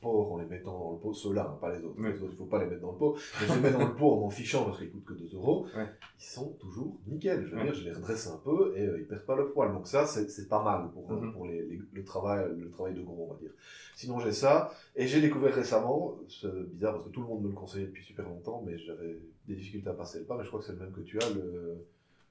porc 0.00 0.32
en 0.32 0.38
les 0.38 0.46
mettant 0.46 0.78
dans 0.78 0.92
le 0.92 0.98
pot. 0.98 1.12
Ceux-là, 1.12 1.50
hein, 1.52 1.58
pas 1.60 1.76
les 1.76 1.84
autres. 1.84 1.94
Oui. 1.98 2.12
Les 2.12 2.22
autres, 2.22 2.32
il 2.32 2.36
faut 2.38 2.44
pas 2.46 2.58
les 2.62 2.66
mettre 2.70 2.82
dans 2.82 2.92
le 2.92 2.98
pot. 2.98 3.16
Mais 3.40 3.46
je 3.48 3.52
les 3.54 3.60
mets 3.60 3.70
dans 3.70 3.86
le 3.86 3.94
pot 3.94 4.12
en 4.12 4.20
m'en 4.20 4.30
fichant 4.30 4.64
parce 4.64 4.78
qu'ils 4.78 4.90
coûtent 4.90 5.04
que 5.04 5.14
2 5.14 5.34
euros. 5.34 5.66
Ouais. 5.76 5.86
Ils 6.18 6.24
sont 6.24 6.50
toujours 6.60 6.96
nickel. 7.06 7.44
Je 7.46 7.50
veux 7.50 7.56
Ouais. 7.58 7.64
dire, 7.64 7.74
je 7.74 7.84
les 7.84 7.92
redresse 7.92 8.26
un 8.28 8.38
peu 8.38 8.72
et 8.76 8.86
euh, 8.86 8.98
ils 8.98 9.06
perdent 9.06 9.26
pas 9.26 9.36
le 9.36 9.48
poil. 9.50 9.72
Donc 9.72 9.86
ça, 9.86 10.06
c'est 10.06 10.48
pas 10.48 10.62
mal 10.62 10.90
pour, 10.92 11.10
Mhm. 11.10 11.32
pour 11.32 11.46
les, 11.46 11.62
les- 11.66 11.80
le, 11.92 12.04
travail, 12.04 12.46
le 12.58 12.70
travail 12.70 12.94
de 12.94 13.02
gros, 13.02 13.28
on 13.30 13.34
va 13.34 13.40
dire. 13.40 13.50
Sinon, 13.94 14.18
j'ai 14.20 14.32
ça. 14.32 14.72
Et 14.96 15.06
j'ai 15.06 15.20
découvert 15.20 15.54
récemment, 15.54 16.16
c'est 16.28 16.48
bizarre 16.72 16.94
parce 16.94 17.04
que 17.04 17.10
tout 17.10 17.20
le 17.20 17.26
monde 17.26 17.42
me 17.42 17.48
le 17.48 17.54
conseillait 17.54 17.86
depuis 17.86 18.04
super 18.04 18.26
longtemps, 18.26 18.62
mais 18.66 18.78
j'avais 18.78 19.18
des 19.46 19.54
difficultés 19.54 19.88
à 19.90 19.94
passer 19.94 20.20
le 20.20 20.24
pas. 20.24 20.36
Mais 20.38 20.42
je 20.44 20.48
crois 20.48 20.60
que 20.60 20.66
c'est 20.66 20.72
le 20.72 20.78
même 20.78 20.92
que 20.92 21.00
tu 21.02 21.18
as, 21.20 21.28
le 21.30 21.84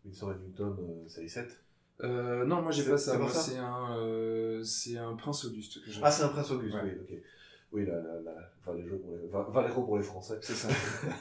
Winsor 0.05 0.34
Newton 0.43 0.75
euh, 0.79 1.08
série 1.08 1.29
7. 1.29 1.62
Euh, 2.01 2.45
non, 2.45 2.62
moi 2.62 2.71
j'ai 2.71 2.84
pas 2.89 2.97
ça, 2.97 3.19
c'est 3.29 3.58
un, 3.58 3.97
euh, 3.97 4.63
c'est 4.63 4.97
un 4.97 5.15
prince 5.15 5.43
Auguste 5.43 5.84
que. 5.84 5.89
Ah, 6.01 6.10
c'est 6.10 6.23
un 6.23 6.29
Prince 6.29 6.49
Auguste, 6.49 6.73
Ouais. 6.75 6.82
oui, 6.86 6.91
ok. 7.17 7.21
Oui, 7.71 7.86
la, 7.86 7.95
la, 8.01 8.19
la, 8.21 8.51
Valéro 8.65 8.97
pour 8.97 9.15
les, 9.15 9.27
Va- 9.27 9.47
Valero 9.49 9.84
pour 9.84 9.97
les 9.97 10.03
Français. 10.03 10.39
c'est 10.41 10.53
ça, 10.53 10.69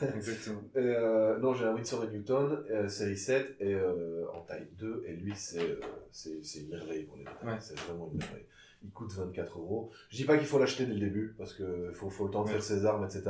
exactement. 0.14 0.62
Euh, 0.76 1.38
non, 1.38 1.52
j'ai 1.52 1.66
un 1.66 1.74
Winsor 1.74 2.06
Newton, 2.10 2.64
euh, 2.70 2.88
série 2.88 3.18
7, 3.18 3.56
et 3.60 3.74
euh, 3.74 4.24
en 4.32 4.40
taille 4.42 4.66
2, 4.78 5.04
et 5.06 5.12
lui, 5.16 5.32
c'est 5.34 5.58
une 6.60 6.68
merveille 6.70 7.04
pour 7.04 7.16
les 7.18 7.24
détails. 7.24 7.48
Ouais. 7.48 7.56
C'est 7.60 7.78
vraiment 7.80 8.08
une 8.10 8.18
merveille. 8.18 8.46
il 8.82 8.90
coûte 8.90 9.12
24 9.12 9.58
euros. 9.58 9.90
Je 10.08 10.16
dis 10.16 10.24
pas 10.24 10.38
qu'il 10.38 10.46
faut 10.46 10.58
l'acheter 10.58 10.86
dès 10.86 10.94
le 10.94 11.00
début, 11.00 11.34
parce 11.36 11.52
que 11.52 11.92
faut, 11.92 12.08
faut 12.08 12.24
le 12.24 12.30
temps 12.30 12.44
de 12.44 12.48
Ouais. 12.48 12.54
faire 12.54 12.62
ses 12.62 12.86
armes, 12.86 13.04
etc. 13.04 13.24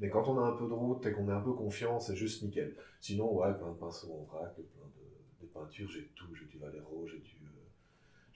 Mais 0.00 0.10
quand 0.10 0.26
on 0.28 0.36
a 0.40 0.42
un 0.42 0.56
peu 0.56 0.66
de 0.66 0.72
route 0.72 1.06
et 1.06 1.12
qu'on 1.12 1.28
est 1.28 1.32
un 1.32 1.40
peu 1.42 1.52
confiant, 1.52 2.00
c'est 2.00 2.16
juste 2.16 2.42
nickel. 2.42 2.74
Sinon, 3.00 3.32
ouais, 3.32 3.54
plein 3.56 3.70
de 3.70 3.76
pinceaux 3.78 4.12
en 4.12 4.24
vrac, 4.24 4.54
plein 4.54 4.62
de, 4.62 5.46
de 5.46 5.52
peintures, 5.52 5.88
j'ai 5.88 6.10
tout. 6.16 6.34
J'ai 6.34 6.46
du 6.46 6.58
Valero, 6.58 7.06
j'ai 7.06 7.18
du. 7.18 7.36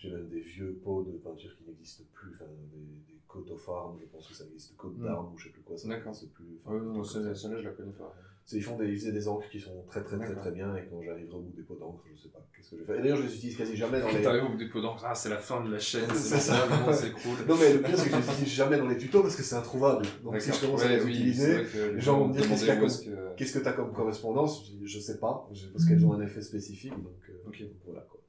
J'ai 0.01 0.11
même 0.11 0.29
des 0.29 0.41
vieux 0.41 0.81
pots 0.83 1.03
de 1.03 1.13
peinture 1.19 1.55
qui 1.57 1.65
n'existent 1.65 2.05
plus, 2.13 2.33
enfin 2.35 2.47
des, 2.73 3.13
des 3.13 3.53
of 3.53 3.69
arms, 3.69 3.97
je 4.01 4.07
pense 4.07 4.27
que 4.27 4.35
ça 4.35 4.45
existe, 4.45 4.77
coat 4.77 4.93
Mm. 4.97 5.05
d'armes 5.05 5.33
ou 5.33 5.39
je 5.39 5.45
sais 5.45 5.51
plus 5.51 5.63
quoi, 5.63 5.77
ça 5.77 5.87
n'existe 5.89 6.33
plus. 6.33 6.59
enfin, 6.65 6.79
non, 6.81 7.05
celle-là, 7.05 7.33
je 7.35 7.49
la 7.65 7.71
connais 7.71 7.93
pas. 7.93 8.13
Ils 8.53 8.63
font 8.65 8.77
des, 8.77 8.89
ils 8.89 8.97
faisaient 8.99 9.13
des 9.13 9.29
encres 9.29 9.49
qui 9.49 9.61
sont 9.61 9.85
très 9.87 10.03
très 10.03 10.19
très 10.19 10.35
très 10.35 10.51
bien 10.51 10.75
et 10.75 10.85
quand 10.91 11.01
j'arriverai 11.01 11.37
au 11.37 11.41
bout 11.43 11.53
des 11.55 11.63
pots 11.63 11.77
d'encre, 11.77 12.03
je 12.13 12.21
sais 12.21 12.31
pas 12.31 12.45
qu'est-ce 12.57 12.71
que 12.71 12.77
je 12.79 12.81
vais 12.81 12.87
faire. 12.87 12.97
Et 12.97 13.03
d'ailleurs, 13.03 13.19
je 13.19 13.23
les 13.29 13.37
utilise 13.37 13.57
quasi 13.57 13.77
jamais 13.77 14.01
dans 14.01 14.09
les. 14.11 14.23
T'arrives 14.23 14.43
au 14.45 14.49
bout 14.49 14.57
des 14.57 14.69
pots 14.69 14.81
d'encre, 14.81 15.05
ah, 15.07 15.15
c'est 15.15 15.29
la 15.29 15.37
fin 15.37 15.63
de 15.65 15.71
la 15.71 15.79
chaîne, 15.79 16.11
C'est 16.15 16.39
ça. 16.39 16.93
s'écroule. 16.93 17.37
Non 17.47 17.55
mais 17.57 17.75
le 17.75 17.81
pire 17.83 17.97
c'est 17.97 18.09
que 18.11 18.17
je 18.17 18.21
les 18.21 18.33
utilise 18.33 18.53
jamais 18.55 18.79
dans 18.79 18.89
les 18.89 18.99
tutos 18.99 19.23
parce 19.23 19.37
que 19.37 19.45
c'est 19.45 19.55
introuvable. 19.55 20.05
Donc 20.25 20.41
si 20.41 20.51
je 20.53 20.61
commence 20.63 20.83
à 20.83 20.89
les 20.89 21.07
utiliser, 21.07 21.63
les 21.95 22.01
gens 22.01 22.19
vont 22.19 22.27
me 22.29 22.33
dire 22.33 22.43
qu'est-ce 23.37 23.53
que- 23.53 23.59
t'as 23.61 23.73
comme 23.75 23.93
correspondance? 23.93 24.73
Je, 24.83 24.99
sais 24.99 25.19
pas, 25.21 25.49
parce 25.73 25.85
qu'elles 25.87 26.05
ont 26.05 26.15
un 26.15 26.21
effet 26.23 26.43
spécifique. 26.43 26.91
Donc, 26.95 27.21
euh, 27.29 27.35
donc 27.45 27.55
voilà 27.85 28.01
quoi. 28.01 28.21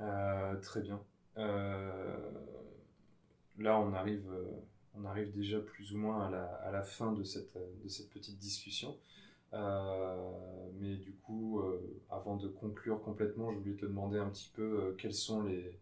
Euh, 0.00 0.56
très 0.60 0.80
bien. 0.80 1.00
Euh, 1.36 2.30
là, 3.58 3.78
on 3.80 3.92
arrive, 3.92 4.28
euh, 4.30 4.44
on 4.94 5.04
arrive 5.04 5.32
déjà 5.32 5.58
plus 5.60 5.92
ou 5.92 5.98
moins 5.98 6.26
à 6.26 6.70
la, 6.70 6.82
fin 6.82 7.12
de 7.12 7.22
cette, 7.22 7.52
petite 8.10 8.38
discussion. 8.38 8.96
Mais 9.52 10.96
du 10.96 11.12
coup, 11.12 11.62
avant 12.10 12.36
de 12.36 12.48
conclure 12.48 13.02
complètement, 13.02 13.52
je 13.52 13.58
voulais 13.58 13.76
te 13.76 13.86
demander 13.86 14.18
un 14.18 14.28
petit 14.28 14.50
peu 14.54 14.94
quels 14.98 15.14
sont 15.14 15.42
les, 15.42 15.78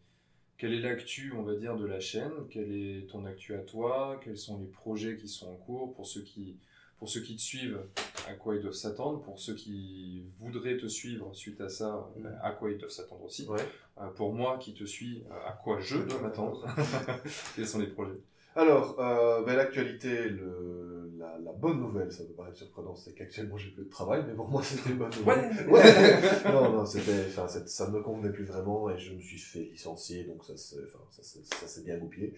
quelle 0.57 0.73
est 0.73 0.81
l'actu, 0.81 1.33
on 1.37 1.43
va 1.43 1.55
dire, 1.55 1.77
de 1.77 1.85
la 1.85 2.01
chaîne, 2.01 2.33
quel 2.51 2.73
est 2.73 3.11
ton 3.11 3.25
actu 3.27 3.55
à 3.55 3.59
toi, 3.59 4.21
quels 4.23 4.39
sont 4.39 4.59
les 4.59 4.67
projets 4.67 5.17
qui 5.17 5.29
sont 5.29 5.51
en 5.51 5.57
cours? 5.57 5.95
Pour 5.95 6.07
ceux 6.07 6.23
qui, 6.23 6.57
pour 6.99 7.09
ceux 7.09 7.21
qui 7.21 7.37
te 7.37 7.43
suivent, 7.43 7.81
à 8.29 8.35
quoi 8.35 8.55
ils 8.57 8.63
doivent 8.63 8.73
s'attendre, 8.75 9.21
pour 9.23 9.39
ceux 9.39 9.55
qui 9.55 10.25
voudraient 10.41 10.77
te 10.77 10.87
suivre 10.87 11.35
suite 11.35 11.61
à 11.61 11.69
ça, 11.69 12.09
Mhm. 12.17 12.39
à 12.43 12.51
quoi 12.53 12.71
ils 12.71 12.79
doivent 12.79 12.91
s'attendre 12.91 13.25
aussi. 13.25 13.47
Ouais. 13.49 13.59
Euh, 14.01 14.09
pour 14.09 14.33
moi 14.35 14.59
qui 14.59 14.75
te 14.75 14.85
suis, 14.85 15.25
euh, 15.31 15.49
à 15.49 15.53
quoi 15.53 15.79
je 15.81 15.99
dois 15.99 16.21
m'attendre 16.21 16.67
Quels 17.57 17.67
sont 17.67 17.79
les 17.79 17.87
projets? 17.89 18.19
Alors, 18.55 18.97
euh, 18.99 19.45
ben, 19.45 19.55
l'actualité, 19.55 20.31
le, 20.31 21.11
la, 21.19 21.39
la 21.45 21.53
bonne 21.53 21.79
nouvelle, 21.79 22.11
ça 22.11 22.25
peut 22.25 22.33
paraître 22.33 22.57
surprenant, 22.57 22.95
c'est 22.95 23.13
qu'actuellement 23.13 23.59
j'ai 23.59 23.71
plus 23.71 23.85
de 23.85 23.91
travail, 23.91 24.25
mais 24.27 24.33
pour 24.35 24.49
moi 24.49 24.63
c'était 24.63 24.91
une 24.91 24.97
bonne 24.99 25.11
nouvelle. 25.15 25.69
Ouais. 25.69 25.83
non, 26.53 26.73
non, 26.73 26.87
c'était, 26.87 27.27
enfin, 27.29 27.47
ça 27.49 27.87
ne 27.89 27.93
me 27.93 28.03
convenait 28.03 28.33
plus 28.33 28.45
vraiment 28.45 28.89
et 28.89 28.99
je 28.99 29.13
me 29.13 29.21
suis 29.21 29.39
fait 29.39 29.65
licencier, 29.65 30.25
donc 30.25 30.43
ça 30.45 30.57
s'est, 30.57 30.79
enfin, 30.87 31.05
ça 31.11 31.23
s'est, 31.23 31.41
ça 31.45 31.67
s'est 31.67 31.83
bien 31.83 31.99
goupillé. 31.99 32.33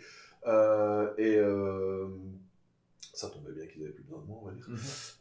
Euh, 0.48 1.12
et 1.18 1.36
euh, 1.36 2.08
ça 3.18 3.28
tombait 3.30 3.52
bien 3.52 3.66
qu'ils 3.66 3.82
avaient 3.82 3.92
plus 3.92 4.04
besoin 4.04 4.20
de 4.20 4.26
moi, 4.26 4.38
on 4.42 4.46
va 4.46 4.52
dire. 4.52 4.66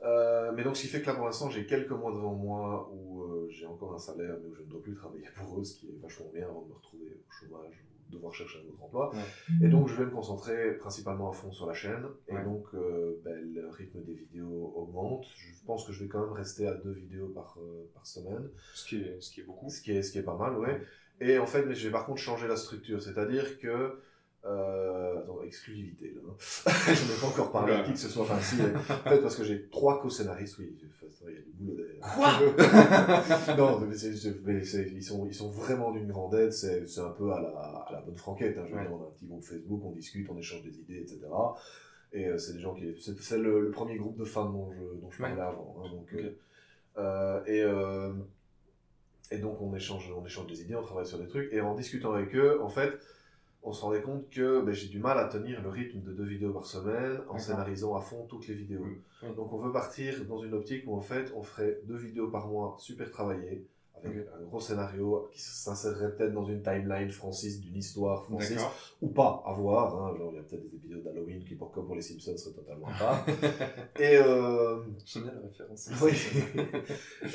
Euh, 0.04 0.52
mais 0.56 0.64
donc, 0.64 0.78
ce 0.78 0.84
qui 0.84 0.88
fait 0.88 1.02
que 1.02 1.08
là, 1.08 1.16
pour 1.16 1.26
l'instant, 1.26 1.50
j'ai 1.50 1.66
quelques 1.66 1.90
mois 1.92 2.12
devant 2.12 2.34
moi 2.36 2.92
où 2.94 3.24
euh, 3.24 3.48
j'ai 3.50 3.66
encore 3.66 3.94
un 3.94 3.98
salaire, 3.98 4.36
mais 4.42 4.50
où 4.50 4.54
je 4.54 4.62
ne 4.62 4.68
dois 4.68 4.82
plus 4.84 4.94
travailler 4.94 5.26
pour 5.36 5.60
eux, 5.60 5.64
ce 5.64 5.76
qui 5.80 5.88
est 5.88 6.00
vachement 6.02 6.30
bien 6.32 6.46
avant 6.48 6.62
de 6.62 6.68
me 6.70 6.74
retrouver 6.76 7.18
au 7.28 7.32
chômage 7.32 7.84
ou 8.08 8.12
devoir 8.14 8.34
chercher 8.36 8.60
un 8.64 8.70
autre 8.72 8.84
emploi. 8.84 9.12
Ouais. 9.16 9.66
Et 9.66 9.68
donc, 9.70 9.88
je 9.88 9.96
vais 9.96 10.06
me 10.06 10.12
concentrer 10.12 10.74
principalement 10.78 11.30
à 11.32 11.34
fond 11.34 11.52
sur 11.52 11.66
la 11.66 11.74
chaîne. 11.74 12.06
Et 12.28 12.34
Ouais. 12.36 12.44
donc, 12.44 12.66
euh, 12.76 13.20
ben, 13.26 13.36
le 13.54 13.68
rythme 13.70 14.04
des 14.04 14.14
vidéos 14.14 14.74
augmente. 14.76 15.26
Je 15.36 15.66
pense 15.66 15.84
que 15.86 15.92
je 15.92 16.04
vais 16.04 16.08
quand 16.08 16.22
même 16.22 16.34
rester 16.34 16.68
à 16.68 16.76
deux 16.76 16.92
vidéos 16.94 17.30
par, 17.30 17.58
par 17.96 18.06
semaine, 18.06 18.48
Ce 18.76 18.88
qui 18.88 18.98
est, 19.02 19.20
ce 19.20 19.32
qui 19.32 19.42
est 19.42 19.44
beaucoup. 19.44 19.70
ce 19.70 19.82
qui 19.82 19.92
est, 19.92 20.04
ce 20.04 20.12
qui 20.12 20.20
est 20.20 20.24
pas 20.24 20.38
mal, 20.38 20.56
ouais. 20.60 20.82
Et 21.20 21.40
en 21.40 21.48
fait, 21.48 21.66
mais 21.66 21.74
je 21.74 21.88
vais 21.88 21.92
par 21.92 22.06
contre 22.06 22.22
changer 22.22 22.48
la 22.48 22.58
structure, 22.58 23.02
c'est-à-dire 23.02 23.58
que. 23.60 24.02
Euh, 24.48 25.20
attends, 25.20 25.42
exclusivité 25.44 26.14
là. 26.16 26.22
hein. 26.30 26.36
je 26.88 27.12
n'ai 27.14 27.20
pas 27.20 27.28
encore 27.28 27.52
parlé 27.52 27.74
à 27.74 27.82
qui 27.84 27.92
que 27.92 28.00
ce 28.00 28.08
soit. 28.08 28.24
Enfin, 28.24 28.40
si, 28.40 28.62
euh, 28.62 28.74
en 28.76 29.10
fait, 29.10 29.20
parce 29.20 29.36
que 29.36 29.44
j'ai 29.44 29.68
trois 29.70 30.02
co-scénaristes, 30.02 30.58
oui, 30.60 30.74
il 31.28 31.34
y 31.34 31.38
a 31.38 31.42
du 31.42 31.52
boulot 31.52 31.76
derrière. 31.76 33.58
non, 33.58 33.80
mais, 33.82 33.96
ils, 33.98 35.04
sont, 35.04 35.26
ils 35.28 35.34
sont 35.34 35.50
vraiment 35.50 35.92
d'une 35.92 36.08
grande 36.08 36.34
aide. 36.36 36.54
C'est 36.54 37.00
un 37.00 37.10
peu 37.10 37.32
à 37.34 37.42
la, 37.42 37.50
à 37.50 37.90
la 37.92 38.02
bonne 38.02 38.16
franquette. 38.16 38.58
Hein. 38.58 38.64
Je 38.70 38.76
Ouais. 38.76 38.82
dire, 38.84 38.94
on 38.94 39.04
a 39.04 39.08
un 39.08 39.12
petit 39.12 39.26
groupe 39.26 39.44
Facebook, 39.44 39.82
on 39.84 39.92
discute, 39.92 40.30
on 40.30 40.38
échange 40.38 40.64
des 40.64 40.80
idées, 40.80 41.00
etc. 41.02 41.20
Et 42.14 42.28
euh, 42.28 42.38
c'est 42.38 42.54
des 42.54 42.60
gens 42.60 42.74
qui. 42.74 42.86
C'est 43.20 43.38
le, 43.38 43.60
le 43.60 43.72
premier 43.72 43.98
groupe 43.98 44.18
de 44.18 44.24
fans 44.24 44.50
dont 44.50 44.72
je, 44.72 44.80
dont 45.02 45.12
je 45.12 45.22
Ouais. 45.22 45.28
parlais 45.30 45.42
avant. 45.42 45.76
hein, 45.84 45.90
donc, 45.92 46.16
euh, 46.98 47.44
et, 49.32 49.36
et 49.36 49.40
donc 49.40 49.62
on 49.62 49.76
échange, 49.76 50.10
on 50.18 50.26
échange 50.26 50.48
des 50.48 50.62
idées, 50.62 50.76
on 50.76 50.84
travaille 50.84 51.06
sur 51.06 51.20
des 51.20 51.28
trucs. 51.28 51.52
Et 51.52 51.60
en 51.60 51.76
discutant 51.76 52.14
avec 52.14 52.34
eux, 52.36 52.62
en 52.62 52.70
fait, 52.70 52.94
on 53.64 53.74
se 53.74 53.82
rendait 53.82 54.02
compte 54.02 54.30
que 54.30 54.62
ben, 54.62 54.74
j'ai 54.74 54.88
du 54.88 55.00
mal 55.00 55.18
à 55.18 55.26
tenir 55.26 55.62
le 55.62 55.70
rythme 55.70 56.02
de 56.02 56.14
deux 56.14 56.24
vidéos 56.24 56.54
par 56.54 56.66
semaine 56.66 57.20
en 57.28 57.38
scénarisant 57.38 57.96
à 57.96 58.02
fond 58.02 58.26
toutes 58.26 58.48
les 58.48 58.54
vidéos. 58.56 58.86
Donc 59.36 59.52
on 59.52 59.58
veut 59.58 59.72
partir 59.72 60.26
dans 60.26 60.38
une 60.38 60.54
optique 60.54 60.84
où 60.88 60.96
en 60.96 61.02
fait 61.02 61.34
on 61.36 61.44
ferait 61.44 61.82
deux 61.84 61.98
vidéos 61.98 62.30
par 62.30 62.48
mois 62.48 62.76
super 62.80 63.12
travaillées, 63.12 63.66
avec 64.04 64.28
un 64.40 64.44
gros 64.46 64.60
scénario 64.60 65.30
qui 65.32 65.42
s'insérerait 65.42 66.16
peut-être 66.16 66.34
dans 66.34 66.46
une 66.46 66.62
timeline 66.62 67.10
Francis, 67.12 67.60
d'une 67.62 67.76
histoire 67.78 68.24
Francis, 68.26 68.56
D'accord. 68.56 68.74
ou 69.02 69.08
pas, 69.10 69.44
à 69.46 69.54
voir. 69.54 69.96
Hein, 69.96 70.16
genre 70.18 70.32
il 70.32 70.36
y 70.38 70.40
a 70.40 70.44
peut-être 70.44 70.70
des 70.70 70.76
épisodes 70.76 71.04
d'Halloween 71.04 71.44
qui, 71.44 71.56
pour, 71.56 71.72
comme 71.72 71.86
pour 71.86 71.96
les 71.96 72.02
Simpsons, 72.02 72.38
seraient 72.38 72.56
totalement 72.56 72.88
pas. 73.00 73.26
et, 74.00 74.18
euh, 74.18 74.80
J'aime 75.06 75.24
bien 75.24 75.34
la 75.34 75.42
référence. 75.48 75.90
oui. 76.02 76.12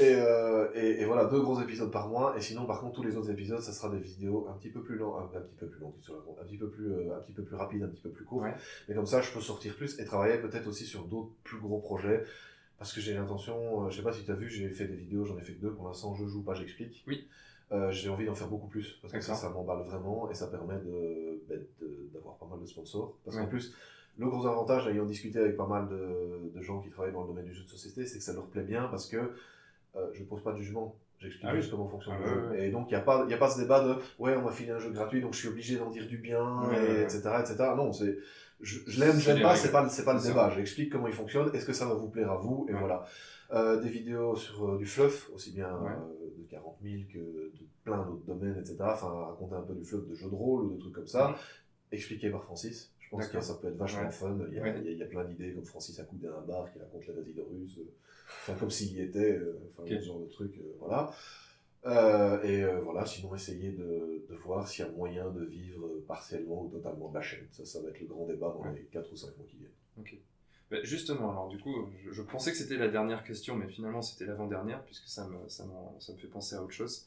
et, 0.01 0.15
euh, 0.15 0.69
et, 0.75 1.03
et 1.03 1.05
voilà, 1.05 1.27
deux 1.27 1.41
gros 1.41 1.61
épisodes 1.61 1.91
par 1.91 2.09
mois. 2.09 2.37
Et 2.37 2.41
sinon, 2.41 2.67
par 2.67 2.81
contre, 2.81 2.95
tous 2.95 3.03
les 3.03 3.17
autres 3.17 3.31
épisodes, 3.31 3.61
ça 3.61 3.73
sera 3.73 3.89
des 3.91 3.99
vidéos 4.01 4.47
un 4.49 4.55
petit 4.55 4.71
peu 4.71 4.83
plus 4.83 4.97
lentes, 4.97 5.31
un, 5.35 5.39
un 5.39 5.41
petit 5.43 5.57
peu 5.57 5.67
plus 5.67 5.81
longues, 5.81 5.95
sur 6.01 6.15
la- 6.15 6.43
un 6.43 6.45
petit 6.47 6.59
peu 6.59 6.69
plus, 6.71 6.93
euh, 6.93 7.17
un 7.17 7.21
petit 7.21 7.33
peu 7.33 7.43
plus 7.43 7.57
rapides, 7.57 7.83
un 7.83 7.89
petit 7.89 8.03
peu 8.03 8.11
plus 8.11 8.25
courtes. 8.25 8.45
Ouais. 8.45 8.55
Mais 8.89 8.95
comme 8.95 9.07
ça, 9.07 9.21
je 9.21 9.33
peux 9.33 9.41
sortir 9.41 9.75
plus 9.77 9.99
et 10.01 10.05
travailler 10.05 10.39
peut-être 10.39 10.67
aussi 10.69 10.85
sur 10.85 11.05
d'autres 11.05 11.31
plus 11.45 11.59
gros 11.61 11.79
projets. 11.79 12.25
Parce 12.83 12.95
que 12.95 13.01
j'ai 13.01 13.15
l'intention, 13.15 13.87
euh, 13.87 13.91
je 13.91 13.99
sais 13.99 14.03
pas 14.03 14.13
si 14.13 14.25
tu 14.25 14.33
as 14.33 14.35
vu, 14.35 14.51
j'ai 14.51 14.69
fait 14.69 14.87
des 14.89 14.97
vidéos, 14.97 15.25
j'en 15.25 15.39
ai 15.39 15.41
fait 15.41 15.53
que 15.53 15.61
deux 15.61 15.73
pour 15.73 15.87
l'instant, 15.87 16.17
je 16.17 16.27
joue 16.27 16.43
pas, 16.43 16.55
j'explique. 16.55 17.05
Oui. 17.07 17.29
Euh, 17.71 17.93
j'ai 17.93 18.09
envie 18.09 18.27
d'en 18.27 18.35
faire 18.35 18.49
beaucoup 18.49 18.67
plus 18.67 18.99
parce 19.01 19.13
que 19.15 19.21
ça, 19.21 19.37
ça 19.37 19.51
m'emballe 19.51 19.83
vraiment 19.87 20.29
et 20.29 20.35
ça 20.35 20.49
permet 20.49 20.75
de, 20.81 21.41
ben, 21.49 21.65
de- 21.81 22.09
d'avoir 22.13 22.35
pas 22.39 22.47
mal 22.47 22.59
de 22.61 22.67
sponsors. 22.67 23.17
Parce 23.25 23.37
qu'en 23.37 23.47
plus, 23.47 23.73
le 24.19 24.27
gros 24.29 24.45
avantage, 24.49 24.89
ayant 24.89 25.05
discuté 25.05 25.39
avec 25.39 25.57
pas 25.57 25.69
mal 25.69 25.89
de, 25.89 26.51
de 26.53 26.61
gens 26.61 26.81
qui 26.81 26.91
travaillent 26.91 27.13
dans 27.13 27.23
le 27.23 27.29
domaine 27.29 27.45
du 27.45 27.55
jeu 27.55 27.63
de 27.63 27.69
société, 27.69 28.05
c'est 28.05 28.19
que 28.19 28.25
ça 28.25 28.33
leur 28.33 28.47
plaît 28.49 28.65
bien 28.65 28.89
parce 28.89 29.07
que 29.09 29.17
euh, 29.95 30.11
je 30.13 30.25
pose 30.25 30.43
pas 30.43 30.53
de 30.53 30.59
jugement. 30.59 30.97
J'explique 31.23 31.47
Ah 31.49 31.55
juste 31.55 31.71
comment 31.71 31.89
fonctionne 31.89 32.15
Ah 32.19 32.27
le 32.27 32.49
ouais, 32.51 32.59
jeu. 32.59 32.65
Et 32.65 32.71
donc, 32.71 32.87
il 32.91 32.95
n'y 32.95 32.97
a, 33.01 33.01
pas- 33.01 33.25
y 33.29 33.35
a 33.35 33.39
pas 33.39 33.49
ce 33.49 33.61
débat 33.61 33.83
de 33.85 33.95
ouais, 34.19 34.37
on 34.37 34.43
m'a 34.43 34.51
filé 34.51 34.73
un 34.73 34.79
jeu 34.79 34.91
gratuit, 34.91 35.21
donc 35.21 35.33
je 35.35 35.39
suis 35.39 35.49
obligé 35.49 35.77
d'en 35.79 35.91
dire 35.91 36.07
du 36.07 36.19
bien, 36.19 36.63
et, 36.73 37.03
etc., 37.03 37.23
etc. 37.41 37.57
Non, 37.77 37.93
c'est. 37.93 38.19
Je, 38.61 38.79
je 38.87 39.01
l'aime, 39.01 39.19
j'aime 39.19 39.37
les 39.39 39.43
pas, 39.43 39.57
c'est 39.57 39.73
pas, 39.73 39.89
c'est 39.89 40.05
pas 40.05 40.13
le 40.15 40.21
ça. 40.21 40.29
débat. 40.29 40.51
J'explique 40.51 40.91
comment 40.93 41.07
il 41.09 41.13
fonctionne, 41.13 41.51
est-ce 41.55 41.67
que 41.67 41.73
ça 41.73 41.87
va 41.87 41.95
vous 41.95 42.09
plaire 42.11 42.31
à 42.31 42.37
vous, 42.37 42.67
et 42.69 42.73
Ouais. 42.75 42.79
voilà. 42.81 43.05
Euh, 43.53 43.81
des 43.81 43.89
vidéos 43.91 44.35
sur 44.37 44.65
euh, 44.67 44.79
du 44.79 44.87
fluff, 44.87 45.31
aussi 45.35 45.53
bien 45.53 45.69
Ouais. 45.81 45.91
euh, 45.91 46.31
de 46.39 46.45
40 46.49 46.77
000 46.83 47.03
que 47.13 47.19
de 47.19 47.53
plein 47.85 47.99
d'autres 48.05 48.25
domaines, 48.25 48.57
etc. 48.59 48.77
Enfin, 48.81 49.09
raconter 49.09 49.55
un 49.57 49.63
peu 49.63 49.75
du 49.75 49.85
fluff 49.85 50.07
de 50.09 50.15
jeux 50.15 50.31
de 50.31 50.35
rôle 50.35 50.67
ou 50.67 50.75
de 50.75 50.79
trucs 50.81 50.95
comme 50.95 51.07
ça, 51.07 51.35
expliqué 51.91 52.31
par 52.31 52.45
Francis. 52.45 52.92
Je 53.13 53.17
pense 53.19 53.29
que 53.29 53.41
ça 53.43 53.55
peut 53.57 53.69
être 53.69 53.77
vachement 53.77 54.03
Ouais. 54.05 54.11
fun. 54.11 54.39
Il 54.49 54.55
y, 54.55 54.59
a, 54.59 54.63
Ouais. 54.63 54.75
il 54.81 54.85
y 54.85 54.89
a- 54.89 54.93
il 54.93 54.99
y 54.99 55.03
a 55.03 55.07
plein 55.07 55.25
d'idées, 55.25 55.53
comme 55.53 55.65
Francis 55.67 55.99
a 56.01 56.05
coudé 56.05 56.29
un 56.29 56.41
bar 56.41 56.73
qui 56.73 56.79
raconte 56.79 57.07
les 57.07 57.13
résidents 57.13 57.45
russes, 57.53 57.77
euh, 57.79 57.91
enfin, 58.27 58.55
comme 58.55 58.71
s'il 58.71 58.93
y 58.97 59.03
était, 59.03 59.33
euh, 59.37 59.59
enfin, 59.73 59.83
Ok. 59.83 60.01
ce 60.01 60.07
genre 60.07 60.21
de 60.21 60.27
truc, 60.27 60.57
euh, 60.59 60.73
voilà. 60.79 61.13
Euh, 61.85 62.41
et 62.43 62.63
euh, 62.63 62.81
voilà, 62.81 63.05
sinon 63.05 63.35
essayer 63.35 63.73
de, 63.73 64.25
de 64.31 64.35
voir 64.45 64.67
s'il 64.69 64.85
y 64.85 64.89
a 64.89 64.93
moyen 64.93 65.29
de 65.31 65.45
vivre 65.45 65.89
partiellement 66.07 66.63
ou 66.65 66.69
totalement 66.69 67.09
de 67.11 67.15
la 67.15 67.23
chaîne. 67.23 67.47
Ça, 67.51 67.65
ça 67.67 67.81
va 67.83 67.89
être 67.91 68.01
le 68.01 68.07
grand 68.07 68.25
débat 68.27 68.55
dans 68.57 68.63
Ouais. 68.65 68.75
les 68.77 68.85
4 68.85 69.13
ou 69.13 69.17
5 69.17 69.37
mois 69.37 69.47
qui 69.49 69.57
viennent. 69.57 70.19
Bah, 70.71 70.79
justement, 70.85 71.31
alors 71.33 71.49
du 71.49 71.59
coup, 71.59 71.89
je, 72.03 72.13
je 72.13 72.23
pensais 72.23 72.51
que 72.53 72.57
c'était 72.57 72.79
la 72.79 72.89
dernière 72.89 73.25
question, 73.25 73.57
mais 73.57 73.69
finalement 73.69 74.01
c'était 74.01 74.25
l'avant-dernière, 74.25 74.83
puisque 74.85 75.07
ça 75.09 75.29
me, 75.29 75.37
ça, 75.49 75.65
ça 75.99 76.13
me 76.15 76.19
fait 76.19 76.29
penser 76.29 76.55
à 76.55 76.63
autre 76.63 76.73
chose. 76.73 77.07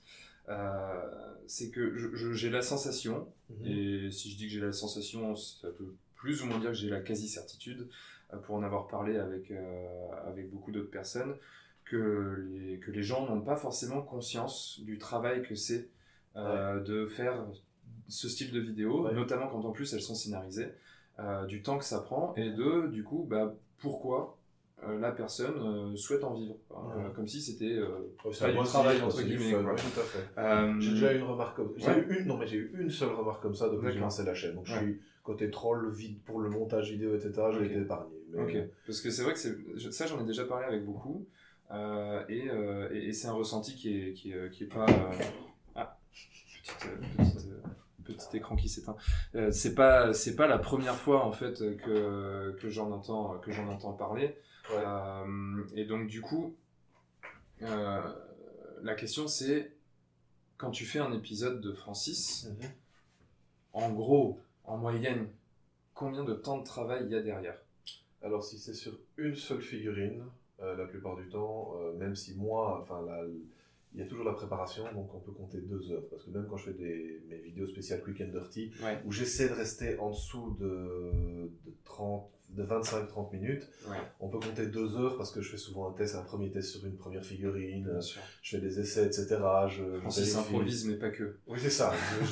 Euh, 0.50 1.02
c'est 1.48 1.70
que 1.70 2.14
j'ai 2.34 2.50
la 2.50 2.62
sensation, 2.62 3.28
Mhm. 3.50 3.66
et 3.68 4.12
si 4.12 4.32
je 4.32 4.38
dis 4.38 4.46
que 4.48 4.52
j'ai 4.54 4.60
la 4.62 4.72
sensation, 4.72 5.36
ça 5.36 5.70
peut 5.70 5.94
plus 6.16 6.42
ou 6.42 6.46
moins 6.48 6.60
dire 6.60 6.70
que 6.70 6.76
j'ai 6.76 6.90
la 6.90 7.02
quasi-certitude, 7.02 7.88
euh, 8.34 8.38
pour 8.38 8.56
en 8.56 8.64
avoir 8.64 8.88
parlé 8.88 9.18
avec, 9.18 9.52
euh, 9.52 9.86
avec 10.26 10.50
beaucoup 10.50 10.72
d'autres 10.72 10.90
personnes, 10.92 11.36
que 11.84 12.48
les, 12.52 12.80
que 12.80 12.90
les 12.92 13.04
gens 13.04 13.28
n'ont 13.28 13.42
pas 13.42 13.56
forcément 13.56 14.02
conscience 14.02 14.80
du 14.82 14.98
travail 14.98 15.44
que 15.44 15.54
c'est 15.56 15.90
de 16.36 17.06
faire 17.06 17.46
ce 18.08 18.28
style 18.28 18.52
de 18.52 18.60
vidéo, 18.60 19.06
Ouais. 19.06 19.14
notamment 19.14 19.48
quand 19.48 19.64
en 19.66 19.72
plus 19.72 19.94
elles 19.94 20.02
sont 20.02 20.16
scénarisées, 20.16 20.68
euh, 21.20 21.46
du 21.46 21.62
temps 21.62 21.78
que 21.78 21.86
ça 21.86 22.00
prend, 22.02 22.34
et 22.36 22.50
de, 22.52 22.88
du 22.88 23.04
coup, 23.04 23.26
bah, 23.30 23.56
pourquoi 23.78 24.38
la 25.00 25.12
personne 25.12 25.56
euh, 25.94 25.96
souhaite 25.96 26.24
en 26.24 26.34
vivre. 26.34 26.56
Hein, 26.72 26.76
Ouais. 26.98 27.04
euh, 27.06 27.10
comme 27.10 27.28
si 27.28 27.42
c'était 27.42 27.74
euh, 27.78 27.88
pas 28.22 28.30
un 28.48 28.52
du 28.52 28.64
travail, 28.68 29.02
entre 29.02 29.22
guillemets. 29.22 29.52
fun, 29.52 29.64
ouais, 29.64 29.76
tout 29.76 30.00
à 30.00 30.04
fait. 30.04 30.26
Euh, 30.38 30.80
J'ai 30.80 30.92
déjà 30.92 31.14
eu 31.14 31.18
une 31.18 31.24
remarque 31.24 31.56
comme 31.56 31.74
j'ai 31.78 31.88
Ouais. 31.88 32.06
eu 32.08 32.20
une 32.20 32.28
non 32.28 32.38
mais 32.38 32.46
j'ai 32.48 32.58
eu 32.58 32.76
une 32.80 32.90
seule 32.90 33.14
remarque 33.14 33.42
comme 33.42 33.56
ça 33.56 33.70
depuis 33.70 33.86
que 33.88 33.92
j'ai 33.94 34.00
lancé 34.00 34.24
la 34.24 34.34
chaîne. 34.36 34.56
Donc 34.56 34.66
je 34.68 34.76
suis 34.78 35.02
côté 35.24 35.50
troll 35.50 35.92
vide 35.92 36.20
pour 36.24 36.40
le 36.40 36.50
montage 36.50 36.92
vidéo 36.92 37.16
etc. 37.16 37.32
J'ai 37.54 37.60
Ok. 37.60 37.66
été 37.66 37.80
épargné. 37.80 38.16
Mais... 38.32 38.42
Ok, 38.44 38.70
parce 38.86 39.02
que 39.02 39.10
c'est 39.10 39.24
vrai 39.24 39.34
que 39.34 39.92
ça 39.92 40.06
j'en 40.08 40.22
ai 40.22 40.26
déjà 40.26 40.44
parlé 40.46 40.66
avec 40.66 40.86
beaucoup, 40.86 41.26
euh, 41.72 42.22
et, 42.30 42.50
euh, 42.50 42.90
et, 42.92 43.08
et 43.08 43.14
c'est 43.14 43.28
un 43.28 43.34
ressenti 43.34 43.76
qui 43.76 43.98
est, 43.98 44.14
qui 44.14 44.34
est, 44.34 44.52
qui 44.52 44.66
est 44.66 44.68
pas... 44.68 44.86
euh, 44.86 45.24
Ah, 45.76 45.98
petite... 46.12 46.86
euh, 46.92 47.24
petite 47.24 47.48
euh, 47.48 47.68
petit 48.04 48.38
écran 48.38 48.56
qui 48.56 48.70
s'éteint. 48.70 48.96
Euh, 49.36 49.50
c'est 49.52 49.74
pas 49.74 50.14
c'est 50.14 50.36
pas 50.36 50.48
la 50.48 50.60
première 50.60 50.96
fois 50.96 51.26
en 51.26 51.32
fait 51.32 51.58
que, 51.78 52.52
que 52.60 52.70
j'en 52.70 52.92
entends 52.92 53.40
que 53.40 53.52
j'en 53.52 53.68
entends 53.68 53.94
parler. 53.94 54.36
Ouais. 54.72 54.84
Euh, 54.84 55.64
et 55.76 55.86
donc 55.86 56.08
du 56.08 56.22
coup, 56.22 56.56
euh, 57.62 58.02
la 58.82 58.96
question 58.96 59.28
c'est 59.28 59.72
quand 60.58 60.72
tu 60.72 60.86
fais 60.86 61.00
un 61.00 61.12
épisode 61.14 61.62
de 61.62 61.74
Francis, 61.74 62.48
Mhm. 62.50 62.70
en 63.74 63.92
gros, 63.92 64.40
en 64.64 64.78
moyenne, 64.78 65.28
combien 65.94 66.24
de 66.24 66.34
temps 66.34 66.58
de 66.60 66.64
travail 66.64 67.04
il 67.06 67.12
y 67.12 67.16
a 67.16 67.22
derrière? 67.22 67.58
Alors, 68.22 68.44
si 68.44 68.58
c'est 68.58 68.74
sur 68.74 68.98
une 69.18 69.36
seule 69.36 69.62
figurine, 69.62 70.24
euh, 70.62 70.76
la 70.78 70.86
plupart 70.86 71.16
du 71.18 71.28
temps, 71.28 71.76
même 71.98 72.16
si 72.16 72.36
moi, 72.36 72.80
enfin, 72.82 73.04
la- 73.06 73.26
il 73.94 74.00
y 74.00 74.02
a 74.02 74.08
toujours 74.08 74.26
la 74.26 74.34
préparation, 74.34 74.84
donc 74.94 75.14
on 75.14 75.20
peut 75.20 75.32
compter 75.32 75.60
deux 75.62 75.92
heures. 75.92 76.04
Parce 76.10 76.24
que 76.24 76.32
même 76.32 76.48
quand 76.50 76.58
je 76.58 76.66
fais 76.72 76.74
des, 76.74 77.22
mes 77.30 77.38
vidéos 77.38 77.68
spéciales 77.68 78.02
Quick 78.02 78.22
and 78.22 78.28
Dirty, 78.32 78.72
Ouais. 78.84 79.02
où 79.06 79.12
j'essaie 79.12 79.48
de 79.50 79.54
rester 79.54 79.98
en 80.00 80.10
dessous 80.10 80.56
de, 80.60 81.52
de, 81.66 81.74
30 81.84 82.30
de 82.50 82.64
25-30 82.64 83.34
minutes, 83.34 83.68
Ouais, 83.90 83.98
on 84.20 84.30
peut 84.30 84.40
compter 84.40 84.68
deux 84.68 84.96
heures 84.98 85.18
parce 85.18 85.32
que 85.32 85.42
je 85.42 85.50
fais 85.52 85.58
souvent 85.58 85.90
un 85.90 85.94
test, 85.94 86.16
un 86.16 86.22
premier 86.22 86.50
test 86.52 86.70
sur 86.70 86.86
une 86.86 86.96
première 86.96 87.24
figurine, 87.26 87.84
bien 87.90 88.00
sûr. 88.02 88.22
je 88.42 88.56
fais 88.56 88.62
des 88.62 88.80
essais, 88.80 89.06
etc. 89.06 89.26
Je, 89.68 89.84
je 89.96 90.00
Francis 90.00 90.34
vérifie. 90.34 90.38
improvise, 90.54 90.88
mais 90.88 90.96
pas 90.96 91.10
que. 91.10 91.36
Oui, 91.48 91.60
c'est 91.62 91.70
ça. 91.70 91.92
Je- 92.22 92.26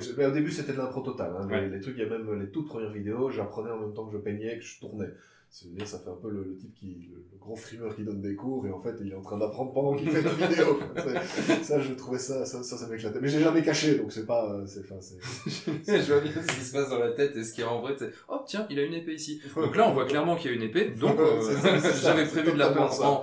je- 0.00 0.16
mais 0.16 0.26
au 0.26 0.32
début, 0.32 0.50
c'était 0.50 0.72
de 0.72 0.78
l'impro 0.78 1.00
total. 1.02 1.32
Hein. 1.38 1.46
Les- 1.48 1.54
Ouais. 1.54 1.68
Les, 1.68 1.80
trucs, 1.80 1.96
il 1.96 2.02
y 2.02 2.06
a 2.06 2.08
même 2.08 2.40
les 2.40 2.50
toutes 2.50 2.66
premières 2.66 2.90
vidéos, 2.92 3.30
j'apprenais 3.30 3.70
en 3.70 3.78
même 3.80 3.94
temps 3.94 4.06
que 4.06 4.12
je 4.12 4.18
peignais, 4.18 4.58
que 4.58 4.64
je 4.64 4.80
tournais. 4.80 5.08
C'est-à-dire, 5.54 5.86
ça 5.86 5.98
fait 5.98 6.08
un 6.08 6.16
peu 6.16 6.30
le, 6.30 6.44
le 6.44 6.56
type 6.56 6.72
qui, 6.74 7.10
le, 7.12 7.16
le 7.30 7.38
gros 7.38 7.54
frimeur 7.54 7.94
qui 7.94 8.04
donne 8.04 8.22
des 8.22 8.34
cours 8.34 8.66
et 8.66 8.70
en 8.70 8.80
fait, 8.80 8.94
il 9.02 9.12
est 9.12 9.14
en 9.14 9.20
train 9.20 9.36
d'apprendre 9.36 9.70
pendant 9.74 9.94
qu'il 9.94 10.08
fait 10.10 10.22
la 10.22 10.30
vidéo. 10.30 10.80
Ça, 11.62 11.78
je 11.78 11.92
trouvais 11.92 12.18
ça, 12.18 12.46
ça, 12.46 12.62
ça, 12.62 12.78
ça 12.78 12.86
m'éclatait. 12.88 13.20
Mais 13.20 13.28
j'ai 13.28 13.40
jamais 13.40 13.62
caché, 13.62 13.96
donc 13.98 14.10
c'est 14.12 14.24
pas, 14.24 14.50
euh, 14.50 14.64
c'est, 14.66 14.80
enfin, 14.80 14.94
c'est. 15.00 15.18
je 16.02 16.10
vois 16.12 16.22
bien 16.22 16.32
ce 16.32 16.46
qui 16.54 16.64
se 16.64 16.72
passe 16.72 16.88
dans 16.88 16.98
la 16.98 17.12
tête 17.12 17.36
et 17.36 17.44
ce 17.44 17.52
qui 17.52 17.60
est 17.60 17.64
en 17.64 17.82
vrai. 17.82 17.94
c'est 17.98 18.12
Oh, 18.30 18.38
tiens, 18.46 18.66
il 18.70 18.78
a 18.78 18.82
une 18.82 18.94
épée 18.94 19.12
ici. 19.14 19.42
Donc 19.54 19.76
là, 19.76 19.88
on 19.90 19.92
voit 19.92 20.06
clairement 20.06 20.36
qu'il 20.36 20.50
y 20.50 20.54
a 20.54 20.56
une 20.56 20.62
épée. 20.62 20.88
Donc, 20.90 21.18
euh, 21.18 21.40
j'avais 22.02 22.24
prévu 22.26 22.52
de 22.52 22.58
la 22.58 22.72
en. 23.02 23.22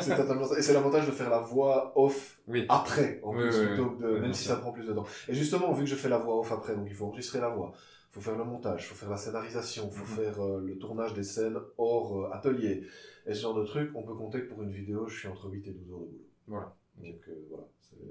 c'est 0.00 0.16
totalement 0.16 0.44
ça. 0.44 0.58
Et 0.58 0.62
c'est 0.62 0.72
l'avantage 0.72 1.06
de 1.06 1.12
faire 1.12 1.28
la 1.28 1.40
voix 1.40 1.92
off 1.94 2.38
Oui. 2.48 2.64
après, 2.70 3.20
en 3.22 3.34
Oui, 3.34 3.42
plus, 3.42 3.58
oui, 3.60 3.66
plutôt 3.66 3.90
que 3.90 4.02
de, 4.02 4.18
même 4.20 4.32
si 4.32 4.48
ça 4.48 4.56
prend 4.56 4.72
plus 4.72 4.86
de 4.86 4.94
temps. 4.94 5.04
Et 5.28 5.34
justement, 5.34 5.72
vu 5.72 5.84
que 5.84 5.90
je 5.90 5.94
fais 5.96 6.08
la 6.08 6.18
voix 6.18 6.38
off 6.40 6.50
après, 6.52 6.74
donc 6.74 6.86
il 6.88 6.94
faut 6.94 7.04
enregistrer 7.06 7.40
la 7.40 7.48
voix, 7.50 7.72
faut 8.16 8.30
faire 8.30 8.38
le 8.38 8.44
montage, 8.44 8.82
il 8.84 8.86
faut 8.86 8.94
faire 8.94 9.10
la 9.10 9.16
scénarisation, 9.18 9.90
il 9.92 9.96
faut 9.96 10.04
Mhm. 10.12 10.24
faire 10.24 10.40
euh, 10.44 10.60
le 10.60 10.78
tournage 10.78 11.12
des 11.14 11.22
scènes 11.22 11.58
hors 11.78 12.20
euh, 12.24 12.30
atelier, 12.32 12.84
et 13.26 13.34
ce 13.34 13.40
genre 13.42 13.54
de 13.54 13.64
trucs, 13.64 13.90
on 13.94 14.02
peut 14.02 14.14
compter 14.14 14.40
que 14.42 14.48
pour 14.48 14.62
une 14.62 14.70
vidéo, 14.72 15.06
je 15.06 15.18
suis 15.18 15.28
entre 15.28 15.48
8 15.50 15.66
et 15.68 15.72
12 15.72 15.90
heures 15.92 15.98
de 16.00 16.04
boulot. 16.06 16.24
Voilà. 16.48 16.74
Donc 16.98 17.16
euh, 17.28 17.34
voilà. 17.50 17.64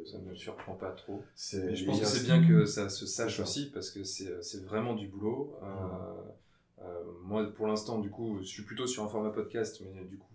Ça 0.05 0.17
ne 0.19 0.29
me 0.29 0.35
surprend 0.35 0.73
pas 0.73 0.91
trop. 0.91 1.21
Mais 1.53 1.75
je 1.75 1.85
pense 1.85 1.99
que 1.99 2.05
c'est 2.05 2.23
bien 2.23 2.47
que 2.47 2.65
ça 2.65 2.89
se 2.89 3.05
sache 3.05 3.39
aussi 3.39 3.69
parce 3.71 3.91
que 3.91 4.03
c'est 4.03 4.63
vraiment 4.65 4.93
du 4.95 5.07
boulot. 5.07 5.53
Moi, 7.23 7.45
pour 7.55 7.67
l'instant, 7.67 7.99
du 7.99 8.09
coup, 8.09 8.37
je 8.39 8.45
suis 8.45 8.63
plutôt 8.63 8.85
sur 8.87 9.03
un 9.03 9.07
format 9.07 9.31
podcast, 9.31 9.81
mais 9.83 10.03
du 10.05 10.17
coup, 10.17 10.27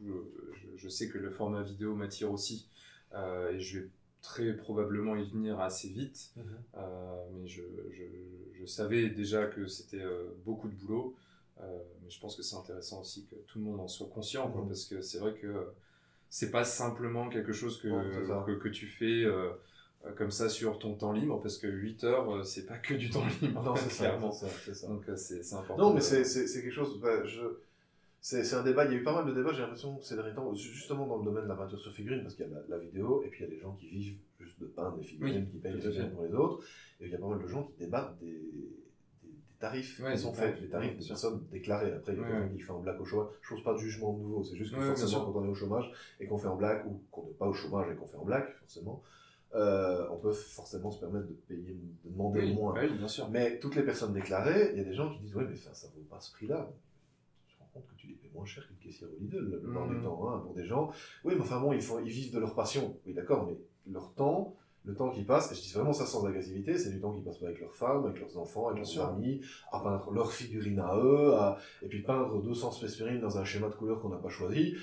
je, 0.54 0.76
je- 0.76 0.88
sais 0.88 1.09
que 1.09 1.18
le 1.18 1.30
format 1.30 1.62
vidéo 1.62 1.94
m'attire 1.94 2.33
aussi. 2.33 2.68
Et 3.14 3.61
je 3.61 3.80
vais 3.80 3.88
très 4.22 4.54
probablement 4.54 5.16
y 5.16 5.28
venir 5.30 5.61
assez 5.61 5.88
vite. 5.88 6.30
Mhm. 6.37 6.44
Euh, 6.76 7.24
mais 7.35 7.46
je, 7.46 7.62
je, 7.92 8.02
je 8.59 8.66
savais 8.66 9.09
déjà 9.11 9.46
que 9.46 9.66
c'était 9.66 10.02
euh, 10.02 10.24
beaucoup 10.44 10.68
de 10.68 10.74
boulot. 10.74 11.14
Euh, 11.61 11.78
mais 12.02 12.11
je 12.11 12.18
pense 12.20 12.37
que 12.37 12.42
c'est 12.42 12.56
intéressant 12.56 13.00
aussi 13.02 13.26
que 13.26 13.35
tout 13.46 13.59
le 13.59 13.64
monde 13.64 13.80
en 13.80 13.88
soit 13.88 14.09
conscient, 14.09 14.50
quoi, 14.50 14.62
Mhm. 14.62 14.68
parce 14.68 14.85
que 14.87 15.00
c'est 15.02 15.18
vrai 15.18 15.35
que 15.35 15.68
c'est 16.30 16.50
pas 16.50 16.64
simplement 16.64 17.28
quelque 17.28 17.52
chose 17.52 17.80
que, 17.80 17.88
que, 17.88 18.54
que 18.54 18.68
tu 18.68 18.87
fais 18.87 19.24
comme 20.16 20.30
ça 20.30 20.48
sur 20.48 20.78
ton 20.78 20.94
temps 20.94 21.12
libre, 21.12 21.40
parce 21.42 21.59
que 21.59 21.66
8 21.66 22.04
heures, 22.04 22.46
c'est 22.46 22.64
pas 22.64 22.78
que 22.78 22.94
du 22.94 23.11
temps 23.11 23.24
libre, 23.42 23.62
Non, 23.62 23.76
ça, 23.76 23.88
clairement. 23.88 24.33
ça. 24.33 24.46
Donc 24.88 25.04
c'est 25.16 25.52
important. 25.52 25.88
Non, 25.88 25.90
mais 25.92 26.00
de- 26.00 26.24
c'est, 26.24 26.62
quelque 26.62 26.70
chose. 26.70 26.98
bah, 27.00 27.24
je... 27.26 27.40
c'est, 28.20 28.54
un 28.54 28.62
débat. 28.62 28.85
Il 28.87 28.92
y 28.92 28.94
a 28.94 28.98
eu 28.98 29.02
pas 29.02 29.14
mal 29.14 29.26
de 29.26 29.33
débats, 29.33 29.52
j'ai 29.52 29.62
l'impression, 29.62 30.00
ces 30.00 30.14
derniers 30.14 30.35
temps, 30.35 30.52
ju- 30.54 30.72
justement 30.72 31.06
dans 31.06 31.18
le 31.18 31.24
domaine 31.24 31.44
de 31.44 31.48
la 31.48 31.54
peinture 31.56 31.78
sur 31.80 31.92
figurine, 31.92 32.22
parce 32.22 32.35
qu'il 32.35 32.46
y 32.46 32.48
a 32.48 32.52
la, 32.52 32.61
la 32.68 32.78
vidéo, 32.78 33.22
et 33.24 33.28
puis 33.28 33.44
il 33.44 33.48
y 33.48 33.50
a 33.50 33.54
les 33.54 33.61
gens 33.61 33.72
qui 33.74 33.88
vivent 33.88 34.18
juste 34.38 34.61
de 34.61 34.66
peindre 34.66 34.96
des 34.98 35.04
figurines, 35.04 35.44
Oui, 35.44 35.50
qui 35.50 35.59
payent 35.59 35.74
les 35.74 35.80
figurines 35.80 36.12
pour 36.12 36.22
les 36.24 36.33
autres. 36.35 36.64
Et 37.00 37.06
il 37.06 37.11
y 37.12 37.14
a 37.14 37.18
pas 37.18 37.28
mal 37.28 37.40
de 37.42 37.46
gens 37.46 37.64
qui 37.64 37.74
débattent 37.78 38.18
des, 38.18 38.26
des, 38.33 38.68
des 39.22 39.30
tarifs 39.59 40.00
Ouais, 40.04 40.12
qui 40.12 40.18
sont 40.18 40.30
des 40.33 40.37
faits, 40.37 40.61
les 40.61 40.68
tarifs 40.68 40.98
des 40.98 41.06
personnes 41.06 41.46
déclarées. 41.50 41.92
Après, 41.92 42.12
il 42.12 42.18
y 42.18 42.22
a 42.22 42.24
quelqu'un 42.26 42.48
qui 42.48 42.61
fait 42.61 42.70
en 42.72 42.80
blague 42.80 43.00
au 43.00 43.04
chômage. 43.04 43.28
Je 43.42 43.54
pose 43.54 43.64
pas 43.64 43.72
de 43.72 43.78
jugement 43.78 44.12
nouveau, 44.16 44.42
c'est 44.44 44.56
juste 44.56 44.74
que 44.74 44.80
Ouais, 44.80 44.87
forcément, 44.87 45.33
quand 45.33 45.40
on 45.40 45.44
est 45.46 45.48
au 45.48 45.54
chômage 45.54 45.90
et 46.20 46.26
qu'on 46.26 46.38
fait 46.38 46.48
en 46.48 46.56
blague, 46.56 46.87
ou 46.87 47.00
qu'on 47.11 47.24
n'est 47.26 47.33
pas 47.35 47.46
au 47.46 47.54
chômage 47.54 47.90
et 47.90 47.96
qu'on 47.96 48.06
fait 48.06 48.16
en 48.18 48.24
blague, 48.24 48.48
forcément, 48.59 49.02
euh, 49.54 50.06
on 50.11 50.18
peut 50.18 50.30
forcément 50.33 50.90
se 50.92 51.00
permettre 51.00 51.26
de 51.26 51.33
payer, 51.33 51.74
de 52.04 52.11
demander 52.11 52.40
oui, 52.40 52.54
moins. 52.54 52.74
oui, 52.80 52.96
bien 52.96 53.09
sûr. 53.09 53.28
Mais 53.30 53.59
toutes 53.59 53.74
les 53.76 53.83
personnes 53.83 54.12
déclarées, 54.12 54.70
il 54.72 54.78
y 54.78 54.80
a 54.80 54.85
des 54.85 54.94
gens 54.94 55.11
qui 55.12 55.20
disent 55.20 55.35
Ouais, 55.35 55.46
mais 55.48 55.56
ça 55.56 55.88
vaut 55.88 56.02
pas 56.09 56.20
ce 56.20 56.30
prix-là. 56.33 56.70
Tu 57.48 57.56
te 57.56 57.61
rends 57.61 57.70
compte 57.74 57.87
que 57.88 57.94
tu 57.96 58.06
les 58.06 58.14
payes 58.14 58.20
moins 58.35 58.45
cher 58.45 58.66
qu'une 58.66 58.77
caissière 58.77 59.09
au 59.11 59.21
Lidl, 59.23 59.51
la 59.51 59.59
plupart 59.59 59.87
Mhm. 59.87 59.99
du 59.99 60.05
temps, 60.05 60.29
hein, 60.31 60.38
pour 60.45 60.55
des 60.55 60.64
gens. 60.64 60.90
Oui, 61.25 61.35
mais 61.37 61.40
enfin 61.43 61.61
bon, 61.61 61.73
ils, 61.73 61.83
font, 61.83 61.99
ils 62.05 62.11
vivent 62.11 62.33
de 62.33 62.38
leur 62.38 62.55
passion. 62.55 62.97
Oui, 63.07 63.12
d'accord, 63.14 63.47
mais 63.47 63.57
leur 63.93 64.12
temps, 64.14 64.55
le 64.85 64.95
temps 64.95 65.11
qui 65.11 65.25
passe, 65.25 65.53
et 65.53 65.55
je 65.55 65.61
dis 65.61 65.73
vraiment 65.73 65.93
ça 65.93 66.07
sans 66.07 66.25
agressivité, 66.25 66.79
c'est 66.79 66.90
du 66.90 67.01
temps 67.01 67.12
qu'ils 67.12 67.23
passent 67.23 67.38
pas 67.38 67.47
avec 67.47 67.61
leurs 67.61 67.75
femmes, 67.75 68.05
avec 68.07 68.19
leurs 68.21 68.38
enfants, 68.38 68.69
avec 68.69 68.79
leurs 68.79 69.09
amis, 69.09 69.40
à 69.73 69.81
peindre 69.81 70.11
leurs 70.12 70.33
figurines 70.33 70.81
à 70.81 70.97
eux, 70.97 71.35
à- 71.35 71.59
et 71.83 71.87
puis 71.87 72.03
peindre 72.03 72.40
200 72.43 72.71
spécimens 72.73 73.21
dans 73.21 73.37
un 73.38 73.45
schéma 73.45 73.69
de 73.69 73.75
couleur 73.75 74.01
qu'on 74.01 74.09
n'a 74.09 74.16
pas 74.16 74.31
choisi. 74.31 74.75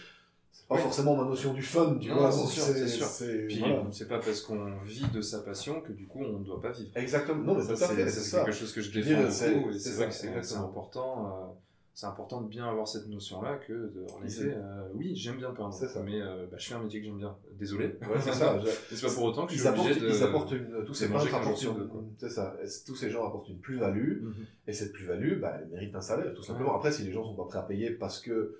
C'est 0.51 0.67
pas 0.67 0.75
Oui. 0.75 0.81
forcément 0.81 1.15
ma 1.15 1.23
notion 1.23 1.53
du 1.53 1.61
fun, 1.61 1.97
tu 2.01 2.09
Non, 2.09 2.15
vois. 2.17 2.31
c'est 2.31 2.47
sûr, 2.47 2.63
c'est 2.63 2.87
sûr. 2.87 3.07
Puis 3.47 3.59
voilà. 3.59 3.83
c'est 3.91 4.07
pas 4.07 4.17
parce 4.19 4.41
qu'on 4.41 4.79
vit 4.81 5.05
de 5.13 5.21
sa 5.21 5.39
passion 5.41 5.81
que 5.81 5.91
du 5.91 6.07
coup 6.07 6.19
on 6.19 6.39
ne 6.39 6.43
doit 6.43 6.59
pas 6.59 6.71
vivre. 6.71 6.89
Exactement, 6.95 7.43
non, 7.43 7.55
mais 7.55 7.61
Ça, 7.75 7.87
c'est- 7.87 7.95
quelque 8.43 8.51
chose 8.51 8.73
que 8.73 8.81
je 8.81 8.91
défends 8.91 9.21
beaucoup 9.21 9.69
et 9.69 9.77
c'est 9.79 9.91
vrai 9.91 10.07
que 10.07 10.13
c'est 10.43 10.55
important. 10.57 11.27
euh, 11.27 11.53
c'est 11.97 12.05
important 12.05 12.41
de 12.41 12.47
bien 12.47 12.69
avoir 12.69 12.87
cette 12.87 13.07
notion-là 13.07 13.55
que, 13.57 13.73
de- 13.73 14.05
en 14.13 14.23
effet, 14.23 14.53
euh, 14.55 14.87
oui, 14.93 15.15
j'aime 15.15 15.37
bien 15.37 15.49
peindre, 15.49 15.73
ça. 15.73 16.03
mais 16.03 16.21
euh, 16.21 16.45
bah, 16.45 16.57
je 16.59 16.67
fais 16.67 16.75
un 16.75 16.83
métier 16.83 16.99
que 16.99 17.07
j'aime 17.07 17.17
bien. 17.17 17.35
Désolé. 17.53 17.87
Ouais, 17.87 18.21
c'est 18.21 18.33
ça. 18.33 18.59
je- 18.63 18.69
c'est 18.95 19.07
pas 19.07 19.11
pour 19.15 19.23
autant 19.23 19.47
que 19.47 19.53
je 19.53 19.55
Ils 19.55 19.59
suis 19.61 19.67
apportent, 19.67 19.87
obligé 19.89 20.01
de. 20.05 20.09
ils 20.13 20.23
apportent 20.23 20.51
une, 20.51 20.85
tous 20.85 20.93
ces 20.93 21.09
peintres 21.09 21.33
apportent 21.33 21.63
une- 21.63 21.89
c'est 22.19 22.29
ça. 22.29 22.55
Tous 22.85 22.95
ces 22.95 23.09
gens 23.09 23.25
apportent 23.27 23.49
une 23.49 23.57
plus-value, 23.57 24.21
Mhm. 24.25 24.33
et 24.67 24.73
cette 24.73 24.93
plus-value, 24.93 25.39
bah, 25.39 25.57
elle 25.59 25.69
mérite 25.69 25.95
un 25.95 26.01
salaire, 26.01 26.31
tout 26.35 26.43
simplement. 26.43 26.75
Après, 26.75 26.91
si 26.91 27.01
les 27.01 27.11
gens 27.11 27.23
sont 27.23 27.33
pas 27.33 27.45
prêts 27.45 27.57
à 27.57 27.63
payer 27.63 27.89
parce 27.89 28.19
que 28.19 28.59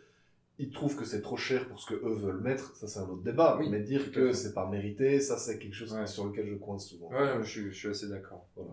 ils 0.57 0.71
trouvent 0.71 0.95
que 0.95 1.05
c'est 1.05 1.21
trop 1.21 1.37
cher 1.37 1.67
pour 1.67 1.79
ce 1.79 1.85
que 1.85 1.93
eux 1.93 2.15
veulent 2.15 2.41
mettre, 2.41 2.75
ça 2.75 2.87
c'est 2.87 2.97
un 2.97 3.07
autre 3.07 3.21
débat. 3.21 3.57
Oui, 3.59 3.69
Mais 3.69 3.81
dire 3.81 4.11
que 4.11 4.33
c'est 4.33 4.55
pas 4.55 4.67
mérité, 4.67 5.19
ça 5.19 5.37
c'est 5.37 5.59
quelque 5.59 5.75
chose 5.75 5.93
Ouais. 5.93 6.07
sur 6.07 6.25
lequel 6.25 6.47
je 6.49 6.55
coince 6.55 6.87
souvent. 6.87 7.09
Ouais, 7.11 7.37
je, 7.43 7.47
suis- 7.47 7.71
je 7.71 7.77
suis 7.77 7.89
assez 7.89 8.07
d'accord. 8.09 8.47
Voilà. 8.55 8.71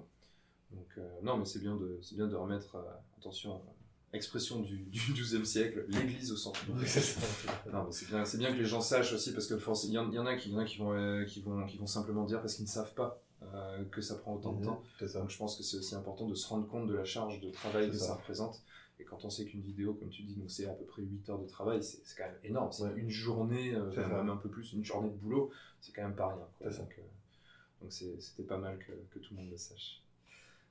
Donc, 0.70 0.86
euh, 0.96 1.02
non, 1.22 1.36
mais 1.36 1.44
c'est 1.44 1.58
bien 1.60 1.76
de, 1.76 2.00
bien 2.14 2.26
de 2.28 2.34
remettre, 2.34 2.78
attention, 3.18 3.60
expression 4.14 4.60
du, 4.60 4.86
XIIe 4.90 5.44
siècle, 5.46 5.84
l'église 5.88 6.32
au 6.32 6.36
centre. 6.36 6.60
C'est 7.90 8.38
bien, 8.38 8.52
que 8.52 8.58
les 8.58 8.64
gens 8.64 8.80
sachent 8.80 9.12
aussi, 9.12 9.32
parce 9.32 9.46
que 9.46 9.54
il 9.86 9.92
y, 9.92 9.98
en 9.98 10.08
il 10.10 10.14
y 10.14 10.18
en 10.18 10.26
a 10.26 10.36
qui, 10.36 10.48
il 10.50 10.52
y 10.52 10.56
en 10.56 10.60
a 10.60 10.64
qui 10.64 10.78
vont, 10.78 10.92
euh, 10.94 11.24
qui 11.24 11.42
vont, 11.42 11.64
qui 11.66 11.76
vont 11.76 11.86
simplement 11.86 12.24
dire 12.24 12.40
parce 12.40 12.54
qu'ils 12.54 12.64
ne 12.64 12.70
savent 12.70 12.94
pas 12.94 13.20
euh, 13.42 13.84
que 13.90 14.00
ça 14.00 14.14
prend 14.14 14.34
autant 14.34 14.52
de 14.52 14.58
Mhm, 14.60 14.64
temps. 14.66 14.82
Ça. 15.06 15.18
Donc 15.20 15.30
je 15.30 15.36
pense 15.36 15.56
que 15.56 15.62
c'est 15.62 15.76
aussi 15.76 15.94
important 15.94 16.26
de 16.26 16.34
se 16.34 16.46
rendre 16.48 16.66
compte 16.68 16.86
de 16.88 16.94
la 16.94 17.04
charge 17.04 17.40
de 17.40 17.50
travail 17.50 17.90
que 17.90 17.96
ça. 17.96 18.06
ça. 18.08 18.14
représente. 18.14 18.62
Et 19.00 19.04
quand 19.04 19.24
on 19.24 19.30
sait 19.30 19.44
qu'une 19.44 19.60
vidéo, 19.60 19.92
comme 19.94 20.08
tu 20.08 20.22
dis, 20.22 20.34
donc 20.36 20.50
c'est 20.50 20.66
à 20.66 20.72
peu 20.72 20.84
près 20.84 21.02
8 21.02 21.28
heures 21.28 21.38
de 21.40 21.48
travail, 21.48 21.82
c'est 21.82 22.00
quand 22.16 22.24
même 22.24 22.38
énorme. 22.44 22.70
C'est 22.72 22.84
Ouais. 22.84 22.92
une 22.96 23.10
journée, 23.10 23.74
euh, 23.74 23.90
même 24.08 24.30
un 24.30 24.36
peu 24.36 24.48
plus, 24.48 24.72
une 24.72 24.84
journée 24.84 25.10
de 25.10 25.16
boulot, 25.16 25.50
c'est 25.80 25.92
quand 25.92 26.02
même 26.02 26.14
pas 26.14 26.28
rien. 26.28 26.46
quoi. 26.60 26.70
Donc 26.70 26.96
euh, 28.02 28.14
c'était 28.20 28.44
pas 28.44 28.56
mal 28.58 28.78
que, 28.78 28.92
que 29.12 29.18
tout 29.18 29.34
le 29.34 29.40
monde 29.42 29.50
le 29.50 29.56
sache. 29.58 30.00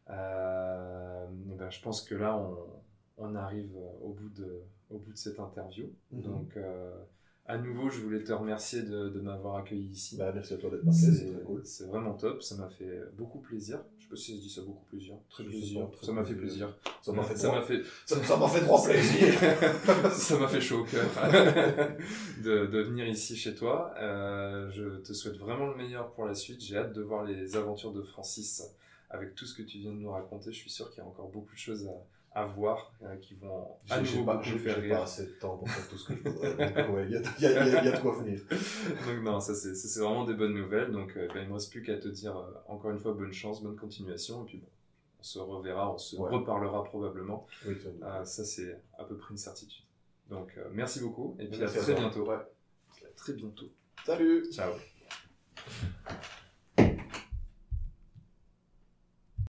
Ben, 0.07 1.69
je 1.69 1.81
pense 1.81 2.01
que 2.01 2.15
là, 2.15 2.35
on, 2.37 2.55
on 3.17 3.35
arrive 3.35 3.71
au 4.01 4.09
bout, 4.13 4.29
de, 4.29 4.61
au 4.89 4.97
bout 4.97 5.11
de 5.11 5.17
cette 5.17 5.39
interview. 5.39 5.85
Mhm. 6.11 6.21
Donc, 6.21 6.57
euh, 6.57 6.91
à 7.45 7.57
nouveau, 7.57 7.89
je 7.89 7.99
voulais 8.01 8.23
te 8.23 8.31
remercier 8.31 8.83
de, 8.83 9.09
de 9.09 9.19
m'avoir 9.19 9.57
accueilli 9.57 9.89
ici. 9.89 10.15
Bah, 10.17 10.31
merci 10.33 10.53
à 10.53 10.57
toi 10.57 10.69
d'être 10.69 10.85
passé, 10.85 11.11
c'est 11.11 11.43
cool. 11.43 11.61
c'est 11.65 11.85
vraiment 11.85 12.13
top, 12.13 12.41
ça 12.41 12.55
m'a 12.55 12.69
fait 12.69 13.01
beaucoup 13.17 13.39
plaisir. 13.39 13.83
Je 13.97 14.03
sais 14.05 14.09
pas 14.09 14.15
si 14.15 14.37
se 14.37 14.41
dit 14.41 14.49
ça 14.49 14.61
beaucoup 14.61 14.85
plaisir. 14.85 15.15
Très 15.29 15.43
Je 15.43 15.49
plaisir. 15.49 15.91
très 15.91 16.05
ça 16.05 16.11
m'a 16.13 16.23
fait 16.23 16.35
plaisir. 16.35 16.73
Ça 17.01 17.11
m'a 17.11 17.23
fait 17.23 17.35
ça 17.35 17.51
m'a 17.51 17.61
fait, 17.61 17.81
ça- 18.05 18.37
m'a 18.37 18.47
fait 18.47 18.61
droit 18.61 18.81
plaisir. 18.83 19.33
ça 20.13 20.39
m'a 20.39 20.47
fait 20.47 20.61
chaud 20.61 20.81
au 20.81 20.85
cœur 20.85 21.05
de, 22.43 22.65
de 22.67 22.81
venir 22.81 23.05
ici 23.07 23.35
chez 23.35 23.55
toi. 23.55 23.93
Euh, 23.97 24.69
je 24.71 24.99
te 24.99 25.13
souhaite 25.13 25.37
vraiment 25.37 25.67
le 25.67 25.75
meilleur 25.75 26.11
pour 26.13 26.25
la 26.25 26.35
suite. 26.35 26.61
J'ai 26.61 26.77
hâte 26.77 26.93
de 26.93 27.01
voir 27.01 27.23
les 27.25 27.55
aventures 27.57 27.91
de 27.93 28.01
Francis 28.03 28.63
avec 29.09 29.35
tout 29.35 29.45
ce 29.45 29.53
que 29.55 29.63
tu 29.63 29.79
viens 29.79 29.91
de 29.91 29.97
nous 29.99 30.11
raconter. 30.11 30.51
Je 30.51 30.57
suis 30.59 30.69
sûr 30.71 30.89
qu'il 30.89 30.99
y 30.99 31.05
a 31.05 31.09
encore 31.09 31.29
beaucoup 31.29 31.53
de 31.53 31.59
choses 31.59 31.87
à, 31.87 31.91
à 32.35 32.45
voir 32.45 32.91
euh, 33.03 33.15
qui 33.17 33.35
vont 33.35 33.67
à 33.89 33.99
nouveau 34.01 34.23
pas, 34.25 34.37
beaucoup 34.37 34.57
faire 34.57 34.75
j'ai 34.81 34.89
pas 34.89 34.95
rire. 34.95 35.01
assez 35.03 35.25
de 35.27 35.31
temps 35.33 35.57
pour 35.57 35.69
faire 35.69 35.87
tout 35.87 35.97
ce 35.97 36.07
que 36.07 36.15
je 36.15 36.29
voudrais. 36.29 36.55
Donc, 36.73 36.95
ouais, 36.95 37.05
il 37.05 37.11
y, 37.11 37.15
a- 37.15 37.51
y 37.51 37.85
y 37.85 37.87
y 37.87 37.91
de 37.91 37.99
quoi 37.99 38.15
venir. 38.17 38.41
Donc 39.05 39.23
non, 39.23 39.39
ça 39.39 39.53
c'est 39.53 39.99
vraiment 39.99 40.25
des 40.25 40.33
bonnes 40.33 40.53
nouvelles. 40.55 40.91
Donc 40.91 41.15
euh, 41.15 41.27
ben, 41.33 41.43
il 41.43 41.47
me 41.49 41.53
reste 41.53 41.71
plus 41.71 41.83
qu'à 41.83 41.97
te 41.97 42.07
dire 42.07 42.35
euh, 42.37 42.51
encore 42.67 42.91
une 42.91 42.99
fois 42.99 43.13
bonne 43.13 43.33
chance, 43.33 43.61
bonne 43.61 43.75
continuation. 43.75 44.43
Et 44.43 44.45
puis 44.47 44.57
bon, 44.57 44.67
on 45.19 45.23
se 45.23 45.37
reverra, 45.39 45.93
on 45.93 45.97
se 45.97 46.15
Ouais. 46.15 46.29
reparlera 46.31 46.83
probablement. 46.83 47.45
Oui, 47.67 47.75
Euh, 48.03 48.25
ça 48.25 48.43
c'est 48.43 48.81
à 48.97 49.03
peu 49.03 49.15
près 49.15 49.31
une 49.31 49.37
certitude. 49.37 49.83
Donc 50.29 50.57
merci 50.71 51.01
beaucoup 51.01 51.35
et 51.39 51.47
puis 51.47 51.59
Merci 51.59 51.77
à 51.77 51.81
très 51.81 51.93
bientôt. 51.95 52.25
Ouais. 52.27 52.35
À 52.35 53.07
très 53.15 53.33
bientôt. 53.33 53.69
Salut 54.05 54.45
Ciao. 54.51 54.73